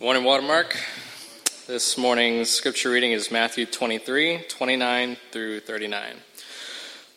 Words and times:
Morning, 0.00 0.24
Watermark. 0.24 0.76
This 1.68 1.96
morning's 1.96 2.50
scripture 2.50 2.90
reading 2.90 3.12
is 3.12 3.30
Matthew 3.30 3.64
23, 3.64 4.40
29 4.48 5.16
through 5.30 5.60
39. 5.60 6.16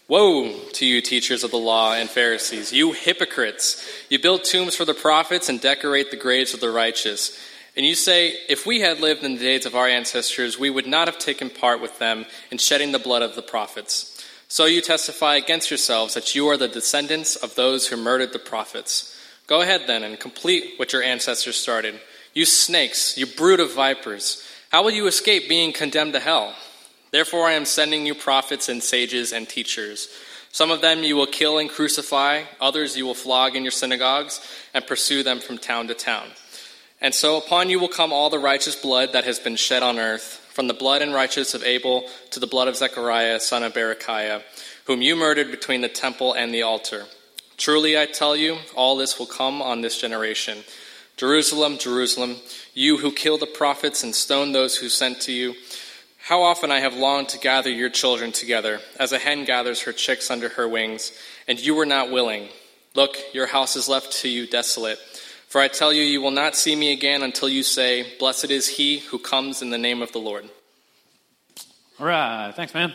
Woe 0.07 0.53
to 0.73 0.85
you, 0.85 1.01
teachers 1.01 1.43
of 1.43 1.49
the 1.49 1.57
law 1.57 1.95
and 1.95 2.07
Pharisees, 2.07 2.71
you 2.71 2.91
hypocrites! 2.91 3.83
You 4.09 4.19
build 4.19 4.43
tombs 4.43 4.75
for 4.75 4.85
the 4.85 4.93
prophets 4.93 5.49
and 5.49 5.59
decorate 5.59 6.11
the 6.11 6.17
graves 6.17 6.53
of 6.53 6.59
the 6.59 6.69
righteous. 6.69 7.35
And 7.75 7.83
you 7.83 7.95
say, 7.95 8.35
If 8.47 8.67
we 8.67 8.81
had 8.81 8.99
lived 8.99 9.23
in 9.23 9.33
the 9.33 9.41
days 9.41 9.65
of 9.65 9.73
our 9.73 9.87
ancestors, 9.87 10.59
we 10.59 10.69
would 10.69 10.85
not 10.85 11.07
have 11.07 11.17
taken 11.17 11.49
part 11.49 11.81
with 11.81 11.97
them 11.97 12.27
in 12.51 12.59
shedding 12.59 12.91
the 12.91 12.99
blood 12.99 13.23
of 13.23 13.33
the 13.33 13.41
prophets. 13.41 14.23
So 14.49 14.65
you 14.65 14.81
testify 14.81 15.35
against 15.35 15.71
yourselves 15.71 16.13
that 16.13 16.35
you 16.35 16.47
are 16.47 16.57
the 16.57 16.67
descendants 16.67 17.37
of 17.37 17.55
those 17.55 17.87
who 17.87 17.97
murdered 17.97 18.33
the 18.33 18.39
prophets. 18.39 19.19
Go 19.47 19.61
ahead 19.61 19.85
then 19.87 20.03
and 20.03 20.19
complete 20.19 20.73
what 20.77 20.93
your 20.93 21.01
ancestors 21.01 21.57
started. 21.57 21.99
You 22.37 22.45
snakes, 22.45 23.17
you 23.17 23.25
brood 23.25 23.59
of 23.59 23.73
vipers, 23.73 24.47
how 24.69 24.83
will 24.83 24.91
you 24.91 25.07
escape 25.07 25.49
being 25.49 25.73
condemned 25.73 26.13
to 26.13 26.19
hell? 26.19 26.53
Therefore, 27.09 27.47
I 27.47 27.53
am 27.53 27.65
sending 27.65 28.05
you 28.05 28.13
prophets 28.13 28.69
and 28.69 28.83
sages 28.83 29.33
and 29.33 29.49
teachers. 29.49 30.07
Some 30.51 30.69
of 30.69 30.81
them 30.81 31.01
you 31.01 31.15
will 31.15 31.25
kill 31.25 31.57
and 31.57 31.67
crucify, 31.67 32.43
others 32.61 32.95
you 32.95 33.07
will 33.07 33.15
flog 33.15 33.55
in 33.55 33.63
your 33.63 33.71
synagogues 33.71 34.39
and 34.75 34.85
pursue 34.85 35.23
them 35.23 35.39
from 35.39 35.57
town 35.57 35.87
to 35.87 35.95
town. 35.95 36.27
And 37.01 37.15
so 37.15 37.39
upon 37.39 37.71
you 37.71 37.79
will 37.79 37.87
come 37.87 38.13
all 38.13 38.29
the 38.29 38.37
righteous 38.37 38.75
blood 38.75 39.13
that 39.13 39.23
has 39.23 39.39
been 39.39 39.55
shed 39.55 39.81
on 39.81 39.97
earth, 39.97 40.47
from 40.53 40.67
the 40.67 40.75
blood 40.75 41.01
and 41.01 41.15
righteousness 41.15 41.55
of 41.55 41.63
Abel 41.63 42.07
to 42.29 42.39
the 42.39 42.45
blood 42.45 42.67
of 42.67 42.75
Zechariah, 42.75 43.39
son 43.39 43.63
of 43.63 43.73
Berechiah, 43.73 44.43
whom 44.85 45.01
you 45.01 45.15
murdered 45.15 45.49
between 45.49 45.81
the 45.81 45.89
temple 45.89 46.33
and 46.33 46.53
the 46.53 46.61
altar. 46.61 47.05
Truly 47.57 47.97
I 47.97 48.05
tell 48.05 48.35
you, 48.35 48.59
all 48.75 48.95
this 48.95 49.17
will 49.17 49.25
come 49.25 49.59
on 49.59 49.81
this 49.81 49.99
generation. 49.99 50.59
Jerusalem, 51.17 51.79
Jerusalem, 51.79 52.35
you 52.75 52.97
who 52.97 53.11
kill 53.11 53.39
the 53.39 53.47
prophets 53.47 54.03
and 54.03 54.13
stone 54.13 54.51
those 54.51 54.77
who 54.77 54.87
sent 54.87 55.19
to 55.21 55.31
you, 55.31 55.55
how 56.19 56.43
often 56.43 56.71
I 56.71 56.79
have 56.79 56.93
longed 56.93 57.29
to 57.29 57.39
gather 57.39 57.71
your 57.71 57.89
children 57.89 58.31
together, 58.31 58.79
as 58.99 59.11
a 59.11 59.17
hen 59.17 59.43
gathers 59.43 59.81
her 59.81 59.93
chicks 59.93 60.29
under 60.29 60.49
her 60.49 60.67
wings, 60.67 61.11
and 61.47 61.59
you 61.59 61.73
were 61.73 61.87
not 61.87 62.11
willing. 62.11 62.49
Look, 62.93 63.17
your 63.33 63.47
house 63.47 63.75
is 63.75 63.89
left 63.89 64.11
to 64.21 64.29
you 64.29 64.45
desolate. 64.45 64.99
For 65.47 65.59
I 65.59 65.69
tell 65.69 65.91
you, 65.91 66.03
you 66.03 66.21
will 66.21 66.29
not 66.29 66.55
see 66.55 66.75
me 66.75 66.91
again 66.91 67.23
until 67.23 67.49
you 67.49 67.63
say, 67.63 68.17
Blessed 68.19 68.51
is 68.51 68.67
he 68.67 68.99
who 68.99 69.17
comes 69.17 69.63
in 69.63 69.71
the 69.71 69.77
name 69.77 70.03
of 70.03 70.11
the 70.11 70.19
Lord. 70.19 70.47
All 71.99 72.05
right. 72.05 72.51
Thanks, 72.55 72.75
man. 72.75 72.93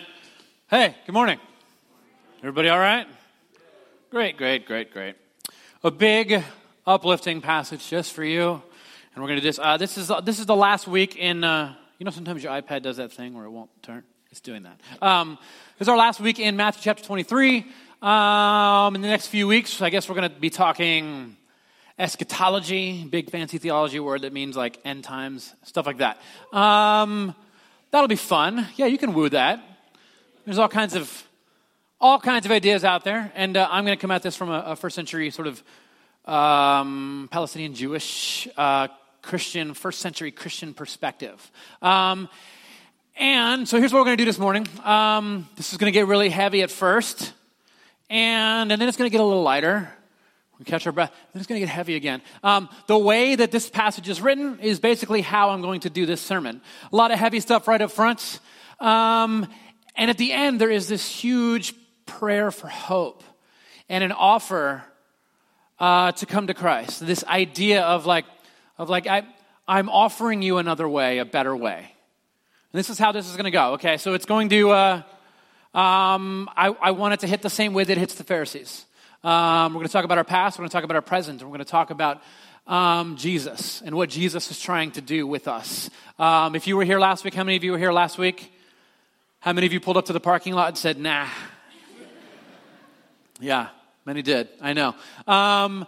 Hey, 0.70 0.94
good 1.06 1.12
morning. 1.14 1.40
Everybody 2.38 2.68
all 2.68 2.78
right? 2.78 3.08
Great, 4.10 4.36
great, 4.36 4.66
great, 4.66 4.92
great. 4.92 5.16
A 5.82 5.90
big 5.90 6.44
uplifting 6.86 7.40
passage 7.40 7.88
just 7.88 8.12
for 8.12 8.24
you. 8.24 8.60
And 9.14 9.22
we're 9.22 9.28
going 9.28 9.40
to 9.40 9.44
just, 9.44 9.58
uh, 9.58 9.76
this, 9.76 9.98
is, 9.98 10.10
this 10.24 10.38
is 10.38 10.46
the 10.46 10.56
last 10.56 10.86
week 10.86 11.16
in, 11.16 11.44
uh, 11.44 11.74
you 11.98 12.04
know, 12.04 12.10
sometimes 12.10 12.42
your 12.42 12.52
iPad 12.52 12.82
does 12.82 12.96
that 12.96 13.12
thing 13.12 13.34
where 13.34 13.44
it 13.44 13.50
won't 13.50 13.70
turn. 13.82 14.02
It's 14.30 14.40
doing 14.40 14.62
that. 14.62 14.80
Um, 15.02 15.38
this 15.78 15.86
is 15.86 15.88
our 15.88 15.96
last 15.96 16.18
week 16.18 16.38
in 16.38 16.56
Matthew 16.56 16.82
chapter 16.82 17.04
23. 17.04 17.66
Um, 18.00 18.94
in 18.94 19.02
the 19.02 19.08
next 19.08 19.28
few 19.28 19.46
weeks, 19.46 19.80
I 19.82 19.90
guess 19.90 20.08
we're 20.08 20.14
going 20.14 20.30
to 20.30 20.40
be 20.40 20.50
talking 20.50 21.36
eschatology, 21.98 23.04
big 23.04 23.30
fancy 23.30 23.58
theology 23.58 24.00
word 24.00 24.22
that 24.22 24.32
means 24.32 24.56
like 24.56 24.78
end 24.84 25.04
times, 25.04 25.54
stuff 25.64 25.86
like 25.86 25.98
that. 25.98 26.18
Um, 26.52 27.34
that'll 27.90 28.08
be 28.08 28.16
fun. 28.16 28.66
Yeah, 28.76 28.86
you 28.86 28.98
can 28.98 29.12
woo 29.12 29.28
that. 29.28 29.62
There's 30.44 30.58
all 30.58 30.68
kinds 30.68 30.96
of 30.96 31.28
all 32.00 32.18
kinds 32.18 32.44
of 32.44 32.50
ideas 32.50 32.82
out 32.82 33.04
there, 33.04 33.30
and 33.36 33.56
uh, 33.56 33.68
I'm 33.70 33.84
going 33.84 33.96
to 33.96 34.00
come 34.00 34.10
at 34.10 34.24
this 34.24 34.34
from 34.34 34.50
a, 34.50 34.64
a 34.66 34.76
first 34.76 34.96
century 34.96 35.30
sort 35.30 35.46
of 35.46 35.62
um, 36.24 37.28
Palestinian 37.30 37.74
Jewish 37.74 38.48
uh, 38.56 38.88
Christian, 39.22 39.74
first 39.74 40.00
century 40.00 40.30
Christian 40.30 40.74
perspective. 40.74 41.50
Um, 41.80 42.28
and 43.16 43.68
so 43.68 43.78
here's 43.78 43.92
what 43.92 44.00
we're 44.00 44.06
going 44.06 44.16
to 44.16 44.22
do 44.22 44.26
this 44.26 44.38
morning. 44.38 44.66
Um, 44.84 45.48
this 45.56 45.72
is 45.72 45.78
going 45.78 45.92
to 45.92 45.96
get 45.96 46.06
really 46.06 46.28
heavy 46.28 46.62
at 46.62 46.70
first, 46.70 47.32
and, 48.08 48.72
and 48.72 48.80
then 48.80 48.88
it's 48.88 48.96
going 48.96 49.10
to 49.10 49.12
get 49.12 49.20
a 49.20 49.24
little 49.24 49.42
lighter. 49.42 49.92
We 50.58 50.64
catch 50.64 50.86
our 50.86 50.92
breath. 50.92 51.10
Then 51.32 51.40
it's 51.40 51.48
going 51.48 51.60
to 51.60 51.66
get 51.66 51.72
heavy 51.72 51.96
again. 51.96 52.22
Um, 52.44 52.68
the 52.86 52.98
way 52.98 53.34
that 53.34 53.50
this 53.50 53.68
passage 53.68 54.08
is 54.08 54.20
written 54.20 54.60
is 54.60 54.78
basically 54.78 55.20
how 55.20 55.50
I'm 55.50 55.60
going 55.60 55.80
to 55.80 55.90
do 55.90 56.06
this 56.06 56.20
sermon. 56.20 56.60
A 56.92 56.96
lot 56.96 57.10
of 57.10 57.18
heavy 57.18 57.40
stuff 57.40 57.66
right 57.66 57.82
up 57.82 57.90
front. 57.90 58.38
Um, 58.78 59.48
and 59.96 60.08
at 60.08 60.18
the 60.18 60.32
end, 60.32 60.60
there 60.60 60.70
is 60.70 60.86
this 60.88 61.06
huge 61.06 61.74
prayer 62.06 62.50
for 62.50 62.68
hope 62.68 63.24
and 63.88 64.04
an 64.04 64.12
offer 64.12 64.84
uh, 65.82 66.12
to 66.12 66.26
come 66.26 66.46
to 66.46 66.54
Christ. 66.54 67.04
This 67.04 67.24
idea 67.24 67.82
of 67.82 68.06
like, 68.06 68.24
of 68.78 68.88
like 68.88 69.08
I, 69.08 69.26
I'm 69.66 69.88
offering 69.88 70.40
you 70.40 70.58
another 70.58 70.88
way, 70.88 71.18
a 71.18 71.24
better 71.24 71.56
way. 71.56 71.78
And 71.78 72.78
this 72.78 72.88
is 72.88 73.00
how 73.00 73.10
this 73.10 73.28
is 73.28 73.32
going 73.32 73.46
to 73.46 73.50
go. 73.50 73.72
Okay, 73.72 73.96
so 73.96 74.14
it's 74.14 74.24
going 74.24 74.48
to. 74.50 74.70
Uh, 74.70 75.02
um, 75.74 76.48
I, 76.56 76.68
I 76.80 76.90
want 76.92 77.14
it 77.14 77.20
to 77.20 77.26
hit 77.26 77.42
the 77.42 77.50
same 77.50 77.74
way 77.74 77.82
that 77.82 77.92
it 77.92 77.98
hits 77.98 78.14
the 78.14 78.22
Pharisees. 78.22 78.86
Um, 79.24 79.72
we're 79.72 79.78
going 79.78 79.88
to 79.88 79.92
talk 79.92 80.04
about 80.04 80.18
our 80.18 80.24
past. 80.24 80.56
We're 80.56 80.62
going 80.62 80.70
to 80.70 80.72
talk 80.72 80.84
about 80.84 80.94
our 80.94 81.02
present. 81.02 81.40
And 81.40 81.50
we're 81.50 81.56
going 81.56 81.66
to 81.66 81.70
talk 81.70 81.90
about 81.90 82.22
um, 82.68 83.16
Jesus 83.16 83.82
and 83.84 83.96
what 83.96 84.08
Jesus 84.08 84.52
is 84.52 84.60
trying 84.60 84.92
to 84.92 85.00
do 85.00 85.26
with 85.26 85.48
us. 85.48 85.90
Um, 86.16 86.54
if 86.54 86.68
you 86.68 86.76
were 86.76 86.84
here 86.84 87.00
last 87.00 87.24
week, 87.24 87.34
how 87.34 87.42
many 87.42 87.56
of 87.56 87.64
you 87.64 87.72
were 87.72 87.78
here 87.78 87.92
last 87.92 88.18
week? 88.18 88.52
How 89.40 89.52
many 89.52 89.66
of 89.66 89.72
you 89.72 89.80
pulled 89.80 89.96
up 89.96 90.04
to 90.04 90.12
the 90.12 90.20
parking 90.20 90.52
lot 90.54 90.68
and 90.68 90.78
said, 90.78 90.96
"Nah"? 91.00 91.26
yeah, 93.40 93.70
Many 94.04 94.22
did, 94.22 94.48
I 94.60 94.72
know. 94.72 94.96
Um, 95.28 95.86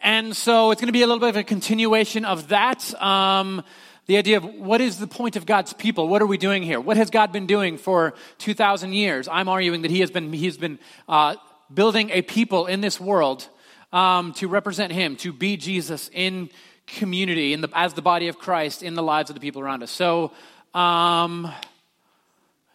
and 0.00 0.36
so 0.36 0.70
it's 0.70 0.80
going 0.80 0.88
to 0.88 0.92
be 0.92 1.02
a 1.02 1.06
little 1.08 1.18
bit 1.18 1.30
of 1.30 1.36
a 1.36 1.42
continuation 1.42 2.24
of 2.24 2.48
that. 2.48 2.94
Um, 3.02 3.64
the 4.06 4.16
idea 4.16 4.36
of 4.36 4.44
what 4.44 4.80
is 4.80 4.98
the 4.98 5.08
point 5.08 5.34
of 5.34 5.44
God's 5.44 5.72
people? 5.72 6.06
What 6.06 6.22
are 6.22 6.26
we 6.26 6.38
doing 6.38 6.62
here? 6.62 6.80
What 6.80 6.96
has 6.96 7.10
God 7.10 7.32
been 7.32 7.46
doing 7.46 7.76
for 7.76 8.14
2,000 8.38 8.92
years? 8.92 9.26
I'm 9.26 9.48
arguing 9.48 9.82
that 9.82 9.90
He 9.90 10.00
has 10.00 10.10
been, 10.12 10.32
he 10.32 10.44
has 10.44 10.56
been 10.56 10.78
uh, 11.08 11.34
building 11.74 12.10
a 12.10 12.22
people 12.22 12.66
in 12.66 12.80
this 12.80 13.00
world 13.00 13.48
um, 13.92 14.34
to 14.34 14.46
represent 14.46 14.92
Him, 14.92 15.16
to 15.16 15.32
be 15.32 15.56
Jesus 15.56 16.10
in 16.12 16.50
community, 16.86 17.52
in 17.52 17.60
the, 17.60 17.68
as 17.74 17.94
the 17.94 18.02
body 18.02 18.28
of 18.28 18.38
Christ 18.38 18.84
in 18.84 18.94
the 18.94 19.02
lives 19.02 19.30
of 19.30 19.34
the 19.34 19.40
people 19.40 19.60
around 19.60 19.82
us. 19.82 19.90
So, 19.90 20.30
um, 20.74 21.52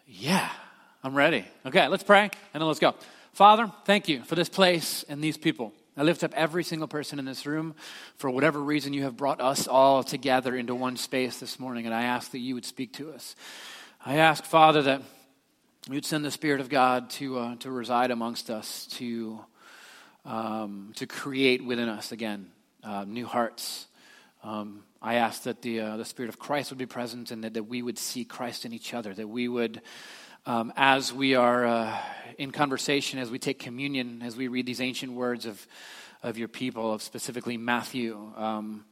yeah, 0.07 0.49
I'm 1.05 1.15
ready. 1.15 1.45
Okay, 1.65 1.87
let's 1.87 2.03
pray 2.03 2.23
and 2.23 2.61
then 2.61 2.67
let's 2.67 2.79
go. 2.79 2.93
Father, 3.33 3.71
thank 3.85 4.07
you 4.07 4.21
for 4.21 4.35
this 4.35 4.47
place 4.47 5.03
and 5.09 5.19
these 5.19 5.37
people. 5.37 5.73
I 5.97 6.03
lift 6.03 6.23
up 6.23 6.35
every 6.35 6.63
single 6.63 6.87
person 6.87 7.17
in 7.17 7.25
this 7.25 7.47
room 7.47 7.73
for 8.15 8.29
whatever 8.29 8.61
reason 8.61 8.93
you 8.93 9.05
have 9.05 9.17
brought 9.17 9.41
us 9.41 9.67
all 9.67 10.03
together 10.03 10.55
into 10.55 10.75
one 10.75 10.97
space 10.97 11.39
this 11.39 11.59
morning, 11.59 11.87
and 11.87 11.95
I 11.95 12.03
ask 12.03 12.29
that 12.33 12.37
you 12.37 12.53
would 12.53 12.63
speak 12.63 12.93
to 12.93 13.11
us. 13.11 13.35
I 14.05 14.17
ask, 14.17 14.45
Father, 14.45 14.83
that 14.83 15.01
you'd 15.89 16.05
send 16.05 16.23
the 16.23 16.29
Spirit 16.29 16.61
of 16.61 16.69
God 16.69 17.09
to, 17.11 17.39
uh, 17.39 17.55
to 17.55 17.71
reside 17.71 18.11
amongst 18.11 18.51
us, 18.51 18.85
to, 18.97 19.43
um, 20.25 20.91
to 20.97 21.07
create 21.07 21.65
within 21.65 21.89
us 21.89 22.11
again 22.11 22.51
uh, 22.83 23.03
new 23.03 23.25
hearts. 23.25 23.87
Um, 24.43 24.83
I 25.01 25.15
ask 25.15 25.41
that 25.43 25.63
the, 25.63 25.79
uh, 25.79 25.97
the 25.97 26.05
Spirit 26.05 26.29
of 26.29 26.37
Christ 26.37 26.69
would 26.69 26.77
be 26.77 26.85
present 26.85 27.31
and 27.31 27.43
that, 27.43 27.55
that 27.55 27.63
we 27.63 27.81
would 27.81 27.97
see 27.97 28.25
Christ 28.25 28.63
in 28.63 28.73
each 28.73 28.93
other, 28.93 29.11
that 29.11 29.27
we 29.27 29.47
would 29.47 29.81
um, 30.45 30.73
as 30.75 31.13
we 31.13 31.35
are 31.35 31.65
uh, 31.65 31.97
in 32.37 32.51
conversation, 32.51 33.19
as 33.19 33.31
we 33.31 33.39
take 33.39 33.59
communion, 33.59 34.21
as 34.23 34.35
we 34.35 34.47
read 34.47 34.65
these 34.65 34.81
ancient 34.81 35.13
words 35.13 35.45
of, 35.45 35.65
of 36.21 36.37
your 36.37 36.47
people, 36.47 36.93
of 36.93 37.01
specifically 37.01 37.57
Matthew, 37.57 38.33
um, 38.35 38.83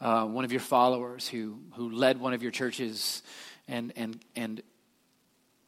uh, 0.00 0.26
one 0.26 0.44
of 0.44 0.52
your 0.52 0.60
followers 0.60 1.26
who, 1.26 1.58
who 1.74 1.90
led 1.90 2.20
one 2.20 2.34
of 2.34 2.42
your 2.42 2.52
churches 2.52 3.22
and, 3.66 3.92
and, 3.96 4.20
and 4.36 4.62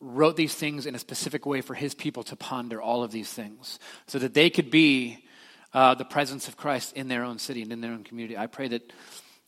wrote 0.01 0.37
these 0.37 0.55
things 0.55 0.85
in 0.85 0.95
a 0.95 0.99
specific 0.99 1.47
way 1.47 1.63
for 1.63 1.73
his 1.73 1.95
people 1.95 2.23
to 2.25 2.37
ponder 2.37 2.83
all 2.83 3.03
of 3.03 3.11
these 3.11 3.33
things 3.33 3.79
so 4.07 4.19
that 4.19 4.35
they 4.35 4.51
could 4.51 4.71
be 4.71 5.25
uh, 5.73 5.95
the 5.95 6.05
presence 6.05 6.47
of 6.47 6.59
Christ 6.59 6.95
in 6.95 7.09
their 7.09 7.25
own 7.25 7.39
city 7.39 7.63
and 7.63 7.73
in 7.73 7.81
their 7.81 7.93
own 7.93 8.05
community. 8.05 8.37
I 8.37 8.49
pray 8.49 8.69
that 8.69 8.93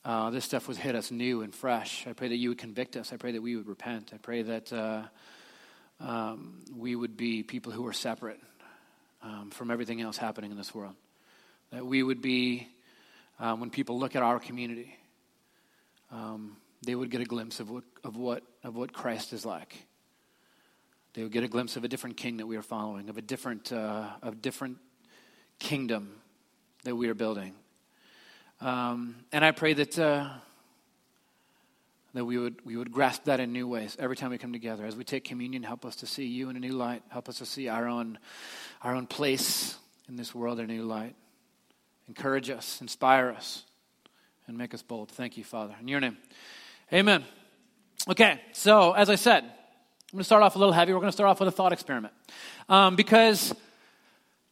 uh, 0.04 0.30
this 0.30 0.46
stuff 0.46 0.66
would 0.68 0.78
hit 0.78 0.94
us 0.94 1.10
new 1.10 1.42
and 1.42 1.54
fresh. 1.54 2.06
I 2.06 2.14
pray 2.14 2.28
that 2.28 2.36
you 2.36 2.48
would 2.48 2.58
convict 2.58 2.96
us. 2.96 3.12
I 3.12 3.18
pray 3.18 3.32
that 3.32 3.42
we 3.42 3.56
would 3.56 3.68
repent. 3.68 4.12
I 4.14 4.16
pray 4.16 4.42
that 4.42 4.72
uh, 4.72 5.02
um, 6.00 6.60
we 6.76 6.94
would 6.94 7.16
be 7.16 7.42
people 7.42 7.72
who 7.72 7.86
are 7.86 7.92
separate 7.92 8.40
um, 9.22 9.50
from 9.50 9.70
everything 9.70 10.00
else 10.00 10.16
happening 10.16 10.50
in 10.50 10.56
this 10.56 10.74
world. 10.74 10.94
That 11.72 11.84
we 11.84 12.02
would 12.02 12.22
be, 12.22 12.68
um, 13.38 13.60
when 13.60 13.70
people 13.70 13.98
look 13.98 14.16
at 14.16 14.22
our 14.22 14.38
community, 14.38 14.96
um, 16.10 16.56
they 16.84 16.94
would 16.94 17.10
get 17.10 17.20
a 17.20 17.24
glimpse 17.24 17.60
of 17.60 17.70
what, 17.70 17.84
of, 18.04 18.16
what, 18.16 18.42
of 18.62 18.76
what 18.76 18.92
Christ 18.92 19.32
is 19.32 19.44
like. 19.44 19.76
They 21.14 21.22
would 21.22 21.32
get 21.32 21.42
a 21.42 21.48
glimpse 21.48 21.76
of 21.76 21.84
a 21.84 21.88
different 21.88 22.16
king 22.16 22.36
that 22.36 22.46
we 22.46 22.56
are 22.56 22.62
following, 22.62 23.08
of 23.08 23.18
a 23.18 23.22
different, 23.22 23.72
uh, 23.72 24.08
of 24.22 24.40
different 24.40 24.78
kingdom 25.58 26.14
that 26.84 26.94
we 26.94 27.08
are 27.08 27.14
building. 27.14 27.54
Um, 28.60 29.16
and 29.32 29.44
I 29.44 29.50
pray 29.50 29.74
that. 29.74 29.98
Uh, 29.98 30.28
that 32.14 32.24
we 32.24 32.38
would, 32.38 32.64
we 32.64 32.76
would 32.76 32.90
grasp 32.90 33.24
that 33.24 33.40
in 33.40 33.52
new 33.52 33.68
ways 33.68 33.96
every 33.98 34.16
time 34.16 34.30
we 34.30 34.38
come 34.38 34.52
together. 34.52 34.86
As 34.86 34.96
we 34.96 35.04
take 35.04 35.24
communion, 35.24 35.62
help 35.62 35.84
us 35.84 35.96
to 35.96 36.06
see 36.06 36.24
you 36.24 36.48
in 36.48 36.56
a 36.56 36.60
new 36.60 36.72
light. 36.72 37.02
Help 37.08 37.28
us 37.28 37.38
to 37.38 37.46
see 37.46 37.68
our 37.68 37.86
own, 37.86 38.18
our 38.82 38.94
own 38.94 39.06
place 39.06 39.76
in 40.08 40.16
this 40.16 40.34
world 40.34 40.58
in 40.58 40.70
a 40.70 40.72
new 40.72 40.84
light. 40.84 41.14
Encourage 42.08 42.48
us, 42.48 42.80
inspire 42.80 43.30
us, 43.30 43.64
and 44.46 44.56
make 44.56 44.72
us 44.72 44.82
bold. 44.82 45.10
Thank 45.10 45.36
you, 45.36 45.44
Father. 45.44 45.74
In 45.80 45.88
your 45.88 46.00
name. 46.00 46.16
Amen. 46.92 47.24
Okay, 48.08 48.40
so 48.52 48.92
as 48.92 49.10
I 49.10 49.16
said, 49.16 49.44
I'm 49.44 49.50
going 50.12 50.20
to 50.20 50.24
start 50.24 50.42
off 50.42 50.56
a 50.56 50.58
little 50.58 50.72
heavy. 50.72 50.94
We're 50.94 51.00
going 51.00 51.12
to 51.12 51.16
start 51.16 51.28
off 51.28 51.40
with 51.40 51.48
a 51.48 51.52
thought 51.52 51.74
experiment. 51.74 52.14
Um, 52.70 52.96
because 52.96 53.54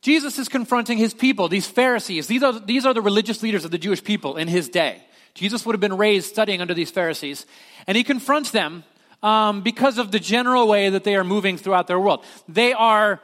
Jesus 0.03 0.39
is 0.39 0.49
confronting 0.49 0.99
his 0.99 1.15
people, 1.15 1.49
these 1.49 1.67
Pharisees. 1.67 2.27
These 2.27 2.43
are, 2.43 2.61
these 2.61 2.85
are 2.85 2.93
the 2.93 3.01
religious 3.01 3.43
leaders 3.43 3.65
of 3.65 3.71
the 3.71 3.79
Jewish 3.79 4.05
people 4.05 4.37
in 4.37 4.49
his 4.49 4.69
day. 4.69 5.03
Jesus 5.37 5.67
would 5.67 5.75
have 5.75 5.81
been 5.81 5.97
raised 5.97 6.29
studying 6.29 6.61
under 6.61 6.75
these 6.75 6.91
Pharisees. 6.91 7.47
And 7.87 7.97
he 7.97 8.03
confronts 8.03 8.51
them 8.51 8.85
um, 9.23 9.61
because 9.61 9.99
of 9.99 10.11
the 10.11 10.19
general 10.19 10.67
way 10.67 10.89
that 10.89 11.05
they 11.05 11.15
are 11.15 11.25
moving 11.25 11.59
throughout 11.59 11.87
their 11.87 12.01
world. 12.01 12.25
They 12.49 12.73
are 12.73 13.21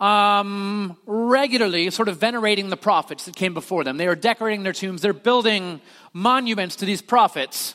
um, 0.00 0.96
regularly 1.04 1.90
sort 1.90 2.08
of 2.08 2.16
venerating 2.16 2.70
the 2.70 2.76
prophets 2.76 3.26
that 3.26 3.36
came 3.36 3.52
before 3.52 3.84
them. 3.84 3.98
They 3.98 4.06
are 4.06 4.16
decorating 4.16 4.62
their 4.62 4.72
tombs, 4.72 5.02
they're 5.02 5.12
building 5.12 5.82
monuments 6.14 6.76
to 6.76 6.86
these 6.86 7.02
prophets. 7.02 7.74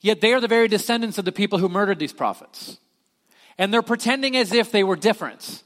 Yet 0.00 0.20
they 0.20 0.32
are 0.34 0.40
the 0.40 0.48
very 0.48 0.68
descendants 0.68 1.18
of 1.18 1.24
the 1.24 1.32
people 1.32 1.58
who 1.58 1.68
murdered 1.68 1.98
these 1.98 2.12
prophets. 2.12 2.78
And 3.56 3.72
they're 3.72 3.82
pretending 3.82 4.36
as 4.36 4.52
if 4.52 4.70
they 4.70 4.84
were 4.84 4.94
different, 4.94 5.62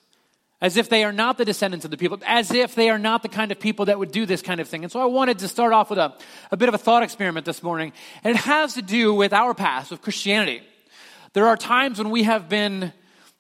as 0.63 0.77
if 0.77 0.89
they 0.89 1.03
are 1.03 1.13
not 1.13 1.39
the 1.39 1.45
descendants 1.45 1.85
of 1.85 1.91
the 1.91 1.97
people, 1.97 2.19
as 2.25 2.53
if 2.53 2.77
they 2.77 2.89
are 2.89 2.99
not 2.99 3.23
the 3.23 3.29
kind 3.29 3.51
of 3.51 3.59
people 3.59 3.87
that 3.87 3.99
would 3.99 4.13
do 4.13 4.25
this 4.25 4.41
kind 4.41 4.61
of 4.61 4.69
thing. 4.69 4.85
And 4.85 4.93
so 4.93 5.01
I 5.01 5.07
wanted 5.07 5.41
to 5.41 5.49
start 5.49 5.73
off 5.73 5.91
with 5.91 5.99
a, 5.99 6.15
a 6.53 6.57
bit 6.57 6.69
of 6.69 6.75
a 6.75 6.79
thought 6.79 7.03
experiment 7.03 7.45
this 7.45 7.65
morning. 7.65 7.93
And 8.23 8.37
it 8.37 8.41
has 8.43 8.75
to 8.75 8.83
do 8.83 9.13
with 9.13 9.33
our 9.33 9.55
past, 9.55 9.91
with 9.91 10.01
Christianity. 10.01 10.63
There 11.33 11.49
are 11.49 11.57
times 11.57 11.99
when 11.99 12.11
we 12.11 12.23
have 12.23 12.49
been 12.49 12.93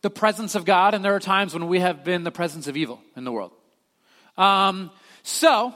the 0.02 0.10
presence 0.10 0.56
of 0.56 0.64
God, 0.64 0.94
and 0.94 1.04
there 1.04 1.14
are 1.14 1.20
times 1.20 1.54
when 1.54 1.68
we 1.68 1.78
have 1.78 2.02
been 2.02 2.24
the 2.24 2.32
presence 2.32 2.66
of 2.66 2.76
evil 2.76 3.00
in 3.16 3.22
the 3.22 3.30
world. 3.30 3.52
Um, 4.36 4.90
so, 5.22 5.72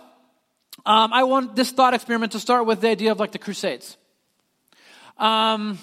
um, 0.85 1.13
I 1.13 1.23
want 1.23 1.55
this 1.55 1.71
thought 1.71 1.95
experiment 1.95 2.33
to 2.33 2.41
start 2.41 2.67
with 2.67 2.81
the 2.81 2.89
idea 2.89 3.13
of 3.13 3.21
like 3.21 3.31
the 3.31 3.39
Crusades. 3.39 3.97
Um, 5.17 5.79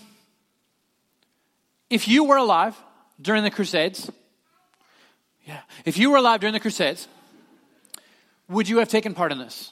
if 1.90 2.10
you 2.10 2.26
were 2.26 2.36
alive 2.36 2.76
during 3.22 3.44
the 3.44 3.52
Crusades, 3.52 4.12
yeah, 5.46 5.62
if 5.86 5.98
you 5.98 6.12
were 6.12 6.18
alive 6.18 6.40
during 6.40 6.54
the 6.54 6.60
Crusades, 6.60 7.08
would 8.48 8.70
you 8.70 8.78
have 8.78 8.88
taken 8.88 9.14
part 9.14 9.32
in 9.32 9.40
this? 9.40 9.72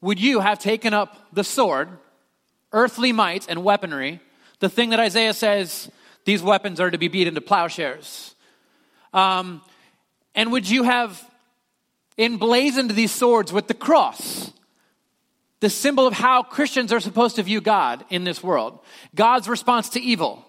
Would 0.00 0.20
you 0.20 0.40
have 0.40 0.58
taken 0.58 0.94
up 0.94 1.16
the 1.32 1.44
sword, 1.44 1.88
earthly 2.72 3.12
might, 3.12 3.48
and 3.48 3.64
weaponry, 3.64 4.20
the 4.60 4.68
thing 4.68 4.90
that 4.90 5.00
Isaiah 5.00 5.34
says 5.34 5.90
these 6.28 6.42
weapons 6.42 6.78
are 6.78 6.90
to 6.90 6.98
be 6.98 7.08
beat 7.08 7.26
into 7.26 7.40
plowshares. 7.40 8.34
Um, 9.14 9.62
and 10.34 10.52
would 10.52 10.68
you 10.68 10.82
have 10.82 11.24
emblazoned 12.18 12.90
these 12.90 13.10
swords 13.10 13.50
with 13.50 13.66
the 13.66 13.72
cross? 13.72 14.52
The 15.60 15.70
symbol 15.70 16.06
of 16.06 16.12
how 16.12 16.42
Christians 16.42 16.92
are 16.92 17.00
supposed 17.00 17.36
to 17.36 17.42
view 17.42 17.62
God 17.62 18.04
in 18.10 18.24
this 18.24 18.42
world. 18.42 18.78
God's 19.14 19.48
response 19.48 19.88
to 19.90 20.00
evil. 20.00 20.44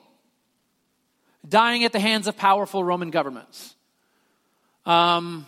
Dying 1.47 1.83
at 1.83 1.93
the 1.93 1.99
hands 1.99 2.27
of 2.27 2.37
powerful 2.37 2.83
Roman 2.83 3.11
governments. 3.11 3.75
Um, 4.85 5.45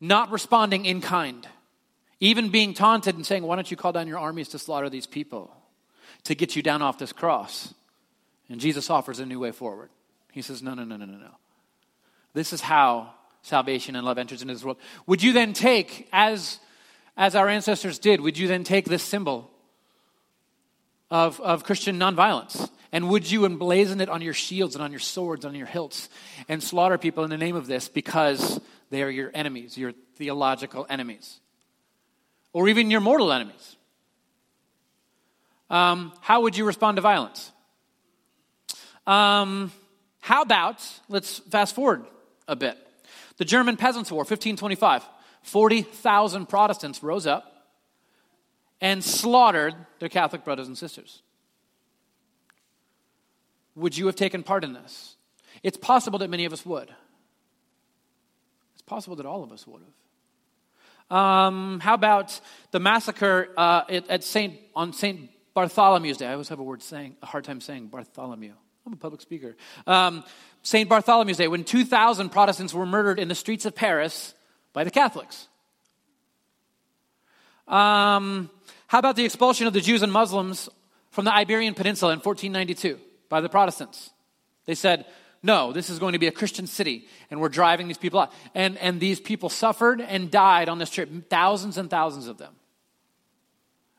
not 0.00 0.30
responding 0.30 0.84
in 0.84 1.00
kind. 1.00 1.46
Even 2.20 2.50
being 2.50 2.74
taunted 2.74 3.16
and 3.16 3.24
saying, 3.24 3.42
Why 3.42 3.56
don't 3.56 3.70
you 3.70 3.76
call 3.76 3.92
down 3.92 4.06
your 4.06 4.18
armies 4.18 4.48
to 4.48 4.58
slaughter 4.58 4.90
these 4.90 5.06
people? 5.06 5.54
To 6.24 6.34
get 6.34 6.56
you 6.56 6.62
down 6.62 6.82
off 6.82 6.98
this 6.98 7.12
cross. 7.12 7.74
And 8.48 8.60
Jesus 8.60 8.90
offers 8.90 9.18
a 9.18 9.26
new 9.26 9.40
way 9.40 9.52
forward. 9.52 9.90
He 10.32 10.42
says, 10.42 10.62
No, 10.62 10.74
no, 10.74 10.84
no, 10.84 10.96
no, 10.96 11.06
no, 11.06 11.18
no. 11.18 11.30
This 12.34 12.52
is 12.52 12.60
how 12.60 13.14
salvation 13.42 13.94
and 13.94 14.04
love 14.04 14.18
enters 14.18 14.42
into 14.42 14.54
this 14.54 14.64
world. 14.64 14.78
Would 15.06 15.22
you 15.22 15.32
then 15.32 15.52
take, 15.52 16.08
as, 16.12 16.58
as 17.16 17.36
our 17.36 17.48
ancestors 17.48 17.98
did, 17.98 18.20
would 18.20 18.36
you 18.36 18.48
then 18.48 18.64
take 18.64 18.86
this 18.86 19.02
symbol 19.02 19.50
of, 21.14 21.40
of 21.40 21.62
Christian 21.62 21.96
nonviolence? 21.96 22.68
And 22.90 23.08
would 23.08 23.30
you 23.30 23.42
emblazon 23.42 24.00
it 24.00 24.08
on 24.08 24.20
your 24.20 24.34
shields 24.34 24.74
and 24.74 24.82
on 24.82 24.90
your 24.90 25.00
swords, 25.00 25.44
on 25.44 25.54
your 25.54 25.66
hilts, 25.66 26.08
and 26.48 26.60
slaughter 26.60 26.98
people 26.98 27.22
in 27.22 27.30
the 27.30 27.38
name 27.38 27.54
of 27.54 27.68
this 27.68 27.88
because 27.88 28.60
they 28.90 29.00
are 29.00 29.10
your 29.10 29.30
enemies, 29.32 29.78
your 29.78 29.92
theological 30.16 30.86
enemies, 30.90 31.38
or 32.52 32.68
even 32.68 32.90
your 32.90 33.00
mortal 33.00 33.32
enemies? 33.32 33.76
Um, 35.70 36.12
how 36.20 36.42
would 36.42 36.56
you 36.56 36.64
respond 36.64 36.96
to 36.96 37.00
violence? 37.00 37.52
Um, 39.06 39.70
how 40.20 40.42
about, 40.42 40.84
let's 41.08 41.38
fast 41.38 41.76
forward 41.76 42.04
a 42.48 42.56
bit. 42.56 42.76
The 43.36 43.44
German 43.44 43.76
Peasants' 43.76 44.10
War, 44.10 44.20
1525. 44.20 45.04
40,000 45.42 46.46
Protestants 46.46 47.02
rose 47.02 47.26
up 47.26 47.53
and 48.80 49.02
slaughtered 49.02 49.74
their 49.98 50.08
Catholic 50.08 50.44
brothers 50.44 50.66
and 50.66 50.76
sisters. 50.76 51.22
Would 53.76 53.96
you 53.96 54.06
have 54.06 54.16
taken 54.16 54.42
part 54.42 54.64
in 54.64 54.72
this? 54.72 55.16
It's 55.62 55.76
possible 55.76 56.18
that 56.20 56.30
many 56.30 56.44
of 56.44 56.52
us 56.52 56.64
would. 56.64 56.90
It's 58.74 58.82
possible 58.82 59.16
that 59.16 59.26
all 59.26 59.42
of 59.42 59.52
us 59.52 59.66
would 59.66 59.82
have. 59.82 61.16
Um, 61.16 61.80
how 61.80 61.94
about 61.94 62.40
the 62.70 62.80
massacre 62.80 63.48
uh, 63.56 63.82
at, 63.88 64.08
at 64.08 64.24
Saint 64.24 64.58
on 64.74 64.92
Saint 64.92 65.30
Bartholomew's 65.54 66.16
Day? 66.16 66.26
I 66.26 66.32
always 66.32 66.48
have 66.48 66.58
a 66.60 66.64
word 66.64 66.82
saying 66.82 67.16
a 67.22 67.26
hard 67.26 67.44
time 67.44 67.60
saying 67.60 67.88
Bartholomew. 67.88 68.52
I'm 68.86 68.92
a 68.92 68.96
public 68.96 69.20
speaker. 69.20 69.56
Um, 69.86 70.24
St. 70.62 70.88
Bartholomew's 70.88 71.36
Day, 71.36 71.48
when 71.48 71.64
2,000 71.64 72.30
Protestants 72.30 72.74
were 72.74 72.86
murdered 72.86 73.18
in 73.18 73.28
the 73.28 73.34
streets 73.34 73.64
of 73.64 73.74
Paris 73.74 74.34
by 74.72 74.84
the 74.84 74.90
Catholics. 74.90 75.48
Um, 77.66 78.50
how 78.86 78.98
about 78.98 79.16
the 79.16 79.24
expulsion 79.24 79.66
of 79.66 79.72
the 79.72 79.80
Jews 79.80 80.02
and 80.02 80.12
Muslims 80.12 80.68
from 81.10 81.24
the 81.24 81.34
Iberian 81.34 81.74
Peninsula 81.74 82.12
in 82.12 82.18
1492 82.18 82.98
by 83.28 83.40
the 83.40 83.48
Protestants? 83.48 84.10
They 84.66 84.74
said, 84.74 85.06
no, 85.42 85.72
this 85.72 85.90
is 85.90 85.98
going 85.98 86.14
to 86.14 86.18
be 86.18 86.26
a 86.26 86.32
Christian 86.32 86.66
city, 86.66 87.06
and 87.30 87.38
we're 87.38 87.50
driving 87.50 87.86
these 87.86 87.98
people 87.98 88.18
out. 88.18 88.32
And, 88.54 88.78
and 88.78 88.98
these 88.98 89.20
people 89.20 89.50
suffered 89.50 90.00
and 90.00 90.30
died 90.30 90.70
on 90.70 90.78
this 90.78 90.88
trip, 90.88 91.10
thousands 91.28 91.76
and 91.76 91.90
thousands 91.90 92.28
of 92.28 92.38
them, 92.38 92.54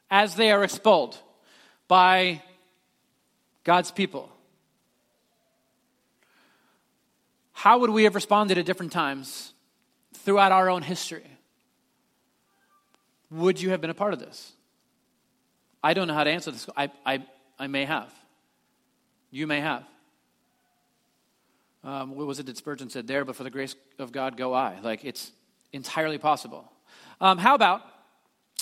as 0.10 0.36
they 0.36 0.52
are 0.52 0.64
expelled 0.64 1.18
by 1.88 2.42
God's 3.64 3.92
people. 3.92 4.32
How 7.54 7.78
would 7.80 7.92
we 7.92 8.06
have 8.06 8.16
responded 8.16 8.58
at 8.58 8.66
different 8.66 8.92
times 8.92 9.54
throughout 10.14 10.52
our 10.52 10.70
own 10.70 10.82
history? 10.82 11.26
Would 13.32 13.62
you 13.62 13.72
have 13.72 13.82
been 13.82 13.90
a 13.90 13.96
part 13.96 14.14
of 14.14 14.20
this? 14.20 14.52
I 15.84 15.94
don't 15.94 16.08
know 16.08 16.14
how 16.14 16.24
to 16.24 16.32
answer 16.32 16.52
this. 16.52 16.68
I, 16.76 16.90
I, 17.06 17.24
I 17.60 17.68
may 17.68 17.86
have. 17.86 18.12
You 19.32 19.48
may 19.48 19.60
have. 19.60 19.84
Um, 21.84 22.16
what 22.16 22.26
was 22.26 22.40
it 22.40 22.48
that 22.48 22.58
Spurgeon 22.58 22.90
said 22.90 23.06
there? 23.06 23.26
But 23.26 23.36
for 23.36 23.44
the 23.44 23.50
grace 23.50 23.76
of 24.00 24.12
God, 24.12 24.38
go 24.38 24.54
I. 24.54 24.80
Like, 24.82 25.06
it's 25.06 25.32
entirely 25.72 26.18
possible. 26.18 26.72
Um, 27.22 27.38
how 27.38 27.54
about 27.54 27.82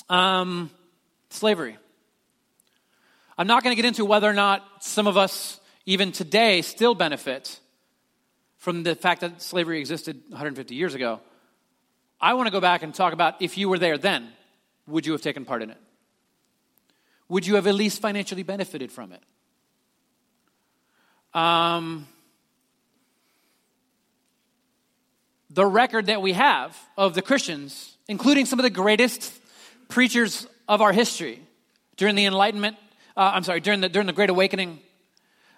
um, 0.10 0.70
slavery? 1.30 1.78
I'm 3.38 3.48
not 3.48 3.64
going 3.64 3.76
to 3.76 3.82
get 3.82 3.88
into 3.88 4.06
whether 4.06 4.30
or 4.30 4.34
not 4.34 4.64
some 4.82 5.08
of 5.08 5.18
us, 5.18 5.60
even 5.86 6.12
today, 6.12 6.62
still 6.62 6.94
benefit 6.94 7.60
from 8.58 8.84
the 8.84 8.96
fact 8.96 9.22
that 9.22 9.42
slavery 9.42 9.80
existed 9.80 10.22
150 10.30 10.76
years 10.76 10.94
ago. 10.94 11.20
I 12.22 12.36
want 12.36 12.48
to 12.48 12.52
go 12.52 12.62
back 12.62 12.84
and 12.84 12.94
talk 12.94 13.14
about 13.14 13.42
if 13.42 13.58
you 13.58 13.70
were 13.70 13.80
there 13.80 13.98
then, 13.98 14.30
would 14.88 15.06
you 15.06 15.12
have 15.14 15.22
taken 15.22 15.46
part 15.46 15.62
in 15.62 15.70
it? 15.70 15.78
Would 17.30 17.48
you 17.48 17.56
have 17.56 17.68
at 17.68 17.76
least 17.76 18.02
financially 18.02 18.44
benefited 18.44 18.92
from 18.92 19.14
it? 19.14 19.22
Um, 21.34 22.08
the 25.50 25.66
record 25.66 26.08
that 26.08 26.22
we 26.22 26.34
have 26.34 26.78
of 26.98 27.16
the 27.16 27.22
Christians, 27.22 27.98
including 28.08 28.46
some 28.46 28.60
of 28.60 28.64
the 28.64 28.70
greatest 28.70 29.34
preachers 29.88 30.48
of 30.68 30.82
our 30.82 30.92
history 30.92 31.42
during 31.96 32.16
the 32.16 32.26
Enlightenment, 32.26 32.78
uh, 33.16 33.32
I'm 33.34 33.44
sorry, 33.44 33.60
during 33.60 33.82
the, 33.82 33.90
during 33.90 34.08
the 34.08 34.14
Great 34.14 34.30
Awakening, 34.30 34.80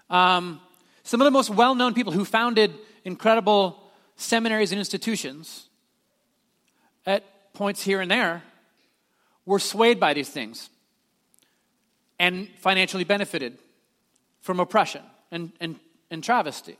um, 0.09 0.59
some 1.03 1.21
of 1.21 1.25
the 1.25 1.31
most 1.31 1.49
well 1.49 1.75
known 1.75 1.93
people 1.93 2.13
who 2.13 2.25
founded 2.25 2.73
incredible 3.03 3.81
seminaries 4.15 4.71
and 4.71 4.79
institutions 4.79 5.67
at 7.05 7.53
points 7.53 7.81
here 7.81 8.01
and 8.01 8.09
there 8.09 8.43
were 9.45 9.59
swayed 9.59 9.99
by 9.99 10.13
these 10.13 10.29
things 10.29 10.69
and 12.19 12.47
financially 12.59 13.03
benefited 13.03 13.57
from 14.41 14.59
oppression 14.59 15.01
and, 15.31 15.51
and, 15.59 15.79
and 16.09 16.23
travesty. 16.23 16.77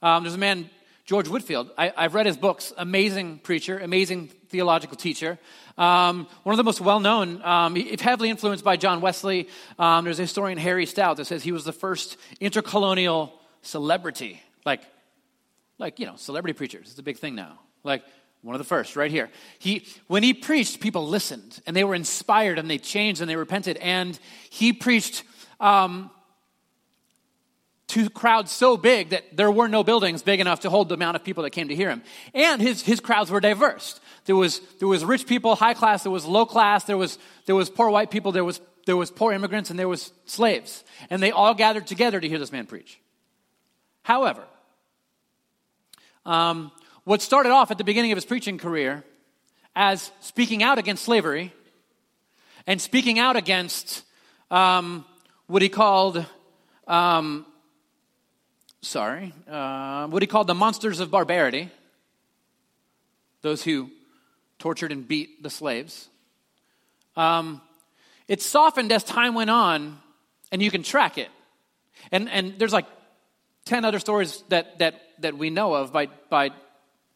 Um, 0.00 0.24
there's 0.24 0.34
a 0.34 0.38
man, 0.38 0.70
George 1.04 1.28
Whitefield. 1.28 1.70
I, 1.76 1.92
have 1.96 2.14
read 2.14 2.26
his 2.26 2.36
books. 2.36 2.72
Amazing 2.76 3.38
preacher, 3.38 3.78
amazing 3.78 4.28
theological 4.48 4.96
teacher. 4.96 5.38
Um, 5.78 6.26
one 6.42 6.52
of 6.52 6.56
the 6.56 6.64
most 6.64 6.80
well 6.80 7.00
known, 7.00 7.42
um, 7.42 7.76
heavily 7.76 8.30
influenced 8.30 8.64
by 8.64 8.76
John 8.76 9.00
Wesley. 9.00 9.48
Um, 9.78 10.04
there's 10.04 10.18
a 10.18 10.22
historian, 10.22 10.58
Harry 10.58 10.86
Stout, 10.86 11.16
that 11.16 11.26
says 11.26 11.42
he 11.42 11.52
was 11.52 11.64
the 11.64 11.72
first 11.72 12.16
intercolonial 12.40 13.32
celebrity. 13.62 14.42
Like, 14.64 14.82
like, 15.78 15.98
you 15.98 16.06
know, 16.06 16.16
celebrity 16.16 16.56
preachers. 16.56 16.90
It's 16.90 16.98
a 16.98 17.02
big 17.02 17.18
thing 17.18 17.34
now. 17.34 17.58
Like, 17.82 18.04
One 18.42 18.56
of 18.56 18.58
the 18.58 18.64
first, 18.64 18.96
right 18.96 19.10
here. 19.10 19.30
He, 19.60 19.86
when 20.08 20.24
he 20.24 20.34
preached, 20.34 20.80
people 20.80 21.06
listened 21.06 21.60
and 21.64 21.76
they 21.76 21.84
were 21.84 21.94
inspired 21.94 22.58
and 22.58 22.68
they 22.68 22.78
changed 22.78 23.20
and 23.20 23.30
they 23.30 23.36
repented. 23.36 23.76
And 23.76 24.18
he 24.50 24.72
preached 24.72 25.22
um, 25.60 26.10
to 27.88 28.10
crowds 28.10 28.50
so 28.50 28.76
big 28.76 29.10
that 29.10 29.36
there 29.36 29.50
were 29.50 29.68
no 29.68 29.84
buildings 29.84 30.22
big 30.22 30.40
enough 30.40 30.60
to 30.60 30.70
hold 30.70 30.88
the 30.88 30.94
amount 30.94 31.14
of 31.14 31.22
people 31.22 31.44
that 31.44 31.50
came 31.50 31.68
to 31.68 31.74
hear 31.74 31.88
him. 31.88 32.02
And 32.34 32.60
his, 32.60 32.82
his 32.82 32.98
crowds 32.98 33.30
were 33.30 33.38
diverse. 33.38 34.00
There 34.24 34.34
was, 34.34 34.60
there 34.78 34.88
was 34.88 35.04
rich 35.04 35.26
people, 35.26 35.54
high 35.54 35.74
class, 35.74 36.02
there 36.02 36.10
was 36.10 36.24
low 36.24 36.46
class, 36.46 36.84
there 36.84 36.96
was, 36.96 37.18
there 37.46 37.54
was 37.54 37.70
poor 37.70 37.90
white 37.90 38.10
people, 38.10 38.32
there 38.32 38.44
was, 38.44 38.60
there 38.86 38.96
was 38.96 39.10
poor 39.10 39.32
immigrants, 39.32 39.70
and 39.70 39.78
there 39.78 39.88
was 39.88 40.12
slaves. 40.26 40.82
And 41.10 41.22
they 41.22 41.30
all 41.30 41.54
gathered 41.54 41.86
together 41.86 42.18
to 42.18 42.28
hear 42.28 42.38
this 42.38 42.50
man 42.50 42.66
preach. 42.66 42.98
However, 44.02 44.44
um, 46.24 46.72
what 47.04 47.20
started 47.20 47.50
off 47.50 47.70
at 47.70 47.78
the 47.78 47.84
beginning 47.84 48.12
of 48.12 48.16
his 48.16 48.24
preaching 48.24 48.58
career 48.58 49.04
as 49.74 50.10
speaking 50.20 50.62
out 50.62 50.78
against 50.78 51.04
slavery 51.04 51.52
and 52.66 52.80
speaking 52.80 53.18
out 53.18 53.36
against 53.36 54.04
um, 54.50 55.04
what 55.46 55.62
he 55.62 55.68
called, 55.68 56.24
um, 56.86 57.44
sorry, 58.82 59.34
uh, 59.50 60.06
what 60.06 60.22
he 60.22 60.26
called 60.26 60.46
the 60.46 60.54
monsters 60.54 61.00
of 61.00 61.10
barbarity, 61.10 61.70
those 63.40 63.64
who 63.64 63.90
tortured 64.58 64.92
and 64.92 65.08
beat 65.08 65.42
the 65.42 65.50
slaves. 65.50 66.08
Um, 67.16 67.60
it 68.28 68.40
softened 68.40 68.92
as 68.92 69.02
time 69.02 69.34
went 69.34 69.50
on, 69.50 69.98
and 70.52 70.62
you 70.62 70.70
can 70.70 70.84
track 70.84 71.18
it. 71.18 71.28
And, 72.12 72.30
and 72.30 72.54
there's 72.58 72.72
like 72.72 72.86
10 73.64 73.84
other 73.84 73.98
stories 73.98 74.42
that, 74.48 74.78
that, 74.78 75.00
that 75.18 75.36
we 75.36 75.50
know 75.50 75.74
of 75.74 75.92
by, 75.92 76.06
by 76.30 76.50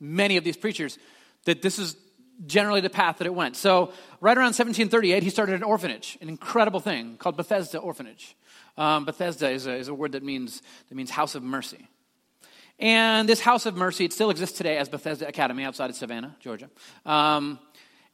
many 0.00 0.36
of 0.36 0.44
these 0.44 0.56
preachers 0.56 0.98
that 1.44 1.62
this 1.62 1.78
is 1.78 1.96
generally 2.46 2.80
the 2.80 2.90
path 2.90 3.18
that 3.18 3.26
it 3.26 3.34
went. 3.34 3.56
So, 3.56 3.92
right 4.20 4.36
around 4.36 4.54
1738, 4.54 5.22
he 5.22 5.30
started 5.30 5.54
an 5.54 5.62
orphanage, 5.62 6.18
an 6.20 6.28
incredible 6.28 6.80
thing 6.80 7.16
called 7.16 7.36
Bethesda 7.36 7.78
Orphanage. 7.78 8.36
Um, 8.76 9.06
Bethesda 9.06 9.48
is 9.48 9.66
a, 9.66 9.74
is 9.74 9.88
a 9.88 9.94
word 9.94 10.12
that 10.12 10.22
means, 10.22 10.60
that 10.88 10.94
means 10.94 11.10
house 11.10 11.34
of 11.34 11.42
mercy. 11.42 11.88
And 12.78 13.26
this 13.26 13.40
house 13.40 13.64
of 13.64 13.74
mercy, 13.74 14.04
it 14.04 14.12
still 14.12 14.28
exists 14.28 14.58
today 14.58 14.76
as 14.76 14.88
Bethesda 14.88 15.26
Academy 15.26 15.64
outside 15.64 15.88
of 15.88 15.96
Savannah, 15.96 16.36
Georgia. 16.40 16.68
Um, 17.06 17.58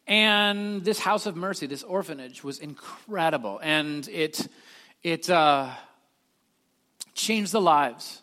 and 0.07 0.85
this 0.85 1.01
house 1.01 1.27
of 1.27 1.35
mercy, 1.35 1.67
this 1.67 1.83
orphanage, 1.83 2.45
was 2.45 2.61
incredible. 2.61 3.59
And 3.61 4.07
it, 4.09 4.47
it 5.03 5.29
uh, 5.29 5.71
changed 7.15 7.51
the 7.51 7.61
lives 7.61 8.23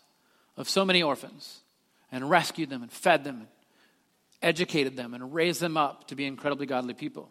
of 0.55 0.69
so 0.69 0.85
many 0.85 1.03
orphans 1.03 1.59
and 2.11 2.29
rescued 2.29 2.69
them 2.69 2.81
and 2.81 2.91
fed 2.91 3.23
them 3.23 3.39
and 3.39 3.47
educated 4.41 4.95
them 4.95 5.13
and 5.13 5.33
raised 5.33 5.59
them 5.59 5.77
up 5.77 6.07
to 6.07 6.15
be 6.15 6.25
incredibly 6.25 6.65
godly 6.65 6.93
people. 6.93 7.29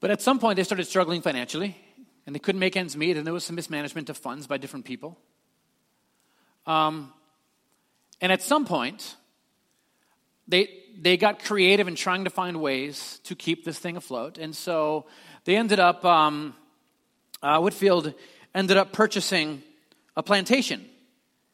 But 0.00 0.10
at 0.10 0.20
some 0.20 0.38
point, 0.38 0.56
they 0.56 0.64
started 0.64 0.86
struggling 0.86 1.22
financially 1.22 1.76
and 2.26 2.34
they 2.34 2.38
couldn't 2.40 2.60
make 2.60 2.76
ends 2.76 2.96
meet, 2.96 3.16
and 3.16 3.26
there 3.26 3.34
was 3.34 3.44
some 3.44 3.56
mismanagement 3.56 4.08
of 4.08 4.16
funds 4.16 4.46
by 4.46 4.56
different 4.56 4.84
people. 4.84 5.18
Um, 6.66 7.12
and 8.20 8.30
at 8.30 8.42
some 8.42 8.64
point, 8.64 9.16
they, 10.46 10.70
they 10.96 11.16
got 11.16 11.42
creative 11.42 11.88
in 11.88 11.96
trying 11.96 12.24
to 12.24 12.30
find 12.30 12.60
ways 12.60 13.20
to 13.24 13.34
keep 13.34 13.64
this 13.64 13.78
thing 13.78 13.96
afloat. 13.96 14.38
And 14.38 14.54
so 14.54 15.06
they 15.44 15.56
ended 15.56 15.80
up, 15.80 16.04
um, 16.04 16.54
uh, 17.42 17.58
Whitefield 17.58 18.14
ended 18.54 18.76
up 18.76 18.92
purchasing 18.92 19.62
a 20.16 20.22
plantation 20.22 20.88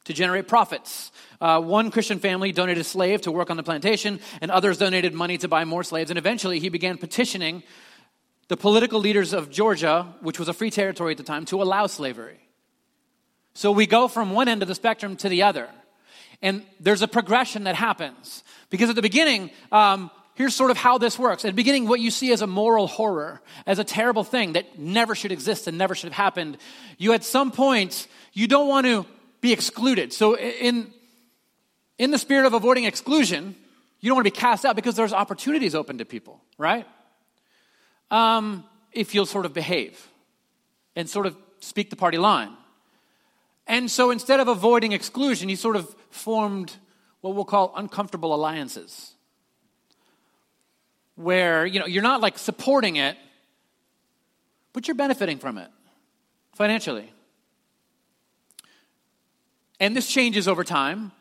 to 0.08 0.14
generate 0.14 0.48
profits. 0.48 1.12
Uh, 1.38 1.60
one 1.60 1.90
Christian 1.90 2.18
family 2.18 2.50
donated 2.50 2.80
a 2.80 2.84
slave 2.84 3.20
to 3.22 3.30
work 3.30 3.50
on 3.50 3.58
the 3.58 3.62
plantation, 3.62 4.20
and 4.40 4.50
others 4.50 4.78
donated 4.78 5.12
money 5.12 5.36
to 5.36 5.48
buy 5.48 5.66
more 5.66 5.84
slaves. 5.84 6.10
And 6.10 6.16
eventually, 6.16 6.60
he 6.60 6.70
began 6.70 6.96
petitioning 6.96 7.62
the 8.48 8.56
political 8.56 9.00
leaders 9.00 9.34
of 9.34 9.50
Georgia, 9.50 10.06
which 10.22 10.38
was 10.38 10.48
a 10.48 10.54
free 10.54 10.70
territory 10.70 11.12
at 11.12 11.18
the 11.18 11.24
time, 11.24 11.44
to 11.44 11.62
allow 11.62 11.86
slavery. 11.86 12.40
So 13.52 13.70
we 13.70 13.86
go 13.86 14.08
from 14.08 14.30
one 14.30 14.48
end 14.48 14.62
of 14.62 14.68
the 14.68 14.74
spectrum 14.74 15.14
to 15.16 15.28
the 15.28 15.42
other. 15.42 15.68
And 16.40 16.64
there's 16.80 17.02
a 17.02 17.08
progression 17.08 17.64
that 17.64 17.74
happens. 17.74 18.42
Because 18.70 18.88
at 18.88 18.96
the 18.96 19.02
beginning, 19.02 19.50
um, 19.70 20.10
here's 20.36 20.54
sort 20.54 20.70
of 20.70 20.78
how 20.78 20.96
this 20.96 21.18
works. 21.18 21.44
At 21.44 21.48
the 21.48 21.54
beginning, 21.54 21.86
what 21.86 22.00
you 22.00 22.10
see 22.10 22.32
as 22.32 22.40
a 22.40 22.46
moral 22.46 22.86
horror, 22.86 23.42
as 23.66 23.78
a 23.78 23.84
terrible 23.84 24.24
thing 24.24 24.54
that 24.54 24.78
never 24.78 25.14
should 25.14 25.32
exist 25.32 25.66
and 25.66 25.76
never 25.76 25.94
should 25.94 26.08
have 26.08 26.16
happened, 26.16 26.56
you 26.96 27.12
at 27.12 27.24
some 27.24 27.50
point, 27.50 28.06
you 28.32 28.48
don't 28.48 28.68
want 28.68 28.86
to 28.86 29.04
be 29.40 29.52
excluded. 29.52 30.12
So, 30.12 30.36
in, 30.36 30.92
in 31.98 32.10
the 32.10 32.18
spirit 32.18 32.46
of 32.46 32.54
avoiding 32.54 32.84
exclusion, 32.84 33.54
you 34.00 34.08
don't 34.08 34.16
want 34.16 34.26
to 34.26 34.32
be 34.32 34.36
cast 34.36 34.64
out 34.64 34.76
because 34.76 34.94
there's 34.94 35.12
opportunities 35.12 35.74
open 35.74 35.98
to 35.98 36.04
people, 36.04 36.40
right? 36.56 36.86
Um, 38.10 38.64
if 38.92 39.14
you'll 39.14 39.26
sort 39.26 39.46
of 39.46 39.52
behave 39.52 40.08
and 40.96 41.08
sort 41.08 41.26
of 41.26 41.36
speak 41.60 41.90
the 41.90 41.96
party 41.96 42.18
line. 42.18 42.52
And 43.66 43.90
so 43.90 44.10
instead 44.10 44.40
of 44.40 44.48
avoiding 44.48 44.92
exclusion, 44.92 45.48
he 45.48 45.56
sort 45.56 45.76
of 45.76 45.94
formed 46.10 46.74
what 47.20 47.34
we'll 47.34 47.44
call 47.44 47.72
uncomfortable 47.76 48.34
alliances. 48.34 49.14
Where, 51.16 51.66
you 51.66 51.80
know, 51.80 51.86
you're 51.86 52.02
not 52.02 52.20
like 52.20 52.38
supporting 52.38 52.96
it, 52.96 53.16
but 54.72 54.88
you're 54.88 54.94
benefiting 54.94 55.38
from 55.38 55.58
it 55.58 55.68
financially. 56.54 57.12
And 59.80 59.96
this 59.96 60.10
changes 60.10 60.48
over 60.48 60.64
time. 60.64 61.12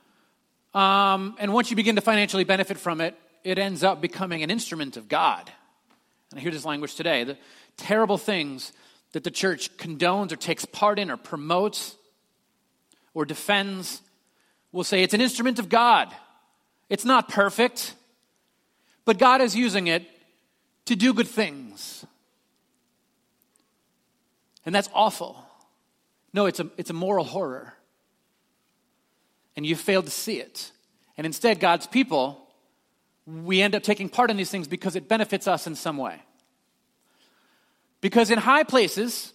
Um, 0.73 1.35
and 1.39 1.53
once 1.53 1.69
you 1.69 1.75
begin 1.75 1.95
to 1.95 2.01
financially 2.01 2.43
benefit 2.43 2.77
from 2.77 3.01
it, 3.01 3.15
it 3.43 3.57
ends 3.57 3.83
up 3.83 4.01
becoming 4.01 4.43
an 4.43 4.51
instrument 4.51 4.97
of 4.97 5.07
God. 5.07 5.49
And 6.31 6.39
I 6.39 6.41
hear 6.41 6.51
this 6.51 6.65
language 6.65 6.95
today 6.95 7.23
the 7.23 7.37
terrible 7.77 8.17
things 8.17 8.73
that 9.13 9.23
the 9.23 9.31
church 9.31 9.75
condones 9.77 10.31
or 10.31 10.35
takes 10.35 10.65
part 10.65 10.99
in 10.99 11.09
or 11.09 11.17
promotes 11.17 11.95
or 13.13 13.25
defends 13.25 14.01
will 14.71 14.83
say 14.83 15.03
it's 15.03 15.13
an 15.13 15.21
instrument 15.21 15.59
of 15.59 15.69
God. 15.69 16.13
It's 16.89 17.05
not 17.05 17.29
perfect, 17.29 17.93
but 19.05 19.17
God 19.17 19.41
is 19.41 19.55
using 19.55 19.87
it 19.87 20.05
to 20.85 20.95
do 20.95 21.13
good 21.13 21.27
things. 21.27 22.05
And 24.65 24.75
that's 24.75 24.89
awful. 24.93 25.43
No, 26.33 26.45
it's 26.45 26.59
a, 26.59 26.69
it's 26.77 26.89
a 26.89 26.93
moral 26.93 27.23
horror 27.23 27.76
and 29.57 29.65
you 29.65 29.75
failed 29.75 30.05
to 30.05 30.11
see 30.11 30.39
it. 30.39 30.71
And 31.17 31.25
instead, 31.25 31.59
God's 31.59 31.87
people, 31.87 32.47
we 33.25 33.61
end 33.61 33.75
up 33.75 33.83
taking 33.83 34.07
part 34.07 34.31
in 34.31 34.37
these 34.37 34.51
things 34.51 34.67
because 34.67 34.95
it 34.95 35.09
benefits 35.09 35.47
us 35.47 35.67
in 35.67 35.75
some 35.75 35.97
way. 35.97 36.21
Because 37.99 38.29
in 38.29 38.37
high 38.37 38.63
places, 38.63 39.33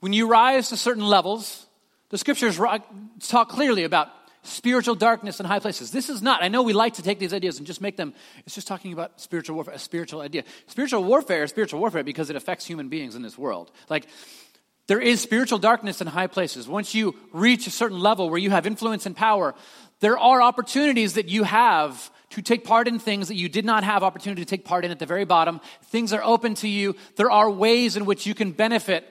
when 0.00 0.12
you 0.12 0.26
rise 0.26 0.68
to 0.70 0.76
certain 0.76 1.04
levels, 1.04 1.66
the 2.10 2.18
scriptures 2.18 2.60
talk 3.20 3.48
clearly 3.48 3.84
about 3.84 4.08
spiritual 4.42 4.94
darkness 4.94 5.40
in 5.40 5.46
high 5.46 5.58
places. 5.60 5.90
This 5.92 6.08
is 6.08 6.22
not, 6.22 6.42
I 6.42 6.48
know 6.48 6.62
we 6.62 6.72
like 6.72 6.94
to 6.94 7.02
take 7.02 7.18
these 7.18 7.32
ideas 7.34 7.58
and 7.58 7.66
just 7.66 7.80
make 7.80 7.96
them, 7.96 8.14
it's 8.46 8.54
just 8.54 8.66
talking 8.66 8.92
about 8.92 9.20
spiritual 9.20 9.54
warfare, 9.56 9.74
a 9.74 9.78
spiritual 9.78 10.20
idea. 10.20 10.42
Spiritual 10.66 11.04
warfare 11.04 11.44
is 11.44 11.50
spiritual 11.50 11.78
warfare 11.80 12.02
because 12.02 12.30
it 12.30 12.36
affects 12.36 12.64
human 12.64 12.88
beings 12.88 13.14
in 13.14 13.22
this 13.22 13.38
world. 13.38 13.70
Like, 13.88 14.06
there 14.88 15.00
is 15.00 15.20
spiritual 15.20 15.58
darkness 15.58 16.00
in 16.00 16.06
high 16.06 16.26
places. 16.26 16.66
Once 16.66 16.94
you 16.94 17.14
reach 17.32 17.66
a 17.66 17.70
certain 17.70 18.00
level 18.00 18.30
where 18.30 18.38
you 18.38 18.50
have 18.50 18.66
influence 18.66 19.06
and 19.06 19.14
power, 19.14 19.54
there 20.00 20.18
are 20.18 20.42
opportunities 20.42 21.14
that 21.14 21.28
you 21.28 21.44
have 21.44 22.10
to 22.30 22.42
take 22.42 22.64
part 22.64 22.88
in 22.88 22.98
things 22.98 23.28
that 23.28 23.36
you 23.36 23.48
did 23.48 23.66
not 23.66 23.84
have 23.84 24.02
opportunity 24.02 24.42
to 24.42 24.48
take 24.48 24.64
part 24.64 24.84
in 24.84 24.90
at 24.90 24.98
the 24.98 25.06
very 25.06 25.24
bottom. 25.24 25.60
Things 25.86 26.12
are 26.12 26.22
open 26.22 26.54
to 26.56 26.68
you. 26.68 26.96
There 27.16 27.30
are 27.30 27.50
ways 27.50 27.96
in 27.96 28.06
which 28.06 28.26
you 28.26 28.34
can 28.34 28.52
benefit 28.52 29.06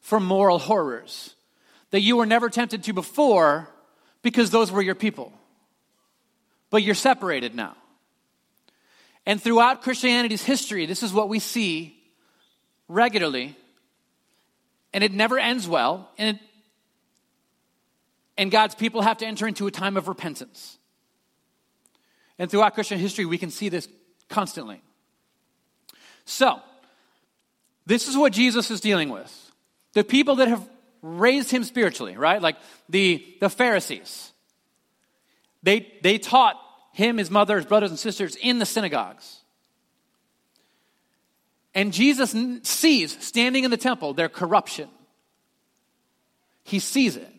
from 0.00 0.24
moral 0.24 0.58
horrors 0.58 1.34
that 1.90 2.00
you 2.00 2.16
were 2.16 2.26
never 2.26 2.50
tempted 2.50 2.84
to 2.84 2.92
before 2.92 3.68
because 4.22 4.50
those 4.50 4.70
were 4.70 4.82
your 4.82 4.94
people. 4.94 5.32
But 6.68 6.82
you're 6.82 6.94
separated 6.94 7.54
now. 7.54 7.76
And 9.24 9.42
throughout 9.42 9.82
Christianity's 9.82 10.42
history, 10.42 10.84
this 10.84 11.02
is 11.02 11.14
what 11.14 11.30
we 11.30 11.38
see 11.38 11.98
regularly 12.88 13.56
and 14.98 15.04
it 15.04 15.12
never 15.12 15.38
ends 15.38 15.68
well, 15.68 16.10
and, 16.18 16.36
it, 16.36 16.42
and 18.36 18.50
God's 18.50 18.74
people 18.74 19.00
have 19.00 19.18
to 19.18 19.26
enter 19.26 19.46
into 19.46 19.68
a 19.68 19.70
time 19.70 19.96
of 19.96 20.08
repentance. 20.08 20.76
And 22.36 22.50
throughout 22.50 22.74
Christian 22.74 22.98
history, 22.98 23.24
we 23.24 23.38
can 23.38 23.52
see 23.52 23.68
this 23.68 23.86
constantly. 24.28 24.82
So, 26.24 26.58
this 27.86 28.08
is 28.08 28.16
what 28.16 28.32
Jesus 28.32 28.72
is 28.72 28.80
dealing 28.80 29.10
with. 29.10 29.52
The 29.92 30.02
people 30.02 30.34
that 30.34 30.48
have 30.48 30.68
raised 31.00 31.52
him 31.52 31.62
spiritually, 31.62 32.16
right? 32.16 32.42
Like 32.42 32.56
the, 32.88 33.24
the 33.38 33.48
Pharisees. 33.48 34.32
They, 35.62 35.92
they 36.02 36.18
taught 36.18 36.56
him, 36.92 37.18
his 37.18 37.30
mother, 37.30 37.54
his 37.54 37.66
brothers 37.66 37.90
and 37.90 38.00
sisters 38.00 38.34
in 38.34 38.58
the 38.58 38.66
synagogues. 38.66 39.37
And 41.78 41.92
Jesus 41.92 42.34
sees, 42.64 43.24
standing 43.24 43.62
in 43.62 43.70
the 43.70 43.76
temple, 43.76 44.12
their 44.12 44.28
corruption. 44.28 44.88
He 46.64 46.80
sees 46.80 47.14
it. 47.14 47.32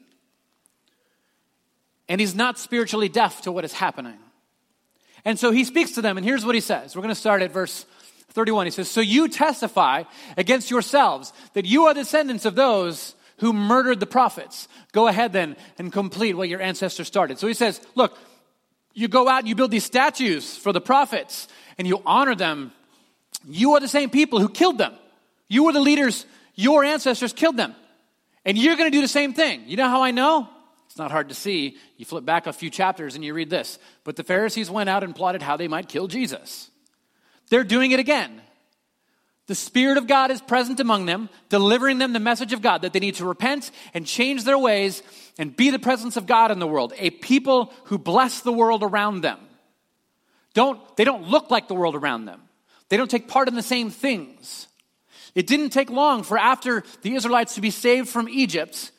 And 2.08 2.22
he's 2.22 2.34
not 2.34 2.58
spiritually 2.58 3.10
deaf 3.10 3.41
to 3.41 3.51
what 3.51 3.65
is 3.65 3.74
happening. 3.74 4.17
And 5.25 5.38
so 5.38 5.51
he 5.51 5.65
speaks 5.65 5.91
to 5.96 6.01
them, 6.01 6.15
and 6.15 6.25
here's 6.25 6.46
what 6.46 6.55
he 6.55 6.62
says. 6.62 6.96
We're 6.96 7.01
going 7.01 7.13
to 7.13 7.19
start 7.19 7.41
at 7.41 7.51
verse 7.51 7.86
31. 8.29 8.67
He 8.67 8.72
says, 8.72 8.89
So 8.89 9.01
you 9.01 9.27
testify 9.27 10.03
against 10.38 10.72
yourselves 10.72 11.34
that 11.51 11.65
you 11.65 11.88
are 11.88 11.93
descendants 11.93 12.46
of 12.46 12.55
those 12.55 13.15
who 13.39 13.51
murdered 13.51 14.00
the 14.00 14.05
prophets. 14.05 14.69
Go 14.93 15.08
ahead 15.10 15.34
then 15.34 15.58
and 15.77 15.91
complete 15.91 16.38
what 16.38 16.48
your 16.48 16.62
ancestors 16.62 17.08
started. 17.08 17.39
So 17.39 17.48
he 17.48 17.53
says, 17.53 17.81
Look, 17.93 18.17
you 18.93 19.10
go 19.10 19.27
out 19.27 19.39
and 19.39 19.50
you 19.50 19.55
build 19.55 19.72
these 19.72 19.84
statues 19.84 20.55
for 20.55 20.72
the 20.72 20.79
prophets 20.79 21.50
and 21.77 21.86
you 21.86 22.01
honor 22.05 22.36
them. 22.36 22.72
You 23.48 23.74
are 23.74 23.80
the 23.80 23.88
same 23.88 24.10
people 24.10 24.40
who 24.40 24.50
killed 24.50 24.78
them. 24.78 24.94
You 25.48 25.64
were 25.64 25.74
the 25.74 25.80
leaders, 25.80 26.26
your 26.56 26.84
ancestors 26.84 27.34
killed 27.34 27.58
them. 27.58 27.76
And 28.46 28.58
you're 28.58 28.76
going 28.76 28.92
to 28.92 28.98
do 28.98 29.02
the 29.02 29.08
same 29.08 29.34
thing. 29.34 29.64
You 29.68 29.78
know 29.78 29.90
how 29.90 30.04
I 30.04 30.12
know? 30.12 30.48
It's 30.88 30.98
not 30.98 31.12
hard 31.12 31.30
to 31.30 31.36
see. 31.36 31.78
You 31.98 32.06
flip 32.06 32.26
back 32.26 32.48
a 32.48 32.54
few 32.54 32.70
chapters 32.70 33.16
and 33.16 33.24
you 33.24 33.34
read 33.34 33.50
this. 33.50 33.78
But 34.04 34.16
the 34.16 34.24
Pharisees 34.24 34.72
went 34.72 34.90
out 34.90 35.04
and 35.04 35.16
plotted 35.16 35.42
how 35.42 35.58
they 35.58 35.68
might 35.68 35.88
kill 35.88 36.08
Jesus. 36.08 36.70
They're 37.50 37.64
doing 37.64 37.92
it 37.92 38.00
again. 38.00 38.42
The 39.48 39.56
Spirit 39.56 39.98
of 39.98 40.06
God 40.06 40.30
is 40.30 40.42
present 40.42 40.80
among 40.80 41.08
them, 41.08 41.28
delivering 41.50 41.98
them 41.98 42.14
the 42.14 42.20
message 42.20 42.54
of 42.54 42.62
God 42.62 42.84
that 42.84 42.94
they 42.94 43.00
need 43.00 43.16
to 43.16 43.26
repent 43.26 43.72
and 43.96 44.06
change 44.06 44.44
their 44.44 44.60
ways 44.60 45.02
and 45.40 45.56
be 45.56 45.72
the 45.72 45.80
presence 45.80 46.18
of 46.18 46.28
God 46.28 46.52
in 46.52 46.60
the 46.60 46.68
world, 46.68 46.94
a 46.98 47.10
people 47.10 47.74
who 47.86 47.98
bless 47.98 48.42
the 48.42 48.54
world 48.54 48.84
around 48.84 49.22
them. 49.22 49.40
Don't, 50.54 50.80
they 50.98 51.04
don't 51.04 51.30
look 51.30 51.50
like 51.50 51.68
the 51.68 51.74
world 51.74 51.96
around 51.96 52.26
them, 52.26 52.42
they 52.89 52.98
don't 52.98 53.10
take 53.10 53.27
part 53.27 53.48
in 53.48 53.55
the 53.55 53.63
same 53.63 53.89
things. 53.89 54.67
It 55.36 55.48
didn't 55.48 55.69
take 55.69 55.89
long 55.89 56.24
for 56.24 56.38
after 56.38 56.84
the 57.01 57.15
Israelites 57.15 57.55
to 57.55 57.62
be 57.62 57.72
saved 57.72 58.10
from 58.10 58.27
Egypt. 58.27 58.91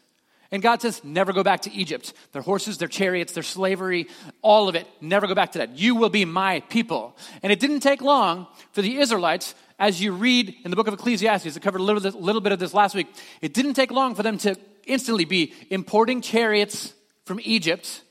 And 0.53 0.63
God 0.63 0.83
says, 0.83 1.05
never 1.05 1.33
go 1.33 1.45
back 1.45 1.63
to 1.63 1.73
Egypt. 1.73 2.13
Their 2.33 2.43
horses, 2.43 2.79
their 2.79 2.89
chariots, 2.89 3.33
their 3.33 3.43
slavery, 3.43 4.09
all 4.43 4.69
of 4.69 4.75
it, 4.75 4.87
never 5.01 5.27
go 5.27 5.35
back 5.35 5.53
to 5.53 5.59
that. 5.59 5.79
You 5.79 5.95
will 5.95 6.09
be 6.09 6.25
my 6.25 6.61
people. 6.61 7.17
And 7.43 7.53
it 7.53 7.61
didn't 7.61 7.81
take 7.81 8.03
long 8.03 8.47
for 8.73 8.83
the 8.83 8.99
Israelites 8.99 9.55
as 9.81 10.01
you 10.01 10.13
read 10.13 10.55
in 10.63 10.71
the 10.71 10.77
book 10.77 10.87
of 10.87 10.95
Ecclesiastes, 10.95 11.57
I 11.57 11.61
covered 11.61 11.81
a 11.81 11.85
little, 11.85 12.21
little 12.21 12.43
bit 12.43 12.53
of 12.53 12.59
this 12.59 12.75
last 12.75 12.95
week, 12.95 13.09
it 13.41 13.55
didn't 13.55 13.75
take 13.75 13.91
long 13.91 14.15
for 14.15 14.23
them 14.23 14.37
to 14.39 14.55
instantly 14.87 15.25
be 15.25 15.55
importing 15.71 16.21
chariots 16.21 16.93
from 17.25 17.41
Egypt 17.43 18.03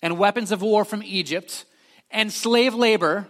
and 0.00 0.18
weapons 0.18 0.52
of 0.52 0.62
war 0.62 0.84
from 0.84 1.02
Egypt 1.02 1.64
and 2.12 2.32
slave 2.32 2.74
labor 2.74 3.26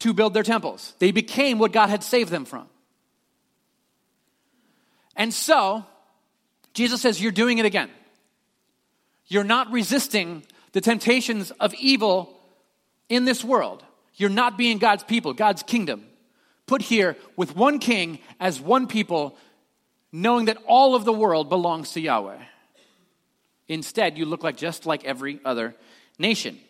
to 0.00 0.12
build 0.12 0.34
their 0.34 0.42
temples. 0.42 0.94
They 0.98 1.10
became 1.10 1.58
what 1.58 1.72
God 1.72 1.88
had 1.88 2.02
saved 2.04 2.30
them 2.30 2.44
from. 2.44 2.68
And 5.16 5.34
so, 5.34 5.84
Jesus 6.74 7.00
says, 7.00 7.20
You're 7.20 7.32
doing 7.32 7.58
it 7.58 7.66
again. 7.66 7.90
You're 9.26 9.44
not 9.44 9.70
resisting 9.72 10.44
the 10.72 10.80
temptations 10.80 11.50
of 11.52 11.74
evil 11.74 12.38
in 13.08 13.24
this 13.24 13.44
world. 13.44 13.82
You're 14.14 14.30
not 14.30 14.56
being 14.56 14.78
God's 14.78 15.04
people, 15.04 15.32
God's 15.32 15.62
kingdom 15.62 16.04
put 16.68 16.82
here 16.82 17.16
with 17.34 17.56
one 17.56 17.80
king 17.80 18.20
as 18.38 18.60
one 18.60 18.86
people, 18.86 19.36
knowing 20.12 20.44
that 20.44 20.58
all 20.66 20.94
of 20.94 21.04
the 21.04 21.12
world 21.12 21.48
belongs 21.48 21.92
to 21.92 22.00
Yahweh. 22.00 22.38
Instead, 23.66 24.16
you 24.16 24.24
look 24.24 24.44
like 24.44 24.56
just 24.56 24.86
like 24.86 25.04
every 25.04 25.40
other 25.44 25.74
nation. 26.18 26.60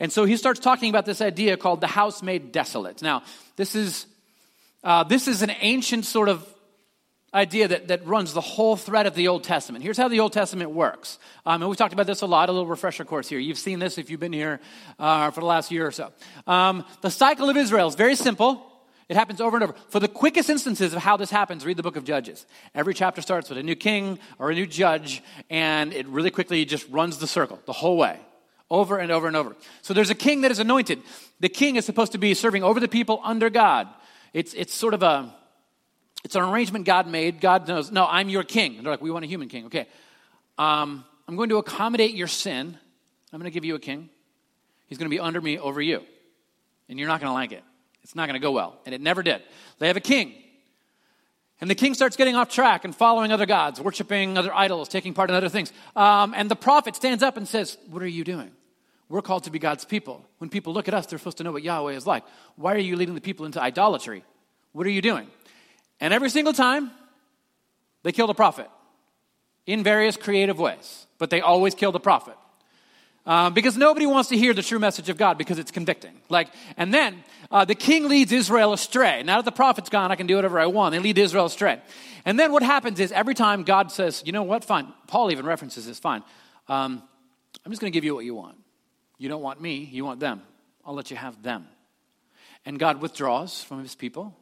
And 0.00 0.10
so 0.10 0.24
he 0.24 0.36
starts 0.36 0.58
talking 0.58 0.90
about 0.90 1.06
this 1.06 1.20
idea 1.20 1.56
called 1.56 1.80
the 1.80 1.86
house 1.86 2.22
made 2.22 2.50
desolate. 2.52 3.02
Now, 3.02 3.22
this 3.56 3.74
is, 3.74 4.06
uh, 4.82 5.04
this 5.04 5.28
is 5.28 5.42
an 5.42 5.52
ancient 5.60 6.06
sort 6.06 6.28
of 6.28 6.46
idea 7.32 7.68
that, 7.68 7.88
that 7.88 8.04
runs 8.06 8.32
the 8.32 8.40
whole 8.40 8.76
thread 8.76 9.06
of 9.06 9.14
the 9.14 9.28
Old 9.28 9.44
Testament. 9.44 9.84
Here's 9.84 9.96
how 9.96 10.08
the 10.08 10.20
Old 10.20 10.32
Testament 10.32 10.70
works. 10.70 11.18
Um, 11.46 11.62
and 11.62 11.68
we've 11.68 11.78
talked 11.78 11.92
about 11.92 12.06
this 12.06 12.22
a 12.22 12.26
lot, 12.26 12.48
a 12.48 12.52
little 12.52 12.66
refresher 12.66 13.04
course 13.04 13.28
here. 13.28 13.38
You've 13.38 13.58
seen 13.58 13.78
this 13.78 13.98
if 13.98 14.10
you've 14.10 14.18
been 14.18 14.32
here 14.32 14.58
uh, 14.98 15.30
for 15.30 15.40
the 15.40 15.46
last 15.46 15.70
year 15.70 15.86
or 15.86 15.92
so. 15.92 16.10
Um, 16.46 16.84
the 17.02 17.10
cycle 17.10 17.48
of 17.48 17.56
Israel 17.56 17.86
is 17.86 17.94
very 17.94 18.16
simple. 18.16 18.66
It 19.08 19.16
happens 19.16 19.40
over 19.40 19.56
and 19.56 19.64
over. 19.64 19.74
For 19.88 20.00
the 20.00 20.08
quickest 20.08 20.50
instances 20.50 20.94
of 20.94 21.02
how 21.02 21.16
this 21.16 21.30
happens, 21.30 21.64
read 21.64 21.76
the 21.76 21.82
book 21.82 21.96
of 21.96 22.04
Judges. 22.04 22.46
Every 22.74 22.94
chapter 22.94 23.20
starts 23.20 23.48
with 23.48 23.58
a 23.58 23.62
new 23.62 23.76
king 23.76 24.18
or 24.38 24.50
a 24.50 24.54
new 24.54 24.66
judge, 24.66 25.22
and 25.50 25.92
it 25.92 26.06
really 26.06 26.30
quickly 26.30 26.64
just 26.64 26.88
runs 26.90 27.18
the 27.18 27.26
circle 27.26 27.60
the 27.66 27.72
whole 27.72 27.96
way, 27.96 28.20
over 28.70 28.98
and 28.98 29.10
over 29.10 29.26
and 29.26 29.36
over. 29.36 29.56
So 29.82 29.94
there's 29.94 30.10
a 30.10 30.14
king 30.14 30.42
that 30.42 30.50
is 30.50 30.58
anointed. 30.58 31.00
The 31.40 31.48
king 31.48 31.76
is 31.76 31.84
supposed 31.84 32.12
to 32.12 32.18
be 32.18 32.34
serving 32.34 32.62
over 32.62 32.78
the 32.78 32.88
people 32.88 33.20
under 33.24 33.50
God. 33.50 33.88
It's, 34.32 34.54
it's 34.54 34.72
sort 34.72 34.94
of 34.94 35.02
a, 35.02 35.34
it's 36.24 36.36
an 36.36 36.42
arrangement 36.42 36.84
God 36.84 37.06
made. 37.06 37.40
God 37.40 37.66
knows, 37.66 37.90
no, 37.90 38.06
I'm 38.06 38.28
your 38.28 38.44
king. 38.44 38.76
And 38.76 38.86
they're 38.86 38.92
like, 38.92 39.02
we 39.02 39.10
want 39.10 39.24
a 39.24 39.28
human 39.28 39.48
king. 39.48 39.66
Okay. 39.66 39.86
Um, 40.56 41.04
I'm 41.26 41.36
going 41.36 41.48
to 41.48 41.58
accommodate 41.58 42.14
your 42.14 42.28
sin. 42.28 42.78
I'm 43.32 43.40
going 43.40 43.50
to 43.50 43.54
give 43.54 43.64
you 43.64 43.74
a 43.74 43.80
king. 43.80 44.08
He's 44.86 44.98
going 44.98 45.10
to 45.10 45.14
be 45.14 45.20
under 45.20 45.40
me 45.40 45.58
over 45.58 45.80
you. 45.80 46.02
And 46.88 46.98
you're 46.98 47.08
not 47.08 47.20
going 47.20 47.30
to 47.30 47.34
like 47.34 47.52
it. 47.52 47.62
It's 48.02 48.14
not 48.14 48.26
going 48.26 48.34
to 48.34 48.44
go 48.44 48.52
well. 48.52 48.78
And 48.86 48.94
it 48.94 49.00
never 49.00 49.22
did. 49.22 49.42
They 49.78 49.86
have 49.88 49.96
a 49.96 50.00
king. 50.00 50.34
And 51.60 51.68
the 51.68 51.74
king 51.74 51.94
starts 51.94 52.16
getting 52.16 52.36
off 52.36 52.48
track 52.48 52.84
and 52.84 52.94
following 52.96 53.32
other 53.32 53.46
gods, 53.46 53.80
worshiping 53.80 54.38
other 54.38 54.54
idols, 54.54 54.88
taking 54.88 55.12
part 55.12 55.28
in 55.28 55.36
other 55.36 55.48
things. 55.48 55.72
Um, 55.94 56.32
and 56.34 56.50
the 56.50 56.56
prophet 56.56 56.96
stands 56.96 57.22
up 57.22 57.36
and 57.36 57.46
says, 57.46 57.76
What 57.90 58.02
are 58.02 58.08
you 58.08 58.24
doing? 58.24 58.50
We're 59.10 59.22
called 59.22 59.44
to 59.44 59.50
be 59.50 59.58
God's 59.58 59.84
people. 59.84 60.24
When 60.38 60.48
people 60.48 60.72
look 60.72 60.86
at 60.86 60.94
us, 60.94 61.06
they're 61.06 61.18
supposed 61.18 61.38
to 61.38 61.44
know 61.44 61.50
what 61.50 61.64
Yahweh 61.64 61.94
is 61.94 62.06
like. 62.06 62.22
Why 62.54 62.74
are 62.74 62.78
you 62.78 62.94
leading 62.94 63.16
the 63.16 63.20
people 63.20 63.44
into 63.44 63.60
idolatry? 63.60 64.22
What 64.72 64.86
are 64.86 64.90
you 64.90 65.02
doing? 65.02 65.26
And 66.00 66.14
every 66.14 66.30
single 66.30 66.52
time, 66.52 66.92
they 68.04 68.12
kill 68.12 68.28
the 68.28 68.34
prophet 68.34 68.68
in 69.66 69.82
various 69.82 70.16
creative 70.16 70.60
ways, 70.60 71.06
but 71.18 71.28
they 71.28 71.40
always 71.40 71.74
kill 71.74 71.90
the 71.90 72.00
prophet. 72.00 72.36
Um, 73.26 73.52
because 73.52 73.76
nobody 73.76 74.06
wants 74.06 74.28
to 74.30 74.36
hear 74.36 74.54
the 74.54 74.62
true 74.62 74.78
message 74.78 75.08
of 75.08 75.18
God 75.18 75.36
because 75.36 75.58
it's 75.58 75.72
convicting. 75.72 76.14
Like, 76.28 76.48
and 76.76 76.94
then 76.94 77.22
uh, 77.50 77.64
the 77.64 77.74
king 77.74 78.08
leads 78.08 78.30
Israel 78.30 78.72
astray. 78.72 79.24
Now 79.24 79.36
that 79.38 79.44
the 79.44 79.52
prophet's 79.52 79.90
gone, 79.90 80.12
I 80.12 80.14
can 80.14 80.28
do 80.28 80.36
whatever 80.36 80.58
I 80.58 80.66
want. 80.66 80.92
They 80.92 81.00
lead 81.00 81.18
Israel 81.18 81.46
astray. 81.46 81.82
And 82.24 82.38
then 82.38 82.52
what 82.52 82.62
happens 82.62 83.00
is 83.00 83.10
every 83.10 83.34
time 83.34 83.64
God 83.64 83.90
says, 83.90 84.22
you 84.24 84.32
know 84.32 84.44
what, 84.44 84.64
fine. 84.64 84.92
Paul 85.08 85.32
even 85.32 85.44
references 85.44 85.86
this, 85.86 85.98
fine. 85.98 86.22
Um, 86.68 87.02
I'm 87.66 87.72
just 87.72 87.80
going 87.80 87.92
to 87.92 87.96
give 87.96 88.04
you 88.04 88.14
what 88.14 88.24
you 88.24 88.36
want. 88.36 88.56
You 89.20 89.28
don't 89.28 89.42
want 89.42 89.60
me, 89.60 89.74
you 89.92 90.02
want 90.06 90.18
them. 90.18 90.40
I'll 90.82 90.94
let 90.94 91.10
you 91.10 91.16
have 91.18 91.42
them. 91.42 91.68
And 92.64 92.78
God 92.78 93.02
withdraws 93.02 93.62
from 93.62 93.82
his 93.82 93.94
people. 93.94 94.34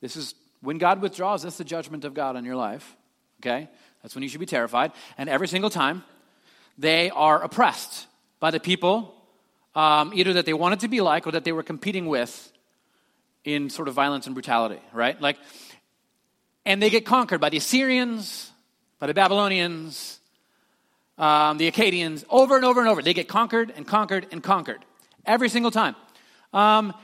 This 0.00 0.14
is 0.14 0.36
when 0.60 0.78
God 0.78 1.02
withdraws, 1.02 1.42
that's 1.42 1.58
the 1.58 1.64
judgment 1.64 2.04
of 2.04 2.14
God 2.14 2.36
on 2.36 2.44
your 2.44 2.54
life. 2.54 2.96
Okay? 3.40 3.68
That's 4.00 4.14
when 4.14 4.22
you 4.22 4.28
should 4.28 4.38
be 4.38 4.46
terrified. 4.46 4.92
And 5.18 5.28
every 5.28 5.48
single 5.48 5.68
time, 5.68 6.04
they 6.78 7.10
are 7.10 7.42
oppressed 7.42 8.06
by 8.38 8.52
the 8.52 8.60
people, 8.60 9.16
um, 9.74 10.12
either 10.14 10.34
that 10.34 10.46
they 10.46 10.54
wanted 10.54 10.80
to 10.80 10.88
be 10.88 11.00
like 11.00 11.26
or 11.26 11.32
that 11.32 11.42
they 11.42 11.52
were 11.52 11.64
competing 11.64 12.06
with 12.06 12.52
in 13.44 13.68
sort 13.68 13.88
of 13.88 13.94
violence 13.94 14.26
and 14.26 14.34
brutality, 14.36 14.80
right? 14.92 15.20
Like, 15.20 15.38
and 16.64 16.80
they 16.80 16.90
get 16.90 17.04
conquered 17.04 17.40
by 17.40 17.48
the 17.48 17.56
Assyrians, 17.56 18.52
by 19.00 19.08
the 19.08 19.14
Babylonians, 19.14 20.17
um, 21.18 21.58
the 21.58 21.70
Akkadians 21.70 22.24
over 22.30 22.56
and 22.56 22.64
over 22.64 22.80
and 22.80 22.88
over. 22.88 23.02
They 23.02 23.14
get 23.14 23.28
conquered 23.28 23.72
and 23.76 23.86
conquered 23.86 24.26
and 24.30 24.42
conquered 24.42 24.84
every 25.26 25.48
single 25.48 25.70
time. 25.70 25.96
Um, 26.52 26.94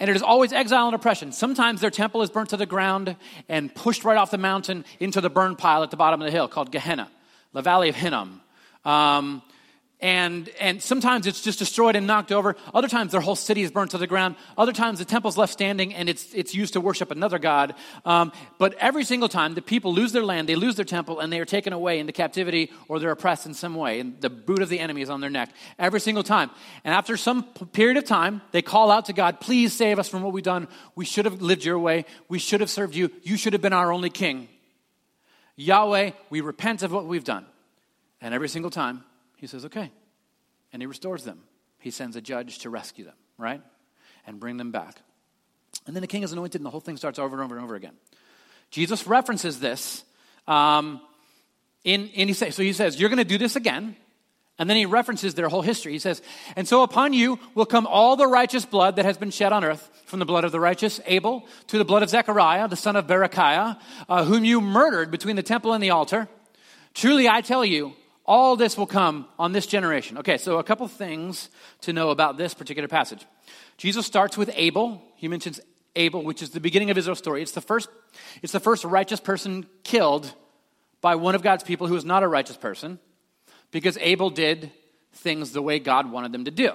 and 0.00 0.10
it 0.10 0.16
is 0.16 0.22
always 0.22 0.52
exile 0.52 0.86
and 0.86 0.94
oppression. 0.94 1.32
Sometimes 1.32 1.80
their 1.80 1.90
temple 1.90 2.22
is 2.22 2.30
burnt 2.30 2.50
to 2.50 2.56
the 2.56 2.66
ground 2.66 3.16
and 3.48 3.72
pushed 3.74 4.04
right 4.04 4.16
off 4.16 4.30
the 4.30 4.38
mountain 4.38 4.84
into 4.98 5.20
the 5.20 5.30
burn 5.30 5.56
pile 5.56 5.82
at 5.82 5.90
the 5.90 5.96
bottom 5.96 6.20
of 6.20 6.24
the 6.26 6.32
hill 6.32 6.48
called 6.48 6.72
Gehenna, 6.72 7.10
the 7.52 7.62
Valley 7.62 7.88
of 7.88 7.94
Hinnom. 7.94 8.40
Um, 8.84 9.42
and, 10.04 10.50
and 10.60 10.82
sometimes 10.82 11.26
it's 11.26 11.40
just 11.40 11.58
destroyed 11.58 11.96
and 11.96 12.06
knocked 12.06 12.30
over. 12.30 12.56
Other 12.74 12.88
times 12.88 13.12
their 13.12 13.22
whole 13.22 13.36
city 13.36 13.62
is 13.62 13.70
burnt 13.70 13.92
to 13.92 13.98
the 13.98 14.06
ground. 14.06 14.36
Other 14.58 14.74
times 14.74 14.98
the 14.98 15.06
temple's 15.06 15.38
left 15.38 15.54
standing 15.54 15.94
and 15.94 16.10
it's, 16.10 16.34
it's 16.34 16.54
used 16.54 16.74
to 16.74 16.80
worship 16.82 17.10
another 17.10 17.38
god. 17.38 17.74
Um, 18.04 18.30
but 18.58 18.74
every 18.74 19.04
single 19.04 19.30
time 19.30 19.54
the 19.54 19.62
people 19.62 19.94
lose 19.94 20.12
their 20.12 20.22
land, 20.22 20.46
they 20.46 20.56
lose 20.56 20.76
their 20.76 20.84
temple, 20.84 21.20
and 21.20 21.32
they 21.32 21.40
are 21.40 21.46
taken 21.46 21.72
away 21.72 22.00
into 22.00 22.12
captivity 22.12 22.70
or 22.86 22.98
they're 22.98 23.12
oppressed 23.12 23.46
in 23.46 23.54
some 23.54 23.76
way. 23.76 23.98
And 23.98 24.20
the 24.20 24.28
boot 24.28 24.60
of 24.60 24.68
the 24.68 24.78
enemy 24.78 25.00
is 25.00 25.08
on 25.08 25.22
their 25.22 25.30
neck. 25.30 25.48
Every 25.78 26.00
single 26.00 26.22
time. 26.22 26.50
And 26.84 26.94
after 26.94 27.16
some 27.16 27.42
period 27.72 27.96
of 27.96 28.04
time, 28.04 28.42
they 28.52 28.60
call 28.60 28.90
out 28.90 29.06
to 29.06 29.14
God, 29.14 29.40
please 29.40 29.72
save 29.72 29.98
us 29.98 30.06
from 30.06 30.20
what 30.20 30.34
we've 30.34 30.44
done. 30.44 30.68
We 30.94 31.06
should 31.06 31.24
have 31.24 31.40
lived 31.40 31.64
your 31.64 31.78
way. 31.78 32.04
We 32.28 32.38
should 32.38 32.60
have 32.60 32.68
served 32.68 32.94
you. 32.94 33.10
You 33.22 33.38
should 33.38 33.54
have 33.54 33.62
been 33.62 33.72
our 33.72 33.90
only 33.90 34.10
king. 34.10 34.48
Yahweh, 35.56 36.10
we 36.28 36.42
repent 36.42 36.82
of 36.82 36.92
what 36.92 37.06
we've 37.06 37.24
done. 37.24 37.46
And 38.20 38.34
every 38.34 38.50
single 38.50 38.70
time, 38.70 39.02
he 39.44 39.48
says, 39.48 39.66
okay. 39.66 39.90
And 40.72 40.80
he 40.80 40.86
restores 40.86 41.22
them. 41.22 41.40
He 41.78 41.90
sends 41.90 42.16
a 42.16 42.20
judge 42.22 42.60
to 42.60 42.70
rescue 42.70 43.04
them, 43.04 43.14
right? 43.36 43.60
And 44.26 44.40
bring 44.40 44.56
them 44.56 44.70
back. 44.70 44.96
And 45.86 45.94
then 45.94 46.00
the 46.00 46.06
king 46.06 46.22
is 46.22 46.32
anointed, 46.32 46.60
and 46.60 46.64
the 46.64 46.70
whole 46.70 46.80
thing 46.80 46.96
starts 46.96 47.18
over 47.18 47.36
and 47.36 47.44
over 47.44 47.56
and 47.56 47.62
over 47.62 47.74
again. 47.74 47.92
Jesus 48.70 49.06
references 49.06 49.60
this. 49.60 50.02
Um, 50.48 51.00
in, 51.84 52.08
in 52.08 52.28
he 52.28 52.34
say, 52.34 52.50
so 52.50 52.62
he 52.62 52.72
says, 52.72 52.98
You're 52.98 53.10
going 53.10 53.18
to 53.18 53.24
do 53.24 53.36
this 53.36 53.54
again. 53.54 53.96
And 54.58 54.70
then 54.70 54.76
he 54.76 54.86
references 54.86 55.34
their 55.34 55.48
whole 55.48 55.62
history. 55.62 55.92
He 55.92 55.98
says, 55.98 56.22
And 56.56 56.66
so 56.66 56.82
upon 56.82 57.12
you 57.12 57.38
will 57.54 57.66
come 57.66 57.86
all 57.86 58.16
the 58.16 58.26
righteous 58.26 58.64
blood 58.64 58.96
that 58.96 59.04
has 59.04 59.18
been 59.18 59.30
shed 59.30 59.52
on 59.52 59.64
earth, 59.64 59.90
from 60.06 60.20
the 60.20 60.24
blood 60.24 60.44
of 60.44 60.52
the 60.52 60.60
righteous 60.60 61.00
Abel 61.06 61.46
to 61.66 61.76
the 61.76 61.84
blood 61.84 62.02
of 62.02 62.08
Zechariah, 62.08 62.68
the 62.68 62.76
son 62.76 62.96
of 62.96 63.06
Berechiah, 63.06 63.78
uh, 64.08 64.24
whom 64.24 64.44
you 64.44 64.60
murdered 64.60 65.10
between 65.10 65.36
the 65.36 65.42
temple 65.42 65.72
and 65.72 65.82
the 65.82 65.90
altar. 65.90 66.28
Truly 66.94 67.28
I 67.28 67.40
tell 67.40 67.64
you, 67.64 67.94
all 68.24 68.56
this 68.56 68.78
will 68.78 68.86
come 68.86 69.26
on 69.38 69.52
this 69.52 69.66
generation. 69.66 70.18
Okay, 70.18 70.38
so 70.38 70.58
a 70.58 70.64
couple 70.64 70.88
things 70.88 71.50
to 71.82 71.92
know 71.92 72.10
about 72.10 72.36
this 72.36 72.54
particular 72.54 72.88
passage. 72.88 73.24
Jesus 73.76 74.06
starts 74.06 74.36
with 74.36 74.50
Abel. 74.54 75.02
He 75.16 75.28
mentions 75.28 75.60
Abel, 75.96 76.22
which 76.22 76.42
is 76.42 76.50
the 76.50 76.60
beginning 76.60 76.90
of 76.90 76.98
Israel's 76.98 77.18
story. 77.18 77.42
It's 77.42 77.52
the 77.52 77.60
first, 77.60 77.88
it's 78.42 78.52
the 78.52 78.60
first 78.60 78.84
righteous 78.84 79.20
person 79.20 79.66
killed 79.82 80.32
by 81.00 81.16
one 81.16 81.34
of 81.34 81.42
God's 81.42 81.62
people 81.62 81.86
who 81.86 81.96
is 81.96 82.04
not 82.04 82.22
a 82.22 82.28
righteous 82.28 82.56
person 82.56 82.98
because 83.70 83.98
Abel 84.00 84.30
did 84.30 84.70
things 85.12 85.52
the 85.52 85.62
way 85.62 85.78
God 85.78 86.10
wanted 86.10 86.32
them 86.32 86.46
to 86.46 86.50
do. 86.50 86.72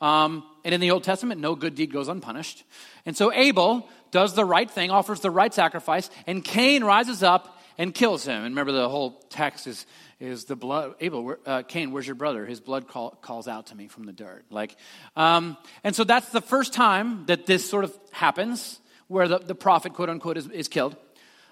Um, 0.00 0.44
and 0.64 0.74
in 0.74 0.80
the 0.80 0.90
Old 0.90 1.02
Testament, 1.02 1.40
no 1.40 1.54
good 1.54 1.74
deed 1.74 1.92
goes 1.92 2.08
unpunished. 2.08 2.64
And 3.06 3.16
so 3.16 3.32
Abel 3.32 3.88
does 4.10 4.34
the 4.34 4.44
right 4.44 4.70
thing, 4.70 4.90
offers 4.90 5.20
the 5.20 5.30
right 5.30 5.52
sacrifice, 5.52 6.10
and 6.26 6.44
Cain 6.44 6.84
rises 6.84 7.22
up 7.22 7.57
and 7.78 7.94
kills 7.94 8.24
him. 8.24 8.34
And 8.34 8.52
remember, 8.52 8.72
the 8.72 8.88
whole 8.88 9.12
text 9.30 9.66
is, 9.66 9.86
is 10.20 10.44
the 10.44 10.56
blood. 10.56 10.96
Abel, 11.00 11.36
uh, 11.46 11.62
Cain, 11.62 11.92
where's 11.92 12.06
your 12.06 12.16
brother? 12.16 12.44
His 12.44 12.60
blood 12.60 12.88
call, 12.88 13.10
calls 13.10 13.46
out 13.46 13.68
to 13.68 13.76
me 13.76 13.86
from 13.86 14.04
the 14.04 14.12
dirt. 14.12 14.44
Like, 14.50 14.76
um, 15.16 15.56
and 15.84 15.94
so 15.94 16.04
that's 16.04 16.28
the 16.30 16.40
first 16.40 16.72
time 16.72 17.24
that 17.26 17.46
this 17.46 17.68
sort 17.68 17.84
of 17.84 17.96
happens, 18.10 18.80
where 19.06 19.28
the, 19.28 19.38
the 19.38 19.54
prophet, 19.54 19.94
quote 19.94 20.10
unquote, 20.10 20.36
is, 20.36 20.48
is 20.48 20.68
killed. 20.68 20.96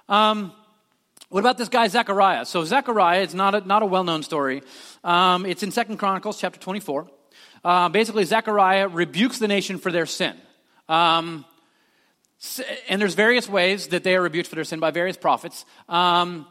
Um, 0.08 0.52
what 1.28 1.40
about 1.40 1.58
this 1.58 1.68
guy 1.68 1.88
Zechariah? 1.88 2.44
So 2.44 2.64
Zechariah, 2.64 3.22
it's 3.22 3.34
not 3.34 3.54
a, 3.54 3.60
not 3.60 3.82
a 3.82 3.86
well-known 3.86 4.22
story. 4.22 4.62
Um, 5.02 5.46
it's 5.46 5.62
in 5.62 5.70
Second 5.70 5.96
Chronicles 5.96 6.40
chapter 6.40 6.60
24. 6.60 7.08
Uh, 7.64 7.88
basically, 7.88 8.24
Zechariah 8.24 8.86
rebukes 8.88 9.38
the 9.38 9.48
nation 9.48 9.78
for 9.78 9.90
their 9.90 10.06
sin. 10.06 10.36
Um, 10.88 11.44
and 12.88 13.00
there's 13.00 13.14
various 13.14 13.48
ways 13.48 13.88
that 13.88 14.04
they 14.04 14.14
are 14.14 14.22
rebuked 14.22 14.48
for 14.48 14.54
their 14.54 14.64
sin 14.64 14.80
by 14.80 14.90
various 14.90 15.16
prophets. 15.16 15.64
Um, 15.88 16.46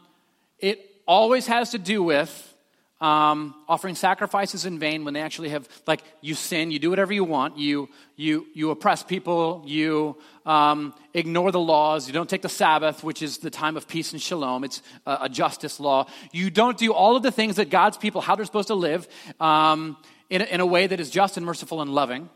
it 0.58 0.80
always 1.06 1.46
has 1.46 1.70
to 1.70 1.78
do 1.78 2.02
with 2.02 2.54
um, 3.00 3.54
offering 3.68 3.94
sacrifices 3.94 4.64
in 4.64 4.78
vain 4.78 5.04
when 5.04 5.12
they 5.12 5.20
actually 5.20 5.50
have 5.50 5.68
like 5.86 6.02
you 6.22 6.34
sin 6.34 6.70
you 6.70 6.78
do 6.78 6.88
whatever 6.88 7.12
you 7.12 7.24
want 7.24 7.58
you 7.58 7.90
you 8.16 8.46
you 8.54 8.70
oppress 8.70 9.02
people 9.02 9.62
you 9.66 10.16
um, 10.46 10.94
ignore 11.12 11.52
the 11.52 11.60
laws 11.60 12.06
you 12.06 12.14
don't 12.14 12.30
take 12.30 12.40
the 12.40 12.48
sabbath 12.48 13.04
which 13.04 13.20
is 13.20 13.38
the 13.38 13.50
time 13.50 13.76
of 13.76 13.86
peace 13.86 14.12
and 14.12 14.22
shalom 14.22 14.64
it's 14.64 14.80
a, 15.04 15.18
a 15.22 15.28
justice 15.28 15.78
law 15.78 16.06
you 16.32 16.48
don't 16.48 16.78
do 16.78 16.90
all 16.90 17.16
of 17.16 17.22
the 17.22 17.30
things 17.30 17.56
that 17.56 17.68
god's 17.68 17.98
people 17.98 18.22
how 18.22 18.34
they're 18.34 18.46
supposed 18.46 18.68
to 18.68 18.74
live 18.74 19.06
um, 19.40 19.98
in, 20.30 20.40
in 20.40 20.60
a 20.60 20.66
way 20.66 20.86
that 20.86 20.98
is 20.98 21.10
just 21.10 21.36
and 21.36 21.44
merciful 21.44 21.82
and 21.82 21.90
loving 21.90 22.30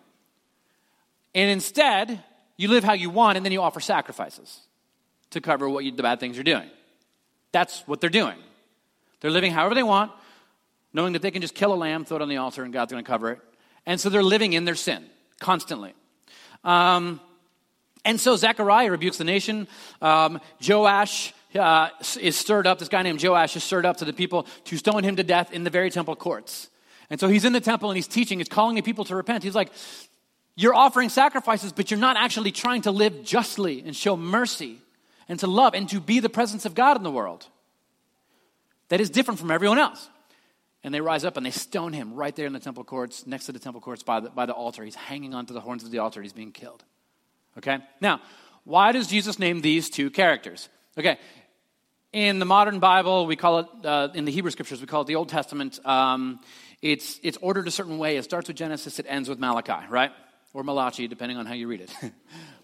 and 1.34 1.50
instead 1.50 2.22
you 2.60 2.68
live 2.68 2.84
how 2.84 2.92
you 2.92 3.10
want 3.10 3.36
and 3.36 3.44
then 3.44 3.52
you 3.52 3.62
offer 3.62 3.80
sacrifices 3.80 4.60
to 5.30 5.40
cover 5.40 5.68
what 5.68 5.84
you, 5.84 5.92
the 5.92 6.02
bad 6.02 6.20
things 6.20 6.36
you're 6.36 6.44
doing 6.44 6.68
that's 7.52 7.82
what 7.86 8.00
they're 8.00 8.10
doing 8.10 8.38
they're 9.20 9.30
living 9.30 9.52
however 9.52 9.74
they 9.74 9.82
want 9.82 10.10
knowing 10.92 11.12
that 11.12 11.22
they 11.22 11.30
can 11.30 11.42
just 11.42 11.54
kill 11.54 11.72
a 11.72 11.76
lamb, 11.76 12.04
throw 12.04 12.16
it 12.16 12.22
on 12.22 12.28
the 12.28 12.36
altar, 12.36 12.64
and 12.64 12.72
God's 12.72 12.92
going 12.92 13.04
to 13.04 13.08
cover 13.08 13.30
it. 13.30 13.40
And 13.86 14.00
so 14.00 14.08
they're 14.08 14.22
living 14.22 14.52
in 14.52 14.64
their 14.64 14.74
sin 14.74 15.04
constantly. 15.38 15.94
Um, 16.64 17.20
and 18.04 18.20
so 18.20 18.36
Zechariah 18.36 18.90
rebukes 18.90 19.18
the 19.18 19.24
nation. 19.24 19.68
Um, 20.00 20.40
Joash 20.66 21.32
uh, 21.54 21.90
is 22.20 22.36
stirred 22.36 22.66
up. 22.66 22.78
This 22.78 22.88
guy 22.88 23.02
named 23.02 23.22
Joash 23.22 23.56
is 23.56 23.64
stirred 23.64 23.86
up 23.86 23.98
to 23.98 24.04
the 24.04 24.12
people 24.12 24.46
to 24.64 24.76
stone 24.76 25.04
him 25.04 25.16
to 25.16 25.22
death 25.22 25.52
in 25.52 25.64
the 25.64 25.70
very 25.70 25.90
temple 25.90 26.16
courts. 26.16 26.68
And 27.08 27.18
so 27.18 27.28
he's 27.28 27.44
in 27.44 27.52
the 27.52 27.60
temple 27.60 27.90
and 27.90 27.96
he's 27.96 28.06
teaching, 28.06 28.38
he's 28.38 28.48
calling 28.48 28.76
the 28.76 28.82
people 28.82 29.04
to 29.06 29.16
repent. 29.16 29.42
He's 29.42 29.54
like, 29.54 29.72
You're 30.56 30.74
offering 30.74 31.08
sacrifices, 31.08 31.72
but 31.72 31.90
you're 31.90 32.00
not 32.00 32.16
actually 32.16 32.52
trying 32.52 32.82
to 32.82 32.90
live 32.90 33.24
justly 33.24 33.82
and 33.84 33.94
show 33.96 34.16
mercy 34.16 34.78
and 35.28 35.38
to 35.40 35.46
love 35.46 35.74
and 35.74 35.88
to 35.90 36.00
be 36.00 36.20
the 36.20 36.28
presence 36.28 36.66
of 36.66 36.74
God 36.74 36.96
in 36.96 37.02
the 37.02 37.10
world. 37.10 37.46
That 38.88 39.00
is 39.00 39.10
different 39.10 39.40
from 39.40 39.50
everyone 39.50 39.78
else. 39.78 40.08
And 40.82 40.92
they 40.92 41.00
rise 41.00 41.24
up 41.24 41.36
and 41.36 41.44
they 41.44 41.50
stone 41.50 41.92
him 41.92 42.14
right 42.14 42.34
there 42.34 42.46
in 42.46 42.52
the 42.52 42.58
temple 42.58 42.84
courts, 42.84 43.26
next 43.26 43.46
to 43.46 43.52
the 43.52 43.58
temple 43.58 43.80
courts 43.80 44.02
by 44.02 44.20
the, 44.20 44.30
by 44.30 44.46
the 44.46 44.52
altar. 44.52 44.82
He's 44.82 44.94
hanging 44.94 45.34
onto 45.34 45.54
the 45.54 45.60
horns 45.60 45.84
of 45.84 45.90
the 45.90 45.98
altar. 45.98 46.22
He's 46.22 46.32
being 46.32 46.52
killed. 46.52 46.82
Okay? 47.58 47.78
Now, 48.00 48.20
why 48.64 48.92
does 48.92 49.06
Jesus 49.06 49.38
name 49.38 49.60
these 49.60 49.90
two 49.90 50.10
characters? 50.10 50.68
Okay, 50.98 51.18
in 52.12 52.40
the 52.40 52.44
modern 52.44 52.80
Bible, 52.80 53.26
we 53.26 53.36
call 53.36 53.60
it, 53.60 53.66
uh, 53.84 54.08
in 54.14 54.24
the 54.24 54.32
Hebrew 54.32 54.50
scriptures, 54.50 54.80
we 54.80 54.86
call 54.86 55.02
it 55.02 55.06
the 55.06 55.14
Old 55.14 55.28
Testament. 55.28 55.78
Um, 55.86 56.40
it's, 56.82 57.20
it's 57.22 57.38
ordered 57.40 57.68
a 57.68 57.70
certain 57.70 57.98
way. 57.98 58.16
It 58.16 58.24
starts 58.24 58.48
with 58.48 58.56
Genesis, 58.56 58.98
it 58.98 59.06
ends 59.08 59.28
with 59.28 59.38
Malachi, 59.38 59.86
right? 59.88 60.10
Or 60.52 60.64
Malachi, 60.64 61.06
depending 61.06 61.38
on 61.38 61.46
how 61.46 61.54
you 61.54 61.68
read 61.68 61.80
it. 61.80 61.94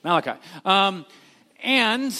Malachi. 0.04 0.32
Um, 0.64 1.06
and 1.62 2.14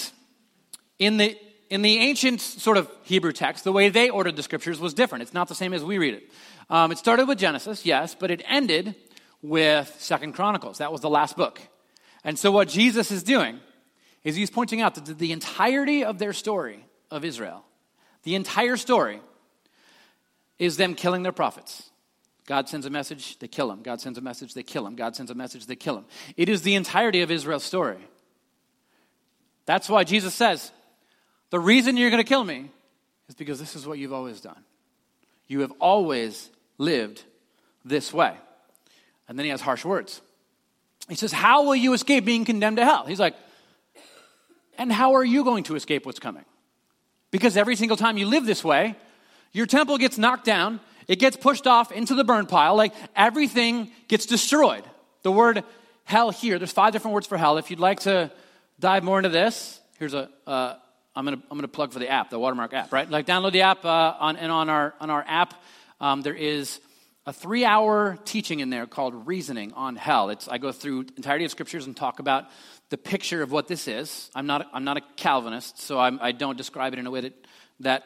in 0.99 1.17
the, 1.17 1.37
in 1.71 1.83
the 1.83 1.99
ancient 1.99 2.41
sort 2.41 2.77
of 2.77 2.89
Hebrew 3.03 3.33
text, 3.33 3.65
the 3.65 3.73
way 3.73 3.89
they 3.89 4.09
ordered 4.09 4.37
the 4.37 4.43
scriptures 4.43 4.79
was 4.79 4.95
different. 4.95 5.23
It's 5.23 5.35
not 5.35 5.49
the 5.49 5.55
same 5.55 5.73
as 5.73 5.85
we 5.85 5.99
read 5.99 6.15
it. 6.15 6.31
Um, 6.71 6.93
it 6.93 6.99
started 6.99 7.27
with 7.27 7.39
Genesis, 7.39 7.85
yes, 7.85 8.15
but 8.15 8.31
it 8.31 8.43
ended 8.47 8.95
with 9.43 9.95
Second 9.99 10.33
Chronicles. 10.35 10.79
That 10.79 10.93
was 10.93 11.01
the 11.01 11.11
last 11.11 11.37
book. 11.37 11.61
And 12.25 12.39
so 12.39 12.51
what 12.51 12.69
Jesus 12.69 13.11
is 13.11 13.23
doing 13.23 13.61
is 14.25 14.35
he's 14.35 14.51
pointing 14.51 14.81
out 14.81 14.95
that 14.97 15.19
the 15.19 15.33
entirety 15.33 16.05
of 16.05 16.19
their 16.19 16.33
story 16.33 16.85
of 17.11 17.25
Israel, 17.25 17.65
the 18.25 18.35
entire 18.35 18.77
story, 18.77 19.21
is 20.59 20.77
them 20.77 20.95
killing 20.95 21.23
their 21.23 21.33
prophets. 21.33 21.91
God 22.47 22.69
sends 22.69 22.87
a 22.87 22.91
message, 22.91 23.39
they 23.39 23.49
kill 23.49 23.71
him. 23.71 23.83
God 23.83 24.01
sends 24.01 24.19
a 24.19 24.21
message, 24.21 24.55
they 24.55 24.63
kill 24.63 24.87
him. 24.87 24.95
God 24.95 25.17
sends 25.17 25.31
a 25.31 25.35
message, 25.35 25.67
they 25.67 25.77
kill 25.77 25.99
him. 25.99 26.05
It 26.37 26.49
is 26.49 26.63
the 26.63 26.77
entirety 26.77 27.23
of 27.23 27.31
Israel's 27.31 27.65
story. 27.65 27.99
That's 29.67 29.89
why 29.89 30.05
Jesus 30.05 30.33
says, 30.33 30.71
the 31.51 31.59
reason 31.59 31.97
you're 31.97 32.11
going 32.11 32.23
to 32.23 32.29
kill 32.29 32.45
me 32.45 32.71
is 33.29 33.35
because 33.35 33.59
this 33.59 33.75
is 33.75 33.87
what 33.87 33.99
you've 33.99 34.13
always 34.13 34.41
done. 34.41 34.63
You 35.49 35.61
have 35.61 35.73
always 35.81 36.51
lived 36.79 37.25
this 37.85 38.13
way. 38.13 38.35
And 39.29 39.39
then 39.39 39.45
he 39.45 39.51
has 39.51 39.61
harsh 39.61 39.85
words. 39.85 40.21
He 41.09 41.15
says, 41.15 41.33
How 41.33 41.65
will 41.65 41.77
you 41.77 41.93
escape 41.93 42.25
being 42.25 42.45
condemned 42.45 42.77
to 42.79 42.85
hell? 42.85 43.07
He's 43.07 43.21
like, 43.21 43.35
And 44.79 44.93
how 44.93 45.15
are 45.15 45.25
you 45.25 45.45
going 45.45 45.65
to 45.65 45.77
escape 45.77 46.07
what's 46.07 46.19
coming? 46.19 46.45
Because 47.31 47.57
every 47.57 47.77
single 47.77 47.97
time 47.97 48.19
you 48.19 48.27
live 48.27 48.47
this 48.47 48.65
way, 48.65 48.97
your 49.53 49.67
temple 49.67 49.99
gets 49.99 50.19
knocked 50.19 50.45
down, 50.45 50.81
it 51.09 51.19
gets 51.19 51.37
pushed 51.37 51.67
off 51.67 51.93
into 51.93 52.15
the 52.15 52.25
burn 52.25 52.47
pile, 52.47 52.77
like 52.77 52.93
everything 53.15 53.91
gets 54.09 54.27
destroyed. 54.27 54.85
The 55.23 55.33
word 55.33 55.65
hell 56.05 56.31
here, 56.31 56.59
there's 56.59 56.73
five 56.73 56.93
different 56.93 57.15
words 57.15 57.27
for 57.27 57.37
hell. 57.37 57.59
If 57.59 57.71
you'd 57.71 57.81
like 57.81 58.01
to 58.01 58.31
dive 58.79 59.05
more 59.05 59.19
into 59.19 59.29
this, 59.29 59.81
here's 59.99 60.15
a, 60.15 60.29
uh, 60.47 60.75
I'm 61.15 61.27
to 61.27 61.33
I'm 61.33 61.57
gonna 61.57 61.69
plug 61.69 61.93
for 61.93 61.99
the 61.99 62.09
app, 62.09 62.31
the 62.31 62.39
Watermark 62.39 62.75
app, 62.75 62.93
right? 62.93 63.09
Like 63.09 63.27
download 63.27 63.53
the 63.53 63.63
app 63.63 63.85
uh, 63.85 64.15
on, 64.19 64.37
and 64.37 64.53
on 64.53 64.69
our, 64.69 64.95
on 65.01 65.11
our 65.11 65.25
app, 65.27 65.55
um, 66.01 66.23
there 66.23 66.35
is 66.35 66.81
a 67.25 67.33
three 67.33 67.65
hour 67.65 68.19
teaching 68.25 68.61
in 68.61 68.71
there 68.71 68.87
called 68.87 69.27
Reasoning 69.27 69.73
on 69.73 69.97
Hell. 69.97 70.31
It's, 70.31 70.47
I 70.47 70.59
go 70.59 70.73
through 70.73 71.07
entirety 71.17 71.45
of 71.45 71.51
scriptures 71.51 71.87
and 71.87 71.97
talk 71.97 72.21
about 72.21 72.45
the 72.91 72.99
picture 72.99 73.43
of 73.43 73.51
what 73.51 73.67
this 73.67 73.89
is. 73.89 74.31
I'm 74.35 74.47
not, 74.47 74.69
I'm 74.73 74.85
not 74.85 74.97
a 74.97 75.01
Calvinist, 75.17 75.81
so 75.81 75.99
I'm, 75.99 76.21
I 76.23 76.33
do 76.33 76.47
not 76.47 76.57
describe 76.57 76.93
it 76.93 76.99
in 76.99 77.07
a 77.07 77.11
way 77.11 77.23
that, 77.23 77.47
that 77.81 78.05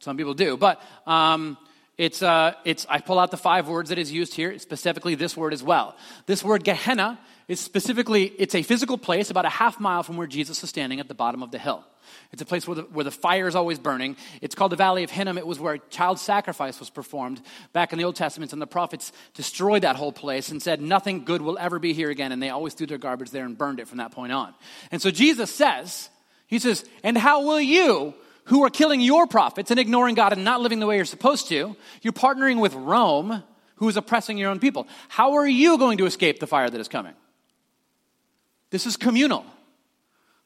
some 0.00 0.16
people 0.16 0.34
do. 0.34 0.56
But 0.56 0.80
um, 1.06 1.58
it's, 2.00 2.22
uh, 2.22 2.54
it's, 2.64 2.86
I 2.88 3.02
pull 3.02 3.18
out 3.18 3.30
the 3.30 3.36
five 3.36 3.68
words 3.68 3.90
that 3.90 3.98
is 3.98 4.10
used 4.10 4.32
here, 4.32 4.58
specifically 4.58 5.16
this 5.16 5.36
word 5.36 5.52
as 5.52 5.62
well. 5.62 5.98
This 6.24 6.42
word 6.42 6.64
Gehenna 6.64 7.20
is 7.46 7.60
specifically, 7.60 8.24
it's 8.38 8.54
a 8.54 8.62
physical 8.62 8.96
place 8.96 9.28
about 9.28 9.44
a 9.44 9.50
half 9.50 9.78
mile 9.78 10.02
from 10.02 10.16
where 10.16 10.26
Jesus 10.26 10.64
is 10.64 10.70
standing 10.70 10.98
at 10.98 11.08
the 11.08 11.14
bottom 11.14 11.42
of 11.42 11.50
the 11.50 11.58
hill. 11.58 11.84
It's 12.32 12.40
a 12.40 12.46
place 12.46 12.66
where 12.66 12.76
the, 12.76 12.82
where 12.84 13.04
the 13.04 13.10
fire 13.10 13.46
is 13.48 13.54
always 13.54 13.78
burning. 13.78 14.16
It's 14.40 14.54
called 14.54 14.72
the 14.72 14.76
Valley 14.76 15.04
of 15.04 15.10
Hinnom. 15.10 15.36
It 15.36 15.46
was 15.46 15.60
where 15.60 15.76
child 15.76 16.18
sacrifice 16.18 16.80
was 16.80 16.88
performed 16.88 17.42
back 17.74 17.92
in 17.92 17.98
the 17.98 18.06
Old 18.06 18.16
Testament, 18.16 18.54
and 18.54 18.62
the 18.62 18.66
prophets 18.66 19.12
destroyed 19.34 19.82
that 19.82 19.96
whole 19.96 20.10
place 20.10 20.50
and 20.50 20.62
said, 20.62 20.80
Nothing 20.80 21.26
good 21.26 21.42
will 21.42 21.58
ever 21.58 21.78
be 21.78 21.92
here 21.92 22.08
again. 22.08 22.32
And 22.32 22.42
they 22.42 22.48
always 22.48 22.72
threw 22.72 22.86
their 22.86 22.96
garbage 22.96 23.30
there 23.30 23.44
and 23.44 23.58
burned 23.58 23.78
it 23.78 23.88
from 23.88 23.98
that 23.98 24.12
point 24.12 24.32
on. 24.32 24.54
And 24.90 25.02
so 25.02 25.10
Jesus 25.10 25.54
says, 25.54 26.08
He 26.46 26.58
says, 26.60 26.82
And 27.04 27.18
how 27.18 27.44
will 27.44 27.60
you, 27.60 28.14
who 28.50 28.64
are 28.64 28.70
killing 28.70 29.00
your 29.00 29.28
prophets 29.28 29.70
and 29.70 29.78
ignoring 29.78 30.16
God 30.16 30.32
and 30.32 30.44
not 30.44 30.60
living 30.60 30.80
the 30.80 30.86
way 30.86 30.96
you're 30.96 31.04
supposed 31.04 31.48
to, 31.48 31.76
you're 32.02 32.12
partnering 32.12 32.60
with 32.60 32.74
Rome, 32.74 33.44
who 33.76 33.88
is 33.88 33.96
oppressing 33.96 34.38
your 34.38 34.50
own 34.50 34.58
people. 34.58 34.88
How 35.08 35.34
are 35.34 35.46
you 35.46 35.78
going 35.78 35.98
to 35.98 36.06
escape 36.06 36.40
the 36.40 36.48
fire 36.48 36.68
that 36.68 36.80
is 36.80 36.88
coming? 36.88 37.14
This 38.70 38.86
is 38.86 38.96
communal. 38.96 39.46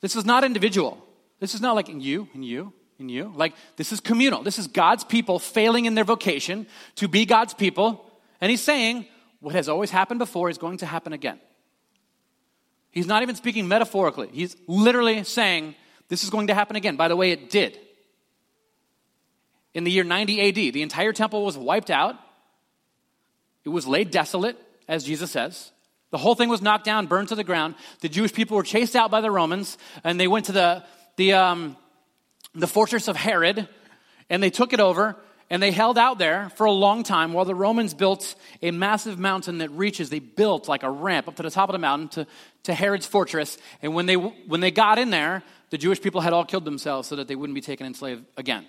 This 0.02 0.16
is 0.16 0.26
not 0.26 0.44
individual. 0.44 1.02
This 1.40 1.54
is 1.54 1.62
not 1.62 1.74
like 1.74 1.88
you, 1.88 2.28
and 2.34 2.44
you, 2.44 2.74
and 2.98 3.10
you. 3.10 3.32
Like, 3.34 3.54
this 3.76 3.90
is 3.90 4.00
communal. 4.00 4.42
This 4.42 4.58
is 4.58 4.66
God's 4.66 5.04
people 5.04 5.38
failing 5.38 5.86
in 5.86 5.94
their 5.94 6.04
vocation 6.04 6.66
to 6.96 7.08
be 7.08 7.24
God's 7.24 7.54
people. 7.54 8.04
And 8.38 8.50
he's 8.50 8.60
saying, 8.60 9.06
what 9.40 9.54
has 9.54 9.66
always 9.66 9.90
happened 9.90 10.18
before 10.18 10.50
is 10.50 10.58
going 10.58 10.76
to 10.78 10.86
happen 10.86 11.14
again. 11.14 11.40
He's 12.90 13.06
not 13.06 13.22
even 13.22 13.34
speaking 13.34 13.66
metaphorically. 13.66 14.28
He's 14.30 14.56
literally 14.66 15.24
saying, 15.24 15.74
this 16.10 16.22
is 16.22 16.28
going 16.28 16.48
to 16.48 16.54
happen 16.54 16.76
again. 16.76 16.96
By 16.96 17.08
the 17.08 17.16
way, 17.16 17.30
it 17.30 17.48
did. 17.48 17.78
In 19.74 19.84
the 19.84 19.90
year 19.90 20.04
90 20.04 20.48
AD, 20.48 20.74
the 20.74 20.82
entire 20.82 21.12
temple 21.12 21.44
was 21.44 21.58
wiped 21.58 21.90
out. 21.90 22.16
It 23.64 23.70
was 23.70 23.86
laid 23.86 24.10
desolate, 24.10 24.56
as 24.88 25.04
Jesus 25.04 25.30
says. 25.30 25.72
The 26.10 26.18
whole 26.18 26.34
thing 26.34 26.48
was 26.48 26.62
knocked 26.62 26.84
down, 26.84 27.06
burned 27.06 27.28
to 27.28 27.34
the 27.34 27.44
ground. 27.44 27.74
The 28.00 28.08
Jewish 28.08 28.32
people 28.32 28.56
were 28.56 28.62
chased 28.62 28.94
out 28.94 29.10
by 29.10 29.20
the 29.20 29.30
Romans, 29.30 29.76
and 30.04 30.20
they 30.20 30.28
went 30.28 30.46
to 30.46 30.52
the 30.52 30.84
the, 31.16 31.34
um, 31.34 31.76
the 32.54 32.66
fortress 32.66 33.08
of 33.08 33.16
Herod, 33.16 33.68
and 34.28 34.42
they 34.42 34.50
took 34.50 34.72
it 34.72 34.80
over, 34.80 35.16
and 35.50 35.62
they 35.62 35.70
held 35.70 35.98
out 35.98 36.18
there 36.18 36.50
for 36.56 36.64
a 36.64 36.72
long 36.72 37.02
time 37.02 37.32
while 37.32 37.44
the 37.44 37.54
Romans 37.54 37.94
built 37.94 38.34
a 38.62 38.70
massive 38.70 39.18
mountain 39.18 39.58
that 39.58 39.70
reaches, 39.70 40.10
they 40.10 40.18
built 40.18 40.68
like 40.68 40.82
a 40.82 40.90
ramp 40.90 41.28
up 41.28 41.36
to 41.36 41.42
the 41.42 41.50
top 41.50 41.68
of 41.68 41.74
the 41.74 41.78
mountain 41.78 42.08
to, 42.08 42.26
to 42.64 42.74
Herod's 42.74 43.06
fortress. 43.06 43.58
And 43.82 43.94
when 43.94 44.06
they, 44.06 44.16
when 44.16 44.60
they 44.60 44.70
got 44.70 44.98
in 44.98 45.10
there, 45.10 45.42
the 45.70 45.78
Jewish 45.78 46.00
people 46.00 46.20
had 46.20 46.32
all 46.32 46.44
killed 46.44 46.64
themselves 46.64 47.08
so 47.08 47.16
that 47.16 47.28
they 47.28 47.36
wouldn't 47.36 47.54
be 47.54 47.60
taken 47.60 47.86
enslaved 47.86 48.24
again. 48.36 48.66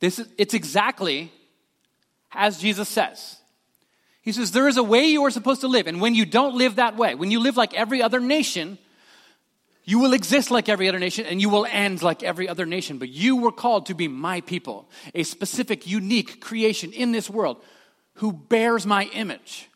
This 0.00 0.18
is, 0.18 0.28
it's 0.38 0.54
exactly 0.54 1.30
as 2.32 2.58
Jesus 2.58 2.88
says. 2.88 3.36
He 4.22 4.32
says, 4.32 4.52
There 4.52 4.68
is 4.68 4.76
a 4.76 4.82
way 4.82 5.06
you 5.06 5.24
are 5.24 5.30
supposed 5.30 5.62
to 5.62 5.68
live. 5.68 5.86
And 5.86 6.00
when 6.00 6.14
you 6.14 6.26
don't 6.26 6.56
live 6.56 6.76
that 6.76 6.96
way, 6.96 7.14
when 7.14 7.30
you 7.30 7.40
live 7.40 7.56
like 7.56 7.74
every 7.74 8.02
other 8.02 8.20
nation, 8.20 8.78
you 9.84 9.98
will 9.98 10.12
exist 10.12 10.50
like 10.50 10.68
every 10.68 10.88
other 10.88 10.98
nation 10.98 11.26
and 11.26 11.40
you 11.40 11.48
will 11.48 11.66
end 11.66 12.02
like 12.02 12.22
every 12.22 12.48
other 12.48 12.66
nation. 12.66 12.98
But 12.98 13.08
you 13.08 13.36
were 13.36 13.52
called 13.52 13.86
to 13.86 13.94
be 13.94 14.08
my 14.08 14.40
people, 14.42 14.88
a 15.14 15.22
specific, 15.22 15.86
unique 15.86 16.40
creation 16.40 16.92
in 16.92 17.12
this 17.12 17.28
world 17.30 17.62
who 18.14 18.32
bears 18.32 18.86
my 18.86 19.04
image. 19.06 19.68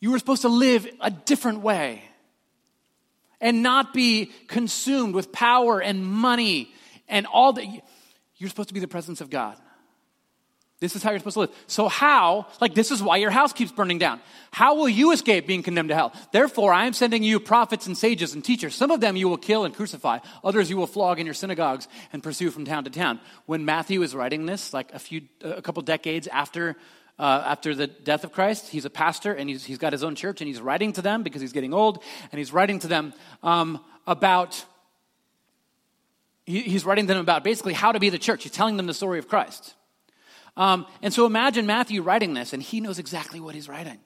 You 0.00 0.10
were 0.10 0.18
supposed 0.18 0.42
to 0.42 0.48
live 0.48 0.88
a 1.00 1.10
different 1.10 1.60
way 1.60 2.02
and 3.40 3.62
not 3.62 3.94
be 3.94 4.32
consumed 4.48 5.14
with 5.14 5.30
power 5.30 5.80
and 5.80 6.04
money 6.04 6.72
and 7.08 7.26
all 7.26 7.52
that. 7.52 7.66
You're 8.42 8.48
supposed 8.48 8.70
to 8.70 8.74
be 8.74 8.80
the 8.80 8.88
presence 8.88 9.20
of 9.20 9.30
God. 9.30 9.56
This 10.80 10.96
is 10.96 11.02
how 11.04 11.10
you're 11.10 11.20
supposed 11.20 11.34
to 11.34 11.40
live. 11.42 11.54
So, 11.68 11.86
how, 11.86 12.48
like, 12.60 12.74
this 12.74 12.90
is 12.90 13.00
why 13.00 13.18
your 13.18 13.30
house 13.30 13.52
keeps 13.52 13.70
burning 13.70 13.98
down. 13.98 14.20
How 14.50 14.74
will 14.74 14.88
you 14.88 15.12
escape 15.12 15.46
being 15.46 15.62
condemned 15.62 15.90
to 15.90 15.94
hell? 15.94 16.12
Therefore, 16.32 16.72
I 16.72 16.86
am 16.86 16.92
sending 16.92 17.22
you 17.22 17.38
prophets 17.38 17.86
and 17.86 17.96
sages 17.96 18.34
and 18.34 18.44
teachers. 18.44 18.74
Some 18.74 18.90
of 18.90 19.00
them 19.00 19.14
you 19.14 19.28
will 19.28 19.36
kill 19.36 19.64
and 19.64 19.72
crucify, 19.72 20.18
others 20.42 20.68
you 20.68 20.76
will 20.76 20.88
flog 20.88 21.20
in 21.20 21.24
your 21.24 21.36
synagogues 21.36 21.86
and 22.12 22.20
pursue 22.20 22.50
from 22.50 22.64
town 22.64 22.82
to 22.82 22.90
town. 22.90 23.20
When 23.46 23.64
Matthew 23.64 24.02
is 24.02 24.12
writing 24.12 24.44
this, 24.44 24.74
like 24.74 24.92
a 24.92 24.98
few, 24.98 25.22
a 25.42 25.62
couple 25.62 25.84
decades 25.84 26.26
after, 26.26 26.74
uh, 27.20 27.44
after 27.46 27.76
the 27.76 27.86
death 27.86 28.24
of 28.24 28.32
Christ, 28.32 28.70
he's 28.70 28.84
a 28.84 28.90
pastor 28.90 29.32
and 29.32 29.48
he's, 29.48 29.64
he's 29.64 29.78
got 29.78 29.92
his 29.92 30.02
own 30.02 30.16
church 30.16 30.40
and 30.40 30.48
he's 30.48 30.60
writing 30.60 30.92
to 30.94 31.02
them 31.02 31.22
because 31.22 31.40
he's 31.40 31.52
getting 31.52 31.72
old 31.72 32.02
and 32.32 32.40
he's 32.40 32.52
writing 32.52 32.80
to 32.80 32.88
them 32.88 33.14
um, 33.44 33.78
about 34.04 34.64
he's 36.44 36.84
writing 36.84 37.06
them 37.06 37.18
about 37.18 37.44
basically 37.44 37.72
how 37.72 37.92
to 37.92 38.00
be 38.00 38.08
the 38.08 38.18
church. 38.18 38.42
He's 38.42 38.52
telling 38.52 38.76
them 38.76 38.86
the 38.86 38.94
story 38.94 39.18
of 39.18 39.28
Christ. 39.28 39.74
Um, 40.56 40.86
and 41.00 41.12
so 41.14 41.24
imagine 41.26 41.66
Matthew 41.66 42.02
writing 42.02 42.34
this, 42.34 42.52
and 42.52 42.62
he 42.62 42.80
knows 42.80 42.98
exactly 42.98 43.40
what 43.40 43.54
he's 43.54 43.68
writing. 43.68 43.98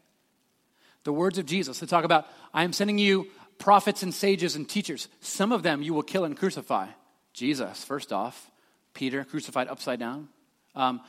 The 1.04 1.12
words 1.12 1.38
of 1.38 1.46
Jesus 1.46 1.78
to 1.80 1.86
talk 1.86 2.04
about, 2.04 2.26
I 2.52 2.64
am 2.64 2.72
sending 2.72 2.98
you 2.98 3.28
prophets 3.58 4.02
and 4.02 4.12
sages 4.12 4.56
and 4.56 4.68
teachers. 4.68 5.08
Some 5.20 5.52
of 5.52 5.62
them 5.62 5.82
you 5.82 5.94
will 5.94 6.02
kill 6.02 6.24
and 6.24 6.36
crucify. 6.36 6.88
Jesus, 7.32 7.84
first 7.84 8.12
off, 8.12 8.50
Peter 8.94 9.24
crucified 9.24 9.68
upside 9.68 9.98
down. 9.98 10.28
Um, 10.74 11.00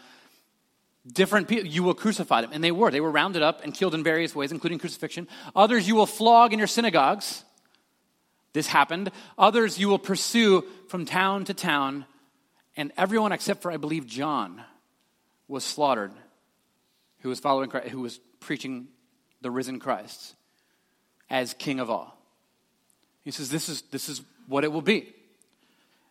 different 1.11 1.47
people, 1.47 1.67
you 1.67 1.83
will 1.83 1.93
crucify 1.93 2.41
them. 2.41 2.51
And 2.53 2.63
they 2.63 2.71
were. 2.71 2.91
They 2.91 3.01
were 3.01 3.11
rounded 3.11 3.41
up 3.41 3.63
and 3.63 3.73
killed 3.73 3.95
in 3.95 4.03
various 4.03 4.35
ways, 4.35 4.51
including 4.51 4.79
crucifixion. 4.79 5.27
Others 5.55 5.87
you 5.87 5.95
will 5.95 6.05
flog 6.05 6.53
in 6.53 6.59
your 6.59 6.67
synagogues. 6.67 7.43
This 8.57 8.65
happened. 8.65 9.11
Others 9.37 9.77
you 9.77 9.87
will 9.87 9.99
pursue 9.99 10.65
from 10.87 11.05
town 11.05 11.45
to 11.45 11.53
town. 11.53 12.07
And 12.75 12.91
everyone 12.97 13.31
except 13.31 13.61
for, 13.61 13.71
I 13.71 13.77
believe, 13.77 14.07
John 14.07 14.63
was 15.47 15.63
slaughtered, 15.63 16.11
who 17.19 17.29
was 17.29 17.39
following 17.39 17.69
Christ, 17.69 17.89
who 17.89 18.01
was 18.01 18.19
preaching 18.39 18.87
the 19.41 19.51
risen 19.51 19.77
Christ 19.77 20.33
as 21.29 21.53
king 21.53 21.79
of 21.79 21.91
all. 21.91 22.19
He 23.23 23.29
says, 23.29 23.51
This 23.51 23.69
is, 23.69 23.83
this 23.91 24.09
is 24.09 24.23
what 24.47 24.63
it 24.63 24.71
will 24.71 24.81
be. 24.81 25.13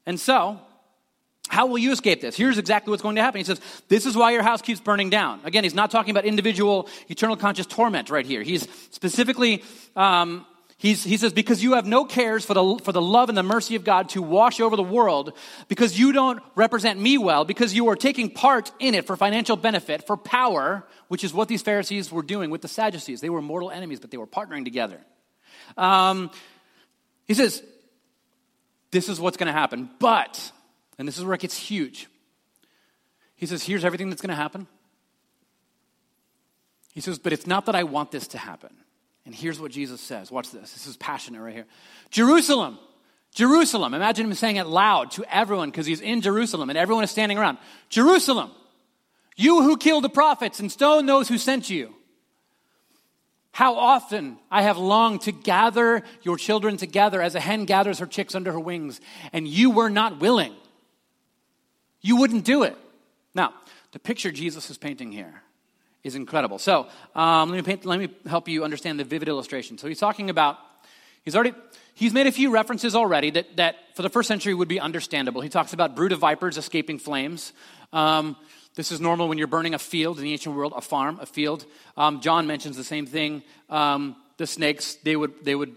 And 0.07 0.21
so, 0.21 0.61
how 1.49 1.67
will 1.67 1.79
you 1.79 1.91
escape 1.91 2.21
this? 2.21 2.37
Here's 2.37 2.59
exactly 2.59 2.93
what's 2.93 3.03
going 3.03 3.17
to 3.17 3.23
happen. 3.23 3.41
He 3.41 3.45
says, 3.45 3.61
This 3.89 4.07
is 4.07 4.17
why 4.17 4.31
your 4.31 4.45
house 4.45 4.63
keeps 4.63 4.79
burning 4.79 5.11
down. 5.11 5.41
Again, 5.43 5.65
he's 5.65 5.75
not 5.75 5.91
talking 5.91 6.13
about 6.13 6.25
individual 6.25 6.89
eternal 7.09 7.37
conscious 7.37 7.67
torment 7.67 8.09
right 8.09 8.25
here. 8.25 8.45
He's 8.45 8.69
specifically 8.93 9.65
um, 9.97 10.47
He's, 10.79 11.03
he 11.03 11.17
says, 11.17 11.33
because 11.33 11.63
you 11.63 11.73
have 11.73 11.87
no 11.87 12.05
cares 12.05 12.45
for 12.45 12.53
the, 12.53 12.79
for 12.85 12.93
the 12.93 13.01
love 13.01 13.31
and 13.31 13.39
the 13.39 13.43
mercy 13.43 13.77
of 13.77 13.85
God 13.85 14.11
to 14.11 14.21
wash 14.21 14.61
over 14.61 14.77
the 14.77 14.83
world, 14.83 15.33
because 15.69 15.99
you 15.99 16.13
don't 16.13 16.43
represent 16.55 17.01
me 17.01 17.17
well, 17.17 17.47
because 17.47 17.73
you 17.73 17.89
are 17.89 17.97
taking 17.97 18.29
part 18.29 18.71
in 18.79 18.95
it 18.95 19.07
for 19.07 19.17
financial 19.17 19.57
benefit, 19.57 20.07
for 20.07 20.19
power, 20.19 20.87
which 21.09 21.25
is 21.25 21.33
what 21.33 21.49
these 21.49 21.63
Pharisees 21.63 22.13
were 22.13 22.23
doing 22.23 22.51
with 22.51 22.61
the 22.61 22.69
Sadducees. 22.69 23.23
They 23.23 23.31
were 23.31 23.41
mortal 23.41 23.71
enemies, 23.71 24.01
but 24.01 24.11
they 24.11 24.19
were 24.19 24.27
partnering 24.27 24.65
together. 24.65 25.01
Um, 25.79 26.31
he 27.27 27.33
says, 27.33 27.63
this 28.91 29.09
is 29.09 29.19
what's 29.19 29.39
going 29.39 29.47
to 29.47 29.59
happen. 29.59 29.89
But, 29.99 30.53
and 30.99 31.09
this 31.09 31.17
is 31.17 31.25
where 31.25 31.35
it 31.35 31.41
gets 31.41 31.57
huge. 31.57 32.07
He 33.35 33.47
says, 33.47 33.63
here's 33.63 33.85
everything 33.85 34.11
that's 34.11 34.21
going 34.21 34.29
to 34.29 34.37
happen. 34.37 34.67
He 36.93 37.01
says, 37.01 37.19
but 37.19 37.33
it's 37.33 37.47
not 37.47 37.65
that 37.67 37.75
I 37.75 37.85
want 37.85 38.11
this 38.11 38.27
to 38.29 38.39
happen. 38.39 38.75
And 39.27 39.35
here's 39.35 39.61
what 39.61 39.73
Jesus 39.73 40.01
says. 40.01 40.31
Watch 40.31 40.51
this. 40.51 40.73
This 40.73 40.87
is 40.87 40.97
passionate 40.97 41.43
right 41.43 41.53
here. 41.53 41.67
Jerusalem, 42.11 42.79
Jerusalem. 43.35 43.93
Imagine 43.93 44.27
him 44.27 44.35
saying 44.35 44.57
it 44.57 44.67
loud 44.67 45.11
to 45.13 45.25
everyone 45.31 45.71
because 45.71 45.85
he's 45.85 46.01
in 46.01 46.23
Jerusalem 46.23 46.71
and 46.71 46.79
everyone 46.79 47.05
is 47.05 47.11
standing 47.11 47.37
around. 47.37 47.59
Jerusalem, 47.91 48.53
you 49.37 49.63
who 49.63 49.77
killed 49.77 50.05
the 50.05 50.09
prophets 50.09 50.61
and 50.61 50.71
stoned 50.73 51.09
those 51.09 51.29
who 51.29 51.37
sent 51.37 51.69
you. 51.69 51.93
How 53.51 53.75
often 53.75 54.39
I 54.51 54.63
have 54.63 54.79
longed 54.79 55.23
to 55.23 55.33
gather 55.33 56.03
your 56.23 56.37
children 56.37 56.77
together 56.77 57.21
as 57.21 57.35
a 57.35 57.41
hen 57.41 57.65
gathers 57.65 57.99
her 57.99 58.07
chicks 58.07 58.35
under 58.35 58.53
her 58.53 58.61
wings, 58.61 59.01
and 59.33 59.49
you 59.49 59.71
were 59.71 59.89
not 59.89 60.21
willing. 60.21 60.55
You 62.03 62.17
wouldn't 62.17 62.45
do 62.45 62.65
it. 62.65 62.77
Now, 63.35 63.55
the 63.93 63.99
picture 63.99 64.31
Jesus 64.31 64.69
is 64.69 64.77
painting 64.77 65.11
here 65.11 65.43
is 66.07 66.15
incredible. 66.15 66.59
So 66.59 66.87
um, 67.15 67.51
let, 67.51 67.57
me 67.57 67.63
paint, 67.63 67.85
let 67.85 67.99
me 67.99 68.09
help 68.27 68.49
you 68.49 68.65
understand 68.65 68.99
the 68.99 69.05
vivid 69.05 69.29
illustration. 69.29 69.77
So 69.79 69.89
he's 69.89 69.99
talking 69.99 70.31
about, 70.31 70.59
he's 71.25 71.35
already, 71.35 71.53
he's 71.95 72.13
made 72.13 72.27
a 72.27 72.33
few 72.33 72.51
references 72.51 72.95
already 72.95 73.31
that, 73.31 73.57
that 73.57 73.77
for 73.95 74.03
the 74.03 74.09
first 74.09 74.29
century 74.29 74.55
would 74.55 74.69
be 74.69 74.81
understandable. 74.81 75.41
He 75.41 75.49
talks 75.49 75.73
about 75.73 75.97
brood 75.97 76.13
of 76.13 76.21
vipers 76.21 76.57
escaping 76.57 76.99
flames. 76.99 77.53
Um, 77.93 78.37
this 78.75 78.93
is 78.93 79.01
normal 79.01 79.29
when 79.29 79.39
you're 79.39 79.47
burning 79.47 79.75
a 79.75 79.79
field 79.79 80.19
in 80.19 80.25
the 80.25 80.33
ancient 80.33 80.55
world, 80.55 80.75
a 80.77 80.81
farm, 80.81 81.19
a 81.21 81.27
field. 81.27 81.65
Um, 81.97 82.21
John 82.21 82.47
mentions 82.47 82.77
the 82.77 82.85
same 82.85 83.07
thing. 83.07 83.43
Um, 83.69 84.17
the 84.37 84.47
snakes, 84.47 84.97
they 84.97 85.17
would, 85.17 85.45
they 85.45 85.55
would 85.55 85.75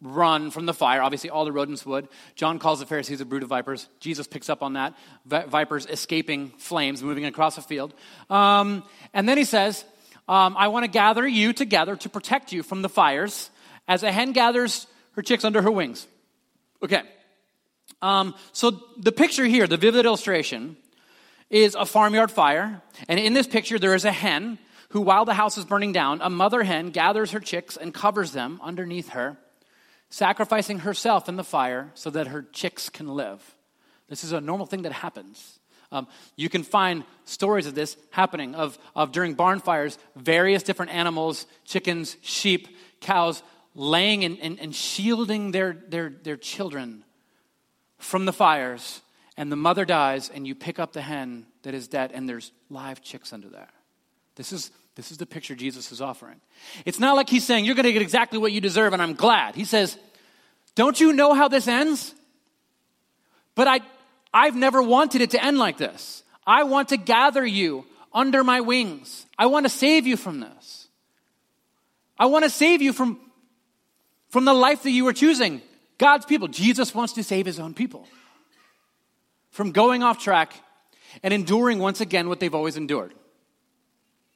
run 0.00 0.50
from 0.50 0.66
the 0.66 0.74
fire. 0.74 1.02
Obviously, 1.02 1.30
all 1.30 1.44
the 1.44 1.52
rodents 1.52 1.84
would. 1.84 2.08
John 2.34 2.58
calls 2.58 2.80
the 2.80 2.86
Pharisees 2.86 3.20
a 3.20 3.24
brood 3.24 3.42
of 3.42 3.48
vipers. 3.48 3.88
Jesus 4.00 4.26
picks 4.26 4.48
up 4.48 4.62
on 4.62 4.74
that. 4.74 4.94
vipers 5.26 5.86
escaping 5.86 6.50
flames, 6.58 7.02
moving 7.02 7.24
across 7.24 7.58
a 7.58 7.62
field. 7.62 7.94
Um, 8.30 8.82
and 9.12 9.28
then 9.28 9.36
he 9.36 9.44
says, 9.44 9.84
um, 10.28 10.56
I 10.56 10.68
want 10.68 10.84
to 10.84 10.90
gather 10.90 11.26
you 11.26 11.52
together 11.52 11.96
to 11.96 12.08
protect 12.08 12.52
you 12.52 12.62
from 12.62 12.82
the 12.82 12.88
fires 12.88 13.50
as 13.86 14.02
a 14.02 14.10
hen 14.10 14.32
gathers 14.32 14.86
her 15.12 15.22
chicks 15.22 15.44
under 15.44 15.60
her 15.60 15.70
wings. 15.70 16.06
Okay. 16.82 17.02
Um, 18.00 18.34
so 18.52 18.82
the 18.98 19.12
picture 19.12 19.44
here, 19.44 19.66
the 19.66 19.76
vivid 19.76 20.06
illustration, 20.06 20.76
is 21.50 21.74
a 21.74 21.84
farmyard 21.84 22.30
fire. 22.30 22.82
And 23.08 23.20
in 23.20 23.34
this 23.34 23.46
picture, 23.46 23.78
there 23.78 23.94
is 23.94 24.04
a 24.04 24.12
hen 24.12 24.58
who, 24.90 25.02
while 25.02 25.24
the 25.24 25.34
house 25.34 25.58
is 25.58 25.64
burning 25.64 25.92
down, 25.92 26.20
a 26.22 26.30
mother 26.30 26.62
hen 26.62 26.90
gathers 26.90 27.32
her 27.32 27.40
chicks 27.40 27.76
and 27.76 27.92
covers 27.92 28.32
them 28.32 28.60
underneath 28.62 29.10
her 29.10 29.36
sacrificing 30.14 30.78
herself 30.78 31.28
in 31.28 31.34
the 31.34 31.42
fire 31.42 31.90
so 31.94 32.08
that 32.08 32.28
her 32.28 32.42
chicks 32.52 32.88
can 32.88 33.08
live. 33.08 33.42
This 34.08 34.22
is 34.22 34.30
a 34.30 34.40
normal 34.40 34.64
thing 34.64 34.82
that 34.82 34.92
happens. 34.92 35.58
Um, 35.90 36.06
you 36.36 36.48
can 36.48 36.62
find 36.62 37.02
stories 37.24 37.66
of 37.66 37.74
this 37.74 37.96
happening, 38.10 38.54
of, 38.54 38.78
of 38.94 39.10
during 39.10 39.34
barn 39.34 39.58
fires, 39.58 39.98
various 40.14 40.62
different 40.62 40.92
animals, 40.92 41.46
chickens, 41.64 42.16
sheep, 42.22 42.76
cows, 43.00 43.42
laying 43.74 44.22
and, 44.22 44.38
and, 44.38 44.60
and 44.60 44.72
shielding 44.72 45.50
their, 45.50 45.72
their, 45.88 46.10
their 46.22 46.36
children 46.36 47.04
from 47.98 48.24
the 48.24 48.32
fires. 48.32 49.02
And 49.36 49.50
the 49.50 49.56
mother 49.56 49.84
dies, 49.84 50.30
and 50.30 50.46
you 50.46 50.54
pick 50.54 50.78
up 50.78 50.92
the 50.92 51.02
hen 51.02 51.44
that 51.64 51.74
is 51.74 51.88
dead, 51.88 52.12
and 52.14 52.28
there's 52.28 52.52
live 52.70 53.02
chicks 53.02 53.32
under 53.32 53.48
there. 53.48 53.72
This 54.36 54.52
is 54.52 54.70
this 54.96 55.10
is 55.10 55.18
the 55.18 55.26
picture 55.26 55.54
Jesus 55.54 55.90
is 55.90 56.00
offering. 56.00 56.40
It's 56.84 57.00
not 57.00 57.16
like 57.16 57.28
he's 57.28 57.44
saying, 57.44 57.64
You're 57.64 57.74
going 57.74 57.84
to 57.84 57.92
get 57.92 58.02
exactly 58.02 58.38
what 58.38 58.52
you 58.52 58.60
deserve, 58.60 58.92
and 58.92 59.02
I'm 59.02 59.14
glad. 59.14 59.54
He 59.54 59.64
says, 59.64 59.98
Don't 60.74 60.98
you 61.00 61.12
know 61.12 61.34
how 61.34 61.48
this 61.48 61.68
ends? 61.68 62.14
But 63.54 63.68
I, 63.68 63.80
I've 64.32 64.56
never 64.56 64.82
wanted 64.82 65.20
it 65.20 65.30
to 65.30 65.44
end 65.44 65.58
like 65.58 65.78
this. 65.78 66.22
I 66.46 66.64
want 66.64 66.88
to 66.88 66.96
gather 66.96 67.44
you 67.44 67.86
under 68.12 68.44
my 68.44 68.60
wings. 68.60 69.26
I 69.38 69.46
want 69.46 69.66
to 69.66 69.70
save 69.70 70.06
you 70.06 70.16
from 70.16 70.40
this. 70.40 70.88
I 72.18 72.26
want 72.26 72.44
to 72.44 72.50
save 72.50 72.82
you 72.82 72.92
from, 72.92 73.18
from 74.28 74.44
the 74.44 74.54
life 74.54 74.82
that 74.82 74.90
you 74.90 75.04
were 75.04 75.12
choosing. 75.12 75.62
God's 75.98 76.26
people. 76.26 76.48
Jesus 76.48 76.94
wants 76.94 77.12
to 77.14 77.22
save 77.22 77.46
his 77.46 77.58
own 77.60 77.74
people 77.74 78.06
from 79.50 79.70
going 79.70 80.02
off 80.02 80.18
track 80.18 80.52
and 81.22 81.32
enduring 81.32 81.78
once 81.78 82.00
again 82.00 82.28
what 82.28 82.40
they've 82.40 82.54
always 82.54 82.76
endured. 82.76 83.14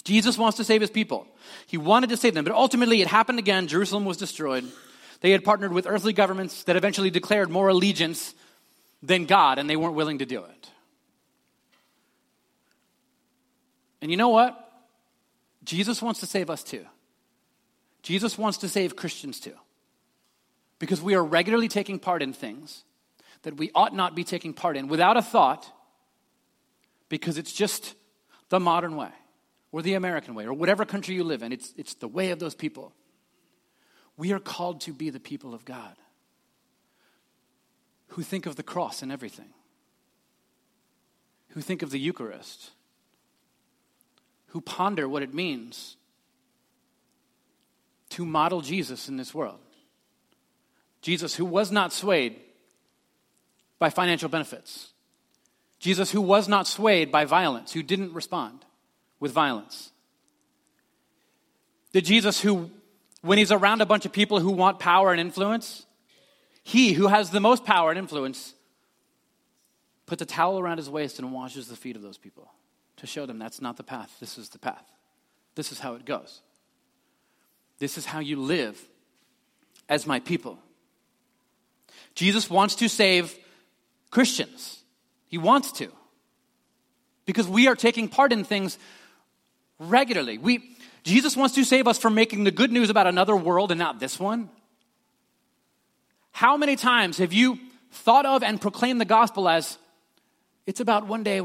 Jesus 0.05 0.39
wants 0.39 0.57
to 0.59 0.65
save 0.65 0.81
his 0.81 0.91
people. 0.91 1.27
He 1.67 1.77
wanted 1.77 2.11
to 2.11 2.17
save 2.17 2.35
them, 2.35 2.45
but 2.45 2.55
ultimately 2.55 3.03
it 3.03 3.09
happened 3.09 3.39
again. 3.39 3.67
Jerusalem 3.67 4.05
was 4.05 4.17
destroyed. 4.17 4.65
They 5.21 5.33
had 5.33 5.45
partnered 5.45 5.73
with 5.73 5.87
earthly 5.87 6.13
governments 6.13 6.65
that 6.65 6.77
eventually 6.77 7.11
declared 7.11 7.51
more 7.51 7.69
allegiance 7.69 8.35
than 9.03 9.27
God, 9.27 9.59
and 9.59 9.69
they 9.69 9.77
weren't 9.77 9.95
willing 9.95 10.19
to 10.19 10.27
do 10.27 10.45
it. 10.45 10.71
And 14.01 14.11
you 14.11 14.17
know 14.17 14.29
what? 14.29 14.65
Jesus 15.65 16.01
wants 16.01 16.21
to 16.21 16.27
save 16.27 16.51
us 16.51 16.63
too. 16.63 16.87
Jesus 18.03 18.39
wants 18.39 18.59
to 18.59 18.69
save 18.69 18.97
Christians 18.97 19.41
too. 19.41 19.55
Because 20.79 21.03
we 21.03 21.15
are 21.15 21.25
regularly 21.25 21.69
taking 21.69 21.99
part 21.99 22.23
in 22.23 22.33
things 22.33 22.85
that 23.43 23.57
we 23.57 23.71
ought 23.75 23.95
not 23.95 24.15
be 24.15 24.25
taking 24.25 24.53
part 24.53 24.77
in 24.77 24.89
without 24.89 25.17
a 25.17 25.23
thought, 25.23 25.71
because 27.09 27.39
it's 27.39 27.53
just 27.53 27.95
the 28.49 28.61
modern 28.61 28.97
way 28.97 29.11
or 29.73 29.83
the 29.83 29.95
American 29.95 30.35
way 30.35 30.45
or 30.45 30.53
whatever 30.53 30.85
country 30.85 31.15
you 31.15 31.25
live 31.25 31.43
in. 31.43 31.53
It's, 31.53 31.75
it's 31.77 31.95
the 31.95 32.09
way 32.09 32.31
of 32.31 32.39
those 32.39 32.55
people. 32.55 32.93
We 34.19 34.33
are 34.33 34.41
called 34.41 34.83
to 34.83 34.93
be 34.93 35.09
the 35.09 35.21
people 35.21 35.55
of 35.55 35.65
God 35.65 35.95
who 38.09 38.23
think 38.23 38.47
of 38.47 38.57
the 38.57 38.63
cross 38.63 39.01
and 39.01 39.13
everything, 39.13 39.49
who 41.51 41.61
think 41.61 41.83
of 41.83 41.91
the 41.91 42.01
Eucharist, 42.01 42.73
who 44.49 44.61
ponder 44.61 45.09
what 45.09 45.23
it 45.23 45.33
means 45.33 45.97
to 48.11 48.27
model 48.27 48.61
Jesus 48.61 49.09
in 49.09 49.17
this 49.17 49.33
world. 49.33 49.61
Jesus, 51.01 51.37
who 51.37 51.45
was 51.45 51.71
not 51.71 51.93
swayed 51.93 52.37
by 53.79 53.91
financial 53.91 54.29
benefits. 54.29 54.89
Jesus, 55.79 56.11
who 56.11 56.21
was 56.21 56.49
not 56.49 56.67
swayed 56.67 57.13
by 57.13 57.25
violence, 57.25 57.73
who 57.73 57.85
didn't 57.85 58.13
respond 58.13 58.65
with 59.21 59.31
violence. 59.31 59.93
The 61.93 62.01
Jesus 62.01 62.41
who, 62.41 62.71
when 63.23 63.39
he's 63.39 63.53
around 63.53 63.81
a 63.81 63.87
bunch 63.87 64.07
of 64.07 64.13
people 64.13 64.41
who 64.41 64.51
want 64.51 64.79
power 64.79 65.11
and 65.11 65.21
influence, 65.21 65.87
he 66.63 66.93
who 66.93 67.09
has 67.09 67.31
the 67.31 67.41
most 67.41 67.65
power 67.65 67.91
and 67.91 67.99
influence 67.99 68.55
puts 70.07 70.23
a 70.23 70.27
towel 70.27 70.59
around 70.59 70.79
his 70.79 70.89
waist 70.89 71.19
and 71.19 71.33
washes 71.33 71.69
the 71.69 71.77
feet 71.77 71.97
of 71.97 72.03
those 72.03 72.19
people 72.19 72.51
to 72.97 73.07
show 73.07 73.27
them 73.27 73.39
that's 73.39 73.61
not 73.61 73.77
the 73.77 73.83
path, 73.83 74.17
this 74.21 74.39
is 74.39 74.49
the 74.51 74.59
path. 74.59 74.85
This 75.55 75.73
is 75.73 75.81
how 75.81 75.95
it 75.95 76.05
goes. 76.05 76.41
This 77.79 77.99
is 77.99 78.07
how 78.07 78.21
you 78.21 78.41
live 78.41 78.81
as 79.89 80.07
my 80.07 80.21
people. 80.21 80.59
Jesus 82.15 82.49
wants 82.49 82.77
to 82.77 82.89
save 82.89 83.37
Christians. 84.11 84.83
He 85.29 85.39
wants 85.39 85.73
to. 85.73 85.91
Because 87.27 87.49
we 87.49 87.67
are 87.67 87.75
taking 87.75 88.09
part 88.09 88.33
in 88.33 88.45
things 88.45 88.79
regularly. 89.79 90.39
We, 90.39 90.77
Jesus 91.09 91.37
wants 91.37 91.55
to 91.55 91.65
save 91.65 91.89
us 91.89 91.99
from 91.99 92.15
making 92.15 92.45
the 92.45 92.51
good 92.51 92.71
news 92.71 92.91
about 92.91 93.07
another 93.07 93.35
world 93.35 93.73
and 93.73 93.79
not 93.79 93.99
this 93.99 94.21
one. 94.21 94.51
How 96.33 96.59
many 96.59 96.77
times 96.77 97.17
have 97.17 97.33
you 97.33 97.59
thought 97.91 98.27
of 98.27 98.43
and 98.43 98.61
proclaimed 98.61 99.01
the 99.01 99.07
gospel 99.07 99.49
as 99.49 99.79
it's 100.67 100.81
about 100.81 101.07
one 101.07 101.23
day, 101.23 101.41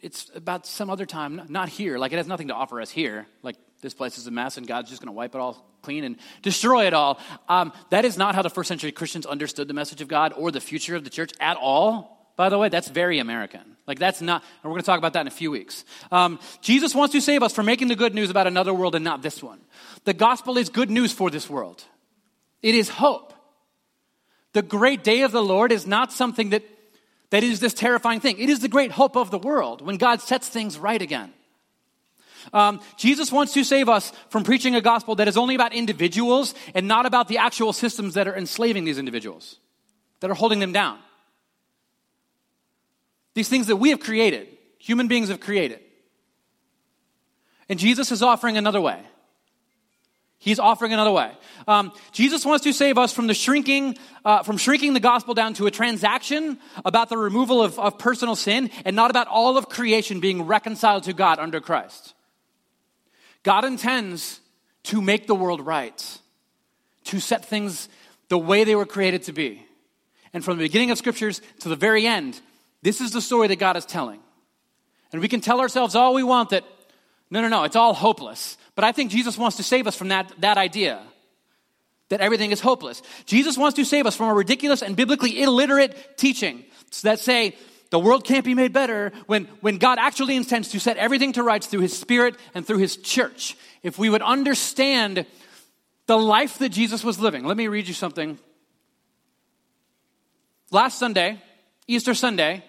it's 0.00 0.30
about 0.36 0.64
some 0.64 0.88
other 0.88 1.04
time, 1.04 1.42
not 1.48 1.68
here. 1.68 1.98
Like 1.98 2.12
it 2.12 2.16
has 2.16 2.28
nothing 2.28 2.46
to 2.46 2.54
offer 2.54 2.80
us 2.80 2.90
here. 2.90 3.26
Like 3.42 3.56
this 3.82 3.92
place 3.92 4.18
is 4.18 4.28
a 4.28 4.30
mess 4.30 4.56
and 4.56 4.68
God's 4.68 4.88
just 4.88 5.02
going 5.02 5.12
to 5.12 5.16
wipe 5.16 5.34
it 5.34 5.40
all 5.40 5.66
clean 5.82 6.04
and 6.04 6.16
destroy 6.42 6.86
it 6.86 6.94
all. 6.94 7.18
Um, 7.48 7.72
that 7.90 8.04
is 8.04 8.16
not 8.16 8.36
how 8.36 8.42
the 8.42 8.50
first 8.50 8.68
century 8.68 8.92
Christians 8.92 9.26
understood 9.26 9.66
the 9.66 9.74
message 9.74 10.00
of 10.00 10.06
God 10.06 10.32
or 10.36 10.52
the 10.52 10.60
future 10.60 10.94
of 10.94 11.02
the 11.02 11.10
church 11.10 11.32
at 11.40 11.56
all. 11.56 12.32
By 12.36 12.50
the 12.50 12.58
way, 12.58 12.68
that's 12.68 12.86
very 12.86 13.18
American. 13.18 13.77
Like, 13.88 13.98
that's 13.98 14.20
not, 14.20 14.42
and 14.42 14.70
we're 14.70 14.74
going 14.74 14.82
to 14.82 14.86
talk 14.86 14.98
about 14.98 15.14
that 15.14 15.22
in 15.22 15.26
a 15.26 15.30
few 15.30 15.50
weeks. 15.50 15.84
Um, 16.12 16.38
Jesus 16.60 16.94
wants 16.94 17.12
to 17.12 17.22
save 17.22 17.42
us 17.42 17.54
from 17.54 17.64
making 17.66 17.88
the 17.88 17.96
good 17.96 18.14
news 18.14 18.28
about 18.28 18.46
another 18.46 18.74
world 18.74 18.94
and 18.94 19.02
not 19.02 19.22
this 19.22 19.42
one. 19.42 19.60
The 20.04 20.12
gospel 20.12 20.58
is 20.58 20.68
good 20.68 20.90
news 20.90 21.12
for 21.12 21.30
this 21.30 21.48
world, 21.48 21.82
it 22.62 22.74
is 22.74 22.88
hope. 22.88 23.32
The 24.52 24.62
great 24.62 25.04
day 25.04 25.22
of 25.22 25.32
the 25.32 25.42
Lord 25.42 25.72
is 25.72 25.86
not 25.86 26.12
something 26.12 26.50
that 26.50 26.62
that 27.30 27.44
is 27.44 27.60
this 27.60 27.74
terrifying 27.74 28.20
thing. 28.20 28.38
It 28.38 28.48
is 28.48 28.60
the 28.60 28.68
great 28.68 28.90
hope 28.90 29.16
of 29.16 29.30
the 29.30 29.38
world 29.38 29.82
when 29.82 29.98
God 29.98 30.22
sets 30.22 30.48
things 30.48 30.78
right 30.78 31.00
again. 31.00 31.32
Um, 32.54 32.80
Jesus 32.96 33.30
wants 33.30 33.52
to 33.52 33.64
save 33.64 33.90
us 33.90 34.10
from 34.30 34.44
preaching 34.44 34.74
a 34.74 34.80
gospel 34.80 35.16
that 35.16 35.28
is 35.28 35.36
only 35.36 35.54
about 35.54 35.74
individuals 35.74 36.54
and 36.74 36.88
not 36.88 37.04
about 37.04 37.28
the 37.28 37.38
actual 37.38 37.74
systems 37.74 38.14
that 38.14 38.26
are 38.26 38.34
enslaving 38.34 38.84
these 38.84 38.96
individuals, 38.96 39.56
that 40.20 40.30
are 40.30 40.34
holding 40.34 40.58
them 40.58 40.72
down. 40.72 40.98
These 43.38 43.48
things 43.48 43.68
that 43.68 43.76
we 43.76 43.90
have 43.90 44.00
created, 44.00 44.48
human 44.78 45.06
beings 45.06 45.28
have 45.28 45.38
created. 45.38 45.78
And 47.68 47.78
Jesus 47.78 48.10
is 48.10 48.20
offering 48.20 48.56
another 48.56 48.80
way. 48.80 49.00
He's 50.38 50.58
offering 50.58 50.92
another 50.92 51.12
way. 51.12 51.30
Um, 51.68 51.92
Jesus 52.10 52.44
wants 52.44 52.64
to 52.64 52.72
save 52.72 52.98
us 52.98 53.12
from 53.12 53.28
the 53.28 53.34
shrinking, 53.34 53.96
uh, 54.24 54.42
from 54.42 54.56
shrinking 54.56 54.92
the 54.92 54.98
gospel 54.98 55.34
down 55.34 55.54
to 55.54 55.68
a 55.68 55.70
transaction 55.70 56.58
about 56.84 57.10
the 57.10 57.16
removal 57.16 57.62
of, 57.62 57.78
of 57.78 57.96
personal 57.96 58.34
sin, 58.34 58.70
and 58.84 58.96
not 58.96 59.08
about 59.08 59.28
all 59.28 59.56
of 59.56 59.68
creation 59.68 60.18
being 60.18 60.42
reconciled 60.42 61.04
to 61.04 61.12
God 61.12 61.38
under 61.38 61.60
Christ. 61.60 62.14
God 63.44 63.64
intends 63.64 64.40
to 64.82 65.00
make 65.00 65.28
the 65.28 65.36
world 65.36 65.64
right, 65.64 66.18
to 67.04 67.20
set 67.20 67.44
things 67.44 67.88
the 68.30 68.36
way 68.36 68.64
they 68.64 68.74
were 68.74 68.84
created 68.84 69.22
to 69.22 69.32
be. 69.32 69.64
And 70.32 70.44
from 70.44 70.58
the 70.58 70.64
beginning 70.64 70.90
of 70.90 70.98
scriptures 70.98 71.40
to 71.60 71.68
the 71.68 71.76
very 71.76 72.04
end, 72.04 72.40
this 72.82 73.00
is 73.00 73.12
the 73.12 73.20
story 73.20 73.48
that 73.48 73.58
God 73.58 73.76
is 73.76 73.84
telling. 73.84 74.20
And 75.12 75.20
we 75.20 75.28
can 75.28 75.40
tell 75.40 75.60
ourselves 75.60 75.94
all 75.94 76.14
we 76.14 76.22
want 76.22 76.50
that, 76.50 76.64
no, 77.30 77.40
no, 77.40 77.48
no, 77.48 77.64
it's 77.64 77.76
all 77.76 77.94
hopeless. 77.94 78.56
But 78.74 78.84
I 78.84 78.92
think 78.92 79.10
Jesus 79.10 79.38
wants 79.38 79.56
to 79.56 79.62
save 79.62 79.86
us 79.86 79.96
from 79.96 80.08
that, 80.08 80.32
that 80.40 80.58
idea 80.58 81.00
that 82.08 82.20
everything 82.20 82.52
is 82.52 82.60
hopeless. 82.60 83.02
Jesus 83.26 83.58
wants 83.58 83.76
to 83.76 83.84
save 83.84 84.06
us 84.06 84.16
from 84.16 84.28
a 84.28 84.34
ridiculous 84.34 84.82
and 84.82 84.96
biblically 84.96 85.42
illiterate 85.42 86.16
teaching 86.16 86.64
that 87.02 87.18
say 87.18 87.56
the 87.90 87.98
world 87.98 88.24
can't 88.24 88.44
be 88.44 88.54
made 88.54 88.72
better 88.72 89.12
when, 89.26 89.44
when 89.60 89.78
God 89.78 89.98
actually 89.98 90.36
intends 90.36 90.68
to 90.70 90.80
set 90.80 90.96
everything 90.96 91.32
to 91.32 91.42
rights 91.42 91.66
through 91.66 91.80
his 91.80 91.98
spirit 91.98 92.36
and 92.54 92.66
through 92.66 92.78
his 92.78 92.96
church. 92.96 93.56
If 93.82 93.98
we 93.98 94.10
would 94.10 94.22
understand 94.22 95.26
the 96.06 96.18
life 96.18 96.58
that 96.58 96.70
Jesus 96.70 97.04
was 97.04 97.18
living. 97.18 97.44
Let 97.44 97.56
me 97.56 97.68
read 97.68 97.86
you 97.86 97.94
something. 97.94 98.38
Last 100.70 100.98
Sunday, 100.98 101.40
Easter 101.86 102.14
Sunday, 102.14 102.64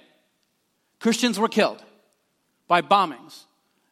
Christians 0.99 1.39
were 1.39 1.47
killed 1.47 1.83
by 2.67 2.81
bombings 2.81 3.45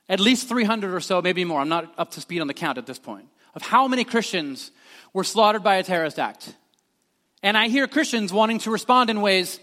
at 0.09 0.19
least 0.19 0.47
300 0.47 0.93
or 0.93 0.99
so, 0.99 1.21
maybe 1.21 1.43
more. 1.43 1.59
I'm 1.59 1.69
not 1.69 1.93
up 1.97 2.11
to 2.11 2.21
speed 2.21 2.39
on 2.39 2.47
the 2.47 2.53
count 2.53 2.77
at 2.77 2.85
this 2.85 2.99
point, 2.99 3.27
of 3.55 3.61
how 3.61 3.87
many 3.87 4.03
Christians 4.03 4.71
were 5.13 5.23
slaughtered 5.23 5.63
by 5.63 5.75
a 5.75 5.83
terrorist 5.83 6.19
act. 6.19 6.55
And 7.43 7.57
I 7.57 7.67
hear 7.67 7.87
Christians 7.87 8.31
wanting 8.31 8.59
to 8.59 8.71
respond 8.71 9.09
in 9.09 9.21
ways 9.21 9.59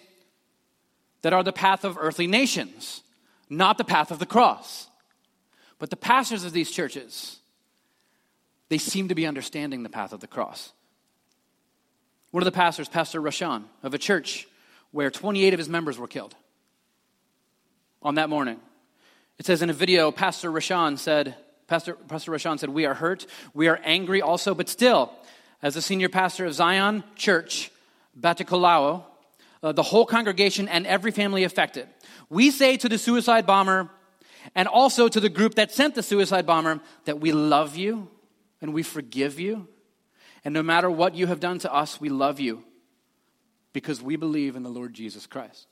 that 1.22 1.32
are 1.32 1.42
the 1.42 1.52
path 1.52 1.84
of 1.84 1.96
earthly 1.98 2.26
nations, 2.26 3.02
not 3.48 3.78
the 3.78 3.84
path 3.84 4.10
of 4.10 4.18
the 4.18 4.26
cross. 4.26 4.88
But 5.78 5.90
the 5.90 5.96
pastors 5.96 6.44
of 6.44 6.52
these 6.52 6.70
churches, 6.70 7.38
they 8.68 8.78
seem 8.78 9.08
to 9.08 9.14
be 9.14 9.26
understanding 9.26 9.82
the 9.82 9.88
path 9.88 10.12
of 10.12 10.20
the 10.20 10.26
cross. 10.26 10.72
One 12.30 12.42
of 12.42 12.46
the 12.46 12.52
pastors, 12.52 12.88
Pastor 12.88 13.20
Rashan, 13.20 13.64
of 13.82 13.94
a 13.94 13.98
church 13.98 14.46
where 14.90 15.10
28 15.10 15.54
of 15.54 15.58
his 15.58 15.68
members 15.68 15.98
were 15.98 16.06
killed 16.06 16.34
on 18.04 18.16
that 18.16 18.28
morning. 18.28 18.60
It 19.38 19.46
says 19.46 19.62
in 19.62 19.70
a 19.70 19.72
video, 19.72 20.12
Pastor 20.12 20.52
Rashan 20.52 20.98
said, 20.98 21.34
Pastor, 21.66 21.94
Pastor 21.94 22.30
Rashan 22.30 22.58
said, 22.58 22.68
We 22.68 22.84
are 22.84 22.94
hurt, 22.94 23.26
we 23.54 23.66
are 23.68 23.80
angry 23.82 24.20
also, 24.20 24.54
but 24.54 24.68
still, 24.68 25.10
as 25.62 25.74
the 25.74 25.82
senior 25.82 26.10
pastor 26.10 26.44
of 26.44 26.52
Zion 26.52 27.02
Church, 27.16 27.70
Batticaloa, 28.20 29.02
uh, 29.62 29.72
the 29.72 29.82
whole 29.82 30.04
congregation 30.04 30.68
and 30.68 30.86
every 30.86 31.10
family 31.10 31.44
affected, 31.44 31.88
we 32.28 32.50
say 32.50 32.76
to 32.76 32.88
the 32.88 32.98
suicide 32.98 33.46
bomber 33.46 33.88
and 34.54 34.68
also 34.68 35.08
to 35.08 35.20
the 35.20 35.30
group 35.30 35.54
that 35.54 35.72
sent 35.72 35.94
the 35.94 36.02
suicide 36.02 36.44
bomber 36.44 36.80
that 37.06 37.18
we 37.18 37.32
love 37.32 37.76
you 37.76 38.08
and 38.60 38.74
we 38.74 38.82
forgive 38.82 39.40
you. 39.40 39.66
And 40.44 40.52
no 40.52 40.62
matter 40.62 40.90
what 40.90 41.14
you 41.14 41.26
have 41.26 41.40
done 41.40 41.58
to 41.60 41.72
us, 41.72 41.98
we 41.98 42.10
love 42.10 42.38
you 42.38 42.62
because 43.72 44.02
we 44.02 44.16
believe 44.16 44.54
in 44.54 44.62
the 44.62 44.68
Lord 44.68 44.92
Jesus 44.92 45.26
Christ. 45.26 45.66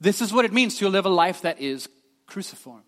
This 0.00 0.22
is 0.22 0.32
what 0.32 0.44
it 0.44 0.52
means 0.52 0.78
to 0.78 0.88
live 0.88 1.04
a 1.04 1.10
life 1.10 1.42
that 1.42 1.60
is 1.60 1.88
cruciform, 2.26 2.82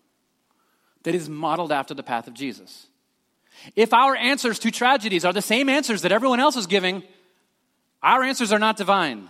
that 1.03 1.13
is 1.13 1.29
modeled 1.29 1.71
after 1.71 1.93
the 1.93 2.03
path 2.03 2.27
of 2.27 2.33
Jesus. 2.33 2.87
If 3.75 3.93
our 3.93 4.15
answers 4.15 4.57
to 4.59 4.71
tragedies 4.71 5.23
are 5.23 5.33
the 5.33 5.41
same 5.41 5.69
answers 5.69 6.01
that 6.01 6.11
everyone 6.11 6.39
else 6.39 6.55
is 6.55 6.65
giving, 6.65 7.03
our 8.01 8.23
answers 8.23 8.51
are 8.51 8.59
not 8.59 8.77
divine. 8.77 9.29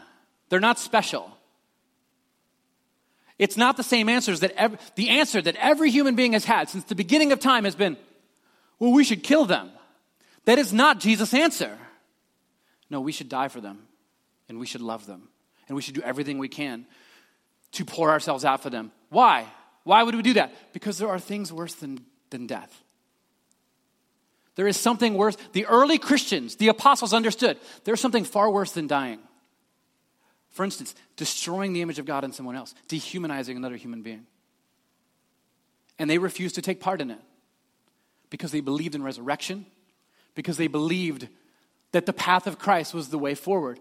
They're 0.50 0.62
not 0.62 0.80
special. 0.80 1.30
It's 3.38 3.58
not 3.58 3.76
the 3.76 3.84
same 3.84 4.08
answers 4.08 4.40
that 4.40 4.52
every, 4.52 4.78
the 4.96 5.10
answer 5.10 5.42
that 5.42 5.56
every 5.58 5.92
human 5.92 6.16
being 6.16 6.34
has 6.34 6.46
had 6.46 6.70
since 6.70 6.86
the 6.86 6.96
beginning 6.96 7.32
of 7.32 7.40
time 7.40 7.66
has 7.66 7.76
been, 7.76 7.98
well, 8.80 8.94
we 8.94 9.04
should 9.04 9.24
kill 9.24 9.46
them. 9.46 9.72
That 10.46 10.60
is 10.60 10.72
not 10.72 11.00
Jesus' 11.00 11.34
answer. 11.34 11.78
No, 12.90 13.02
we 13.02 13.12
should 13.12 13.30
die 13.30 13.48
for 13.48 13.60
them 13.60 13.88
and 14.48 14.60
we 14.60 14.66
should 14.66 14.82
love 14.82 15.06
them 15.06 15.28
and 15.68 15.76
we 15.76 15.82
should 15.82 15.96
do 15.96 16.02
everything 16.02 16.38
we 16.38 16.48
can 16.48 16.86
to 17.74 17.86
pour 17.86 18.10
ourselves 18.10 18.46
out 18.46 18.64
for 18.64 18.70
them. 18.70 18.92
Why? 19.10 19.46
Why 19.84 20.04
would 20.04 20.16
we 20.16 20.22
do 20.22 20.34
that? 20.34 20.74
Because 20.74 20.98
there 20.98 21.10
are 21.10 21.20
things 21.20 21.52
worse 21.52 21.76
than, 21.76 22.06
than 22.30 22.48
death. 22.48 22.84
There 24.56 24.68
is 24.68 24.78
something 24.78 25.16
worse. 25.16 25.36
The 25.54 25.66
early 25.66 25.98
Christians, 25.98 26.56
the 26.56 26.68
apostles 26.70 27.14
understood 27.14 27.58
there's 27.84 28.00
something 28.00 28.24
far 28.24 28.50
worse 28.52 28.72
than 28.72 28.88
dying, 28.88 29.20
For 30.54 30.64
instance, 30.64 30.94
destroying 31.16 31.74
the 31.74 31.82
image 31.82 31.98
of 31.98 32.06
God 32.06 32.24
in 32.24 32.32
someone 32.32 32.56
else, 32.56 32.76
dehumanizing 32.88 33.58
another 33.58 33.76
human 33.76 34.04
being. 34.04 34.28
And 35.98 36.08
they 36.08 36.20
refused 36.20 36.56
to 36.56 36.62
take 36.62 36.80
part 36.80 37.02
in 37.02 37.10
it 37.10 37.20
because 38.30 38.52
they 38.52 38.62
believed 38.62 38.94
in 38.94 39.02
resurrection, 39.02 39.66
because 40.36 40.58
they 40.58 40.68
believed 40.68 41.28
that 41.92 42.06
the 42.06 42.14
path 42.14 42.46
of 42.46 42.60
Christ 42.60 42.94
was 42.94 43.10
the 43.10 43.18
way 43.18 43.34
forward. 43.34 43.80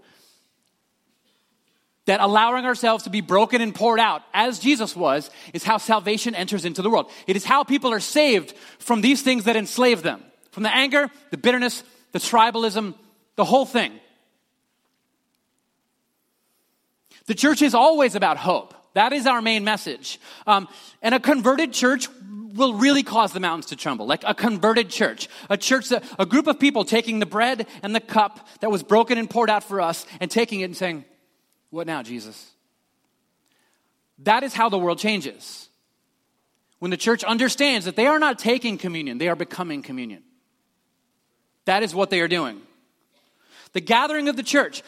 That 2.07 2.21
allowing 2.21 2.65
ourselves 2.65 3.05
to 3.05 3.11
be 3.11 3.21
broken 3.21 3.61
and 3.61 3.73
poured 3.73 4.01
out, 4.01 4.23
as 4.35 4.59
Jesus 4.59 4.97
was, 4.97 5.31
is 5.55 5.63
how 5.63 5.79
salvation 5.79 6.35
enters 6.35 6.65
into 6.65 6.83
the 6.83 6.91
world. 6.91 7.11
It 7.29 7.37
is 7.37 7.45
how 7.45 7.63
people 7.63 7.93
are 7.93 8.01
saved 8.01 8.53
from 8.81 9.03
these 9.03 9.23
things 9.23 9.45
that 9.45 9.55
enslave 9.55 10.03
them 10.03 10.23
from 10.53 10.63
the 10.63 10.75
anger, 10.75 11.11
the 11.31 11.39
bitterness, 11.39 11.83
the 12.13 12.19
tribalism, 12.19 12.95
the 13.37 13.45
whole 13.45 13.65
thing. 13.65 13.93
The 17.27 17.35
church 17.35 17.63
is 17.63 17.75
always 17.75 18.15
about 18.15 18.37
hope. 18.37 18.75
That 18.95 19.13
is 19.13 19.27
our 19.27 19.41
main 19.41 19.65
message. 19.65 20.21
Um, 20.47 20.69
and 21.01 21.15
a 21.15 21.21
converted 21.21 21.73
church 21.73 22.09
will 22.55 22.75
really 22.75 23.03
cause 23.03 23.33
the 23.33 23.41
mountains 23.41 23.67
to 23.67 23.77
tremble. 23.77 24.07
Like 24.07 24.25
a 24.27 24.35
converted 24.35 24.91
church. 24.91 25.29
A 25.49 25.57
church 25.57 25.91
a 26.19 26.27
group 26.27 26.47
of 26.47 26.61
people 26.61 26.85
taking 26.85 27.19
the 27.19 27.27
bread 27.27 27.67
and 27.83 27.95
the 27.95 28.01
cup 28.01 28.47
that 28.61 28.71
was 28.71 28.83
broken 28.83 29.17
and 29.17 29.31
poured 29.31 29.49
out 29.49 29.65
for 29.65 29.81
us 29.81 30.05
and 30.21 30.31
taking 30.31 30.61
it 30.61 30.65
and 30.65 30.77
saying, 30.77 31.05
What 31.73 31.87
now, 31.87 32.03
Jesus? 32.03 32.51
That 34.19 34.43
is 34.43 34.53
how 34.53 34.69
the 34.69 34.77
world 34.77 34.99
changes. 34.99 35.71
When 36.81 36.91
the 36.91 36.99
church 36.99 37.25
understands 37.25 37.87
that 37.87 37.97
they 37.97 38.07
are 38.07 38.19
not 38.19 38.39
taking 38.39 38.77
communion, 38.77 39.17
they 39.17 39.29
are 39.29 39.35
becoming 39.35 39.81
communion. 39.83 40.23
That 41.65 41.83
is 41.83 41.95
what 41.95 42.11
they 42.11 42.21
are 42.21 42.29
doing. 42.29 42.61
The 43.73 43.81
gathering 43.81 44.29
of 44.29 44.37
the 44.37 44.43
church, 44.43 44.83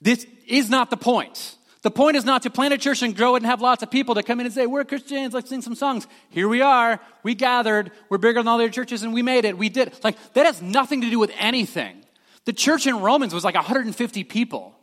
this 0.00 0.26
is 0.46 0.70
not 0.70 0.88
the 0.88 0.96
point. 0.96 1.56
The 1.82 1.90
point 1.90 2.16
is 2.16 2.24
not 2.24 2.44
to 2.44 2.50
plant 2.50 2.72
a 2.72 2.78
church 2.78 3.02
and 3.02 3.14
grow 3.14 3.34
it 3.34 3.42
and 3.42 3.46
have 3.46 3.60
lots 3.60 3.82
of 3.82 3.90
people 3.90 4.14
to 4.14 4.22
come 4.22 4.40
in 4.40 4.46
and 4.46 4.54
say, 4.54 4.64
We're 4.64 4.84
Christians, 4.84 5.34
let's 5.34 5.50
sing 5.50 5.60
some 5.60 5.74
songs. 5.74 6.06
Here 6.30 6.48
we 6.48 6.62
are. 6.62 7.00
We 7.22 7.34
gathered. 7.34 7.90
We're 8.08 8.16
bigger 8.16 8.40
than 8.40 8.48
all 8.48 8.56
the 8.56 8.64
other 8.64 8.72
churches 8.72 9.02
and 9.02 9.12
we 9.12 9.20
made 9.20 9.44
it. 9.44 9.58
We 9.58 9.68
did. 9.68 9.92
Like, 10.02 10.16
that 10.32 10.46
has 10.46 10.62
nothing 10.62 11.02
to 11.02 11.10
do 11.10 11.18
with 11.18 11.32
anything. 11.38 12.02
The 12.46 12.54
church 12.54 12.86
in 12.86 13.00
Romans 13.00 13.34
was 13.34 13.44
like 13.44 13.56
150 13.56 14.24
people. 14.24 14.74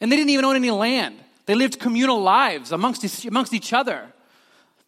And 0.00 0.10
they 0.10 0.16
didn't 0.16 0.30
even 0.30 0.44
own 0.44 0.56
any 0.56 0.70
land. 0.70 1.18
They 1.46 1.54
lived 1.54 1.78
communal 1.78 2.20
lives 2.20 2.72
amongst, 2.72 3.24
amongst 3.24 3.54
each 3.54 3.72
other. 3.72 4.12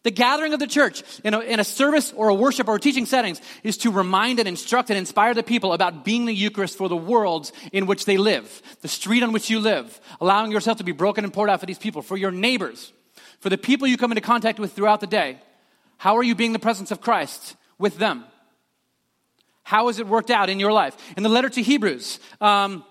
The 0.03 0.11
gathering 0.11 0.53
of 0.53 0.59
the 0.59 0.67
church 0.67 1.03
in 1.25 1.33
a, 1.33 1.39
in 1.41 1.59
a, 1.59 1.63
service 1.63 2.13
or 2.15 2.29
a 2.29 2.33
worship 2.33 2.69
or 2.69 2.79
teaching 2.79 3.05
settings 3.05 3.41
is 3.63 3.77
to 3.79 3.91
remind 3.91 4.39
and 4.39 4.47
instruct 4.47 4.89
and 4.89 4.97
inspire 4.97 5.33
the 5.33 5.43
people 5.43 5.73
about 5.73 6.05
being 6.05 6.25
the 6.25 6.33
Eucharist 6.33 6.77
for 6.77 6.87
the 6.87 6.95
worlds 6.95 7.51
in 7.73 7.85
which 7.85 8.05
they 8.05 8.17
live, 8.17 8.61
the 8.81 8.87
street 8.87 9.23
on 9.23 9.33
which 9.33 9.49
you 9.49 9.59
live, 9.59 9.99
allowing 10.21 10.53
yourself 10.53 10.77
to 10.77 10.85
be 10.85 10.93
broken 10.93 11.25
and 11.25 11.33
poured 11.33 11.49
out 11.49 11.59
for 11.59 11.65
these 11.65 11.77
people, 11.77 12.01
for 12.01 12.15
your 12.15 12.31
neighbors, 12.31 12.93
for 13.41 13.49
the 13.49 13.57
people 13.57 13.87
you 13.87 13.97
come 13.97 14.11
into 14.11 14.21
contact 14.21 14.57
with 14.57 14.71
throughout 14.71 15.01
the 15.01 15.07
day. 15.07 15.37
How 15.97 16.15
are 16.15 16.23
you 16.23 16.33
being 16.33 16.53
the 16.53 16.59
presence 16.59 16.91
of 16.91 17.01
Christ 17.01 17.57
with 17.77 17.97
them? 17.97 18.23
How 19.63 19.87
has 19.87 19.99
it 19.99 20.07
worked 20.07 20.31
out 20.31 20.49
in 20.49 20.61
your 20.61 20.71
life? 20.71 20.95
In 21.17 21.23
the 21.23 21.29
letter 21.29 21.49
to 21.49 21.61
Hebrews, 21.61 22.19
um, 22.39 22.85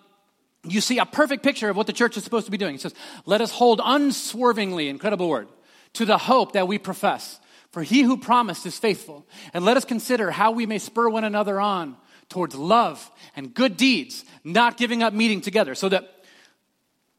you 0.65 0.81
see 0.81 0.99
a 0.99 1.07
perfect 1.07 1.43
picture 1.43 1.69
of 1.69 1.77
what 1.77 1.87
the 1.87 1.93
church 1.93 2.17
is 2.17 2.25
supposed 2.25 2.47
to 2.47 2.53
be 2.53 2.59
doing. 2.59 2.75
It 2.75 2.81
says, 2.81 2.95
Let 3.27 3.41
us 3.41 3.51
hold 3.51 3.81
unswervingly, 3.85 4.89
incredible 4.89 5.29
word 5.29 5.49
to 5.95 6.05
the 6.05 6.19
hope 6.19 6.53
that 6.53 6.69
we 6.69 6.79
profess. 6.79 7.41
For 7.71 7.83
he 7.83 8.03
who 8.03 8.17
promised 8.17 8.67
is 8.67 8.79
faithful. 8.79 9.27
And 9.53 9.65
let 9.65 9.77
us 9.77 9.85
consider 9.85 10.31
how 10.31 10.53
we 10.53 10.67
may 10.67 10.79
spur 10.79 11.09
one 11.09 11.25
another 11.25 11.61
on 11.61 11.97
towards 12.29 12.55
love 12.55 13.11
and 13.37 13.53
good 13.53 13.77
deeds, 13.77 14.25
not 14.43 14.77
giving 14.77 15.03
up 15.03 15.13
meeting 15.13 15.41
together. 15.41 15.75
So 15.75 15.89
that 15.91 16.25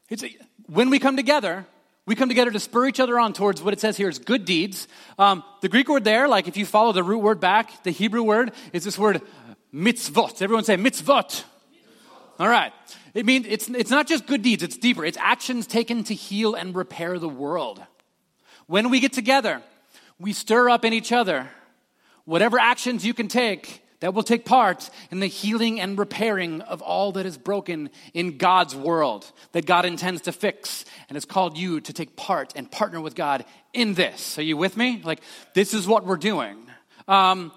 it's, 0.09 0.23
when 0.65 0.89
we 0.89 0.99
come 0.99 1.15
together, 1.15 1.65
we 2.05 2.15
come 2.15 2.29
together 2.29 2.51
to 2.51 2.59
spur 2.59 2.87
each 2.87 2.99
other 2.99 3.19
on 3.19 3.33
towards 3.33 3.61
what 3.61 3.73
it 3.73 3.79
says 3.79 3.95
here 3.95 4.09
is 4.09 4.17
good 4.17 4.43
deeds. 4.43 4.87
Um, 5.19 5.43
the 5.61 5.69
Greek 5.69 5.87
word 5.87 6.03
there, 6.03 6.27
like 6.27 6.47
if 6.47 6.57
you 6.57 6.65
follow 6.65 6.91
the 6.91 7.03
root 7.03 7.19
word 7.19 7.39
back, 7.39 7.83
the 7.83 7.91
Hebrew 7.91 8.23
word 8.23 8.51
is 8.73 8.83
this 8.83 8.97
word 8.97 9.21
mitzvot. 9.73 10.41
Everyone 10.41 10.63
say 10.63 10.77
mitzvot. 10.77 11.43
All 12.39 12.47
right. 12.47 12.73
It 13.13 13.25
means 13.25 13.45
it's, 13.47 13.69
it's 13.69 13.89
not 13.89 14.07
just 14.07 14.27
good 14.27 14.41
deeds, 14.41 14.63
it's 14.63 14.77
deeper. 14.77 15.03
It's 15.03 15.17
actions 15.17 15.67
taken 15.67 16.03
to 16.05 16.13
heal 16.13 16.55
and 16.55 16.75
repair 16.75 17.19
the 17.19 17.29
world. 17.29 17.81
When 18.67 18.89
we 18.89 18.99
get 18.99 19.13
together, 19.13 19.61
we 20.19 20.33
stir 20.33 20.69
up 20.69 20.85
in 20.85 20.93
each 20.93 21.11
other 21.11 21.49
whatever 22.25 22.59
actions 22.59 23.03
you 23.03 23.13
can 23.13 23.27
take 23.27 23.81
that 24.01 24.13
will 24.13 24.23
take 24.23 24.45
part 24.45 24.89
in 25.11 25.19
the 25.19 25.27
healing 25.27 25.79
and 25.79 25.97
repairing 25.97 26.61
of 26.61 26.81
all 26.81 27.13
that 27.13 27.25
is 27.25 27.37
broken 27.37 27.89
in 28.13 28.37
God's 28.37 28.75
world 28.75 29.29
that 29.51 29.65
God 29.65 29.85
intends 29.85 30.21
to 30.21 30.31
fix 30.31 30.85
and 31.09 31.15
has 31.15 31.25
called 31.25 31.57
you 31.57 31.81
to 31.81 31.91
take 31.91 32.15
part 32.15 32.53
and 32.55 32.69
partner 32.69 33.01
with 33.01 33.15
God 33.15 33.45
in 33.73 33.93
this. 33.95 34.37
Are 34.37 34.43
you 34.43 34.57
with 34.57 34.77
me? 34.77 35.01
Like, 35.03 35.21
this 35.53 35.73
is 35.73 35.87
what 35.87 36.05
we're 36.05 36.17
doing. 36.17 36.57
Um, 37.07 37.51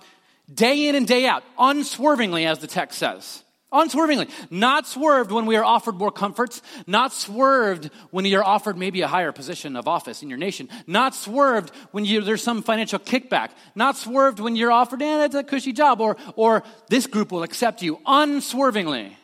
day 0.53 0.89
in 0.89 0.95
and 0.95 1.07
day 1.07 1.27
out, 1.27 1.45
unswervingly, 1.59 2.47
as 2.47 2.59
the 2.59 2.67
text 2.67 2.99
says. 2.99 3.45
Unswervingly. 3.73 4.29
Not 4.51 4.87
swerved 4.87 5.33
when 5.33 5.47
we 5.47 5.57
are 5.57 5.65
offered 5.65 5.97
more 5.97 6.13
comforts. 6.13 6.61
Not 6.87 7.13
swerved 7.13 7.91
when 8.11 8.27
you're 8.27 8.45
offered 8.45 8.77
maybe 8.77 9.01
a 9.01 9.09
higher 9.09 9.33
position 9.33 9.77
of 9.77 9.89
office 9.89 10.23
in 10.23 10.29
your 10.29 10.39
nation. 10.39 10.69
Not 10.87 11.15
swerved 11.15 11.75
when 11.91 12.05
you, 12.05 12.21
there's 12.21 12.43
some 12.43 12.63
financial 12.63 12.99
kickback. 12.99 13.51
Not 13.75 13.97
swerved 13.97 14.41
when 14.41 14.57
you're 14.57 14.71
offered, 14.71 15.01
eh, 15.01 15.19
that's 15.19 15.35
a 15.35 15.43
cushy 15.43 15.73
job, 15.73 16.01
or, 16.01 16.19
or 16.37 16.63
this 16.89 17.07
group 17.07 17.33
will 17.33 17.43
accept 17.43 17.81
you. 17.81 17.99
Unswervingly. 18.07 19.17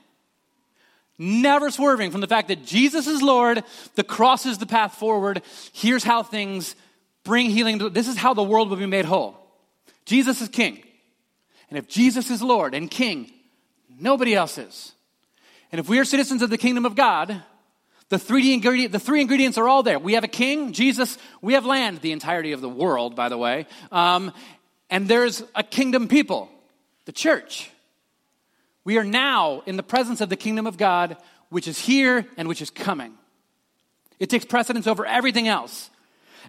Never 1.18 1.70
swerving 1.70 2.11
from 2.11 2.20
the 2.20 2.28
fact 2.28 2.49
that 2.49 2.64
Jesus 2.64 3.07
is 3.07 3.20
Lord, 3.20 3.64
the 3.96 4.05
cross 4.05 4.46
is 4.46 4.59
the 4.59 4.66
path 4.66 4.94
forward. 4.94 5.42
Here's 5.72 6.05
how 6.05 6.22
things 6.22 6.74
bring 7.24 7.51
healing. 7.51 7.78
This 7.92 8.09
is 8.09 8.16
how 8.16 8.34
the 8.34 8.42
world 8.42 8.70
will 8.70 8.76
be 8.76 8.86
made 8.86 9.05
whole. 9.05 9.36
Jesus 10.07 10.40
is 10.40 10.49
King. 10.49 10.82
And 11.68 11.76
if 11.76 11.86
Jesus 11.86 12.30
is 12.30 12.40
Lord 12.40 12.72
and 12.72 12.90
King, 12.90 13.30
Nobody 13.99 14.34
else 14.34 14.59
is. 14.59 14.92
And 15.72 15.78
if 15.78 15.88
we 15.88 15.99
are 15.99 16.05
citizens 16.05 16.42
of 16.42 16.51
the 16.51 16.59
kingdom 16.59 16.86
of 16.86 16.94
God, 16.94 17.42
the 18.09 18.18
three, 18.18 18.53
ingredient, 18.55 18.92
the 18.92 18.99
three 18.99 19.20
ingredients 19.20 19.59
are 19.59 19.68
all 19.68 19.82
there. 19.82 19.99
We 19.99 20.14
have 20.14 20.24
a 20.24 20.28
king, 20.28 20.72
Jesus. 20.72 21.18
We 21.42 21.53
have 21.55 21.66
land, 21.66 22.01
the 22.01 22.12
entirety 22.12 22.53
of 22.53 22.61
the 22.61 22.68
world, 22.68 23.14
by 23.14 23.28
the 23.28 23.36
way. 23.36 23.66
Um, 23.92 24.32
and 24.88 25.07
there's 25.09 25.42
a 25.55 25.62
kingdom 25.62 26.09
people, 26.09 26.49
the 27.05 27.12
church. 27.12 27.70
We 28.84 28.96
are 28.96 29.05
now 29.05 29.62
in 29.66 29.76
the 29.76 29.82
presence 29.82 30.22
of 30.22 30.30
the 30.30 30.36
kingdom 30.36 30.66
of 30.66 30.78
God, 30.78 31.18
which 31.51 31.68
is 31.68 31.78
here 31.78 32.26
and 32.38 32.49
which 32.49 32.62
is 32.62 32.70
coming. 32.70 33.12
It 34.18 34.30
takes 34.30 34.46
precedence 34.46 34.86
over 34.86 35.05
everything 35.05 35.46
else. 35.46 35.90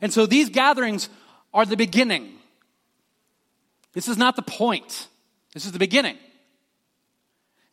And 0.01 0.13
so 0.13 0.25
these 0.25 0.49
gatherings 0.49 1.09
are 1.53 1.65
the 1.65 1.75
beginning. 1.75 2.31
This 3.93 4.07
is 4.07 4.17
not 4.17 4.37
the 4.37 4.41
point, 4.41 5.07
this 5.53 5.65
is 5.65 5.73
the 5.73 5.79
beginning. 5.79 6.17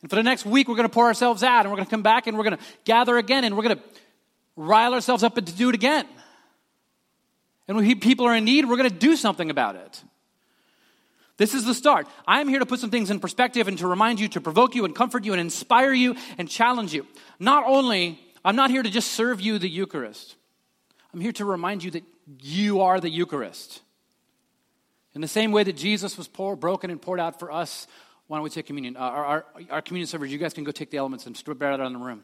And 0.01 0.09
for 0.09 0.15
the 0.15 0.23
next 0.23 0.45
week, 0.45 0.67
we're 0.67 0.75
going 0.75 0.87
to 0.87 0.93
pour 0.93 1.05
ourselves 1.05 1.43
out 1.43 1.61
and 1.61 1.69
we're 1.69 1.77
going 1.77 1.85
to 1.85 1.91
come 1.91 2.03
back 2.03 2.27
and 2.27 2.37
we're 2.37 2.43
going 2.43 2.57
to 2.57 2.63
gather 2.83 3.17
again 3.17 3.43
and 3.43 3.57
we're 3.57 3.63
going 3.63 3.77
to 3.77 3.83
rile 4.55 4.93
ourselves 4.93 5.23
up 5.23 5.37
and 5.37 5.47
to 5.47 5.53
do 5.53 5.69
it 5.69 5.75
again. 5.75 6.05
And 7.67 7.75
when 7.75 7.99
people 7.99 8.25
are 8.25 8.35
in 8.35 8.45
need, 8.45 8.65
we're 8.65 8.77
going 8.77 8.89
to 8.89 8.95
do 8.95 9.15
something 9.15 9.49
about 9.49 9.75
it. 9.75 10.01
This 11.37 11.53
is 11.53 11.65
the 11.65 11.73
start. 11.73 12.07
I 12.25 12.41
am 12.41 12.47
here 12.47 12.59
to 12.59 12.65
put 12.65 12.79
some 12.79 12.89
things 12.89 13.11
in 13.11 13.19
perspective 13.19 13.67
and 13.67 13.77
to 13.77 13.87
remind 13.87 14.19
you, 14.19 14.27
to 14.29 14.41
provoke 14.41 14.73
you 14.73 14.85
and 14.85 14.95
comfort 14.95 15.23
you 15.23 15.33
and 15.33 15.39
inspire 15.39 15.93
you 15.93 16.15
and 16.37 16.49
challenge 16.49 16.93
you. 16.93 17.05
Not 17.39 17.63
only, 17.67 18.19
I'm 18.43 18.55
not 18.55 18.71
here 18.71 18.81
to 18.81 18.89
just 18.89 19.11
serve 19.11 19.39
you 19.39 19.59
the 19.59 19.69
Eucharist, 19.69 20.35
I'm 21.13 21.21
here 21.21 21.31
to 21.33 21.45
remind 21.45 21.83
you 21.83 21.91
that 21.91 22.03
you 22.41 22.81
are 22.81 22.99
the 22.99 23.09
Eucharist. 23.09 23.81
In 25.13 25.21
the 25.21 25.27
same 25.27 25.51
way 25.51 25.63
that 25.63 25.77
Jesus 25.77 26.17
was 26.17 26.27
poor, 26.27 26.55
broken 26.55 26.91
and 26.91 27.01
poured 27.01 27.19
out 27.19 27.39
for 27.39 27.51
us 27.51 27.87
why 28.27 28.37
don't 28.37 28.43
we 28.43 28.49
take 28.49 28.65
communion? 28.65 28.97
Uh, 28.97 29.01
our, 29.01 29.25
our, 29.25 29.45
our, 29.71 29.81
communion 29.81 30.07
servers, 30.07 30.31
you 30.31 30.37
guys 30.37 30.53
can 30.53 30.63
go 30.63 30.71
take 30.71 30.91
the 30.91 30.97
elements 30.97 31.25
and 31.25 31.35
spread 31.35 31.57
it 31.57 31.63
out 31.63 31.79
in 31.79 31.93
the 31.93 31.99
room. 31.99 32.23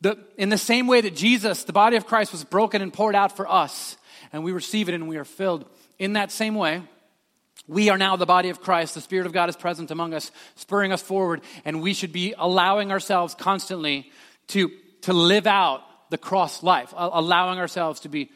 The, 0.00 0.18
in 0.36 0.48
the 0.48 0.58
same 0.58 0.86
way 0.86 1.00
that 1.02 1.14
Jesus, 1.14 1.64
the 1.64 1.72
body 1.72 1.96
of 1.96 2.06
Christ, 2.06 2.32
was 2.32 2.44
broken 2.44 2.82
and 2.82 2.92
poured 2.92 3.14
out 3.14 3.36
for 3.36 3.50
us, 3.50 3.96
and 4.32 4.44
we 4.44 4.52
receive 4.52 4.88
it 4.88 4.94
and 4.94 5.08
we 5.08 5.16
are 5.16 5.24
filled, 5.24 5.66
in 5.98 6.14
that 6.14 6.30
same 6.30 6.54
way, 6.54 6.82
we 7.68 7.88
are 7.90 7.98
now 7.98 8.16
the 8.16 8.26
body 8.26 8.50
of 8.50 8.60
Christ. 8.60 8.94
The 8.94 9.00
Spirit 9.00 9.26
of 9.26 9.32
God 9.32 9.48
is 9.48 9.56
present 9.56 9.90
among 9.90 10.14
us, 10.14 10.30
spurring 10.54 10.92
us 10.92 11.02
forward, 11.02 11.40
and 11.64 11.82
we 11.82 11.94
should 11.94 12.12
be 12.12 12.34
allowing 12.36 12.92
ourselves 12.92 13.34
constantly 13.34 14.10
to, 14.48 14.70
to 15.02 15.12
live 15.12 15.46
out 15.46 15.82
the 16.10 16.18
cross 16.18 16.62
life, 16.62 16.94
allowing 16.96 17.58
ourselves 17.58 18.00
to 18.00 18.08
be 18.08 18.30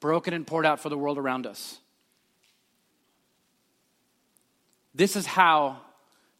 broken 0.00 0.34
and 0.34 0.46
poured 0.46 0.66
out 0.66 0.80
for 0.80 0.88
the 0.88 0.98
world 0.98 1.18
around 1.18 1.46
us. 1.46 1.78
This 4.94 5.16
is 5.16 5.26
how 5.26 5.80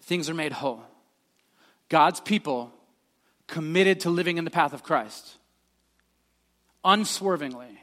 things 0.04 0.30
are 0.30 0.34
made 0.34 0.52
whole. 0.52 0.82
God's 1.88 2.20
people 2.20 2.72
committed 3.46 4.00
to 4.00 4.10
living 4.10 4.38
in 4.38 4.44
the 4.44 4.50
path 4.50 4.72
of 4.72 4.82
Christ, 4.82 5.36
unswervingly. 6.84 7.78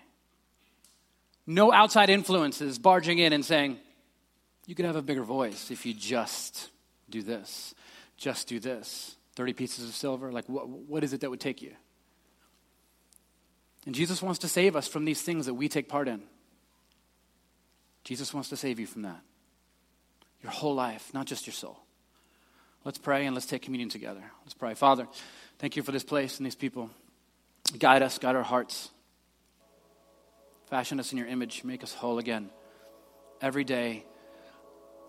No 1.45 1.72
outside 1.72 2.09
influences 2.09 2.80
barging 2.80 3.19
in 3.19 3.34
and 3.34 3.43
saying, 3.43 3.78
you 4.65 4.76
could 4.76 4.86
have 4.86 4.95
a 4.95 5.01
bigger 5.01 5.24
voice 5.24 5.72
if 5.72 5.86
you 5.86 5.93
just 5.93 6.69
do 7.09 7.22
this, 7.22 7.76
just 8.17 8.47
do 8.47 8.59
this. 8.59 9.15
30 9.36 9.53
pieces 9.53 9.88
of 9.88 9.95
silver, 9.95 10.32
like 10.32 10.47
what, 10.47 10.67
what 10.67 11.03
is 11.03 11.13
it 11.13 11.22
that 11.22 11.30
would 11.30 11.39
take 11.39 11.61
you? 11.61 11.72
And 13.86 13.95
Jesus 13.95 14.22
wants 14.22 14.39
to 14.39 14.47
save 14.47 14.76
us 14.76 14.88
from 14.88 15.05
these 15.05 15.22
things 15.22 15.45
that 15.45 15.53
we 15.53 15.67
take 15.67 15.89
part 15.89 16.07
in. 16.07 16.22
Jesus 18.03 18.34
wants 18.34 18.49
to 18.49 18.57
save 18.57 18.80
you 18.80 18.86
from 18.86 19.03
that. 19.03 19.22
Your 20.43 20.51
whole 20.51 20.76
life, 20.76 21.13
not 21.13 21.26
just 21.26 21.47
your 21.47 21.53
soul. 21.53 21.80
Let's 22.84 22.97
pray 22.97 23.25
and 23.25 23.36
let's 23.36 23.45
take 23.45 23.61
communion 23.61 23.89
together. 23.89 24.23
Let's 24.43 24.53
pray. 24.53 24.73
Father, 24.73 25.07
thank 25.59 25.75
you 25.75 25.84
for 25.84 25.91
this 25.91 26.03
place 26.03 26.38
and 26.38 26.45
these 26.45 26.55
people. 26.55 26.89
Guide 27.77 28.01
us, 28.01 28.17
guide 28.17 28.36
our 28.36 28.43
hearts. 28.43 28.89
Fashion 30.67 30.99
us 30.99 31.11
in 31.11 31.17
your 31.17 31.27
image, 31.27 31.63
make 31.63 31.84
us 31.84 31.93
whole 31.93 32.17
again. 32.17 32.49
Every 33.41 33.63
day, 33.63 34.05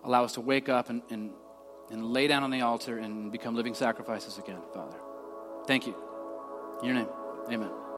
allow 0.03 0.23
us 0.23 0.33
to 0.33 0.41
wake 0.41 0.69
up 0.69 0.89
and, 0.89 1.01
and, 1.09 1.31
and 1.89 2.05
lay 2.05 2.27
down 2.27 2.43
on 2.43 2.51
the 2.51 2.61
altar 2.61 2.97
and 2.97 3.31
become 3.31 3.55
living 3.55 3.73
sacrifices 3.73 4.37
again, 4.37 4.59
Father. 4.73 4.97
Thank 5.65 5.87
you. 5.87 5.95
In 6.81 6.87
your 6.87 6.95
name, 6.95 7.09
amen. 7.49 7.82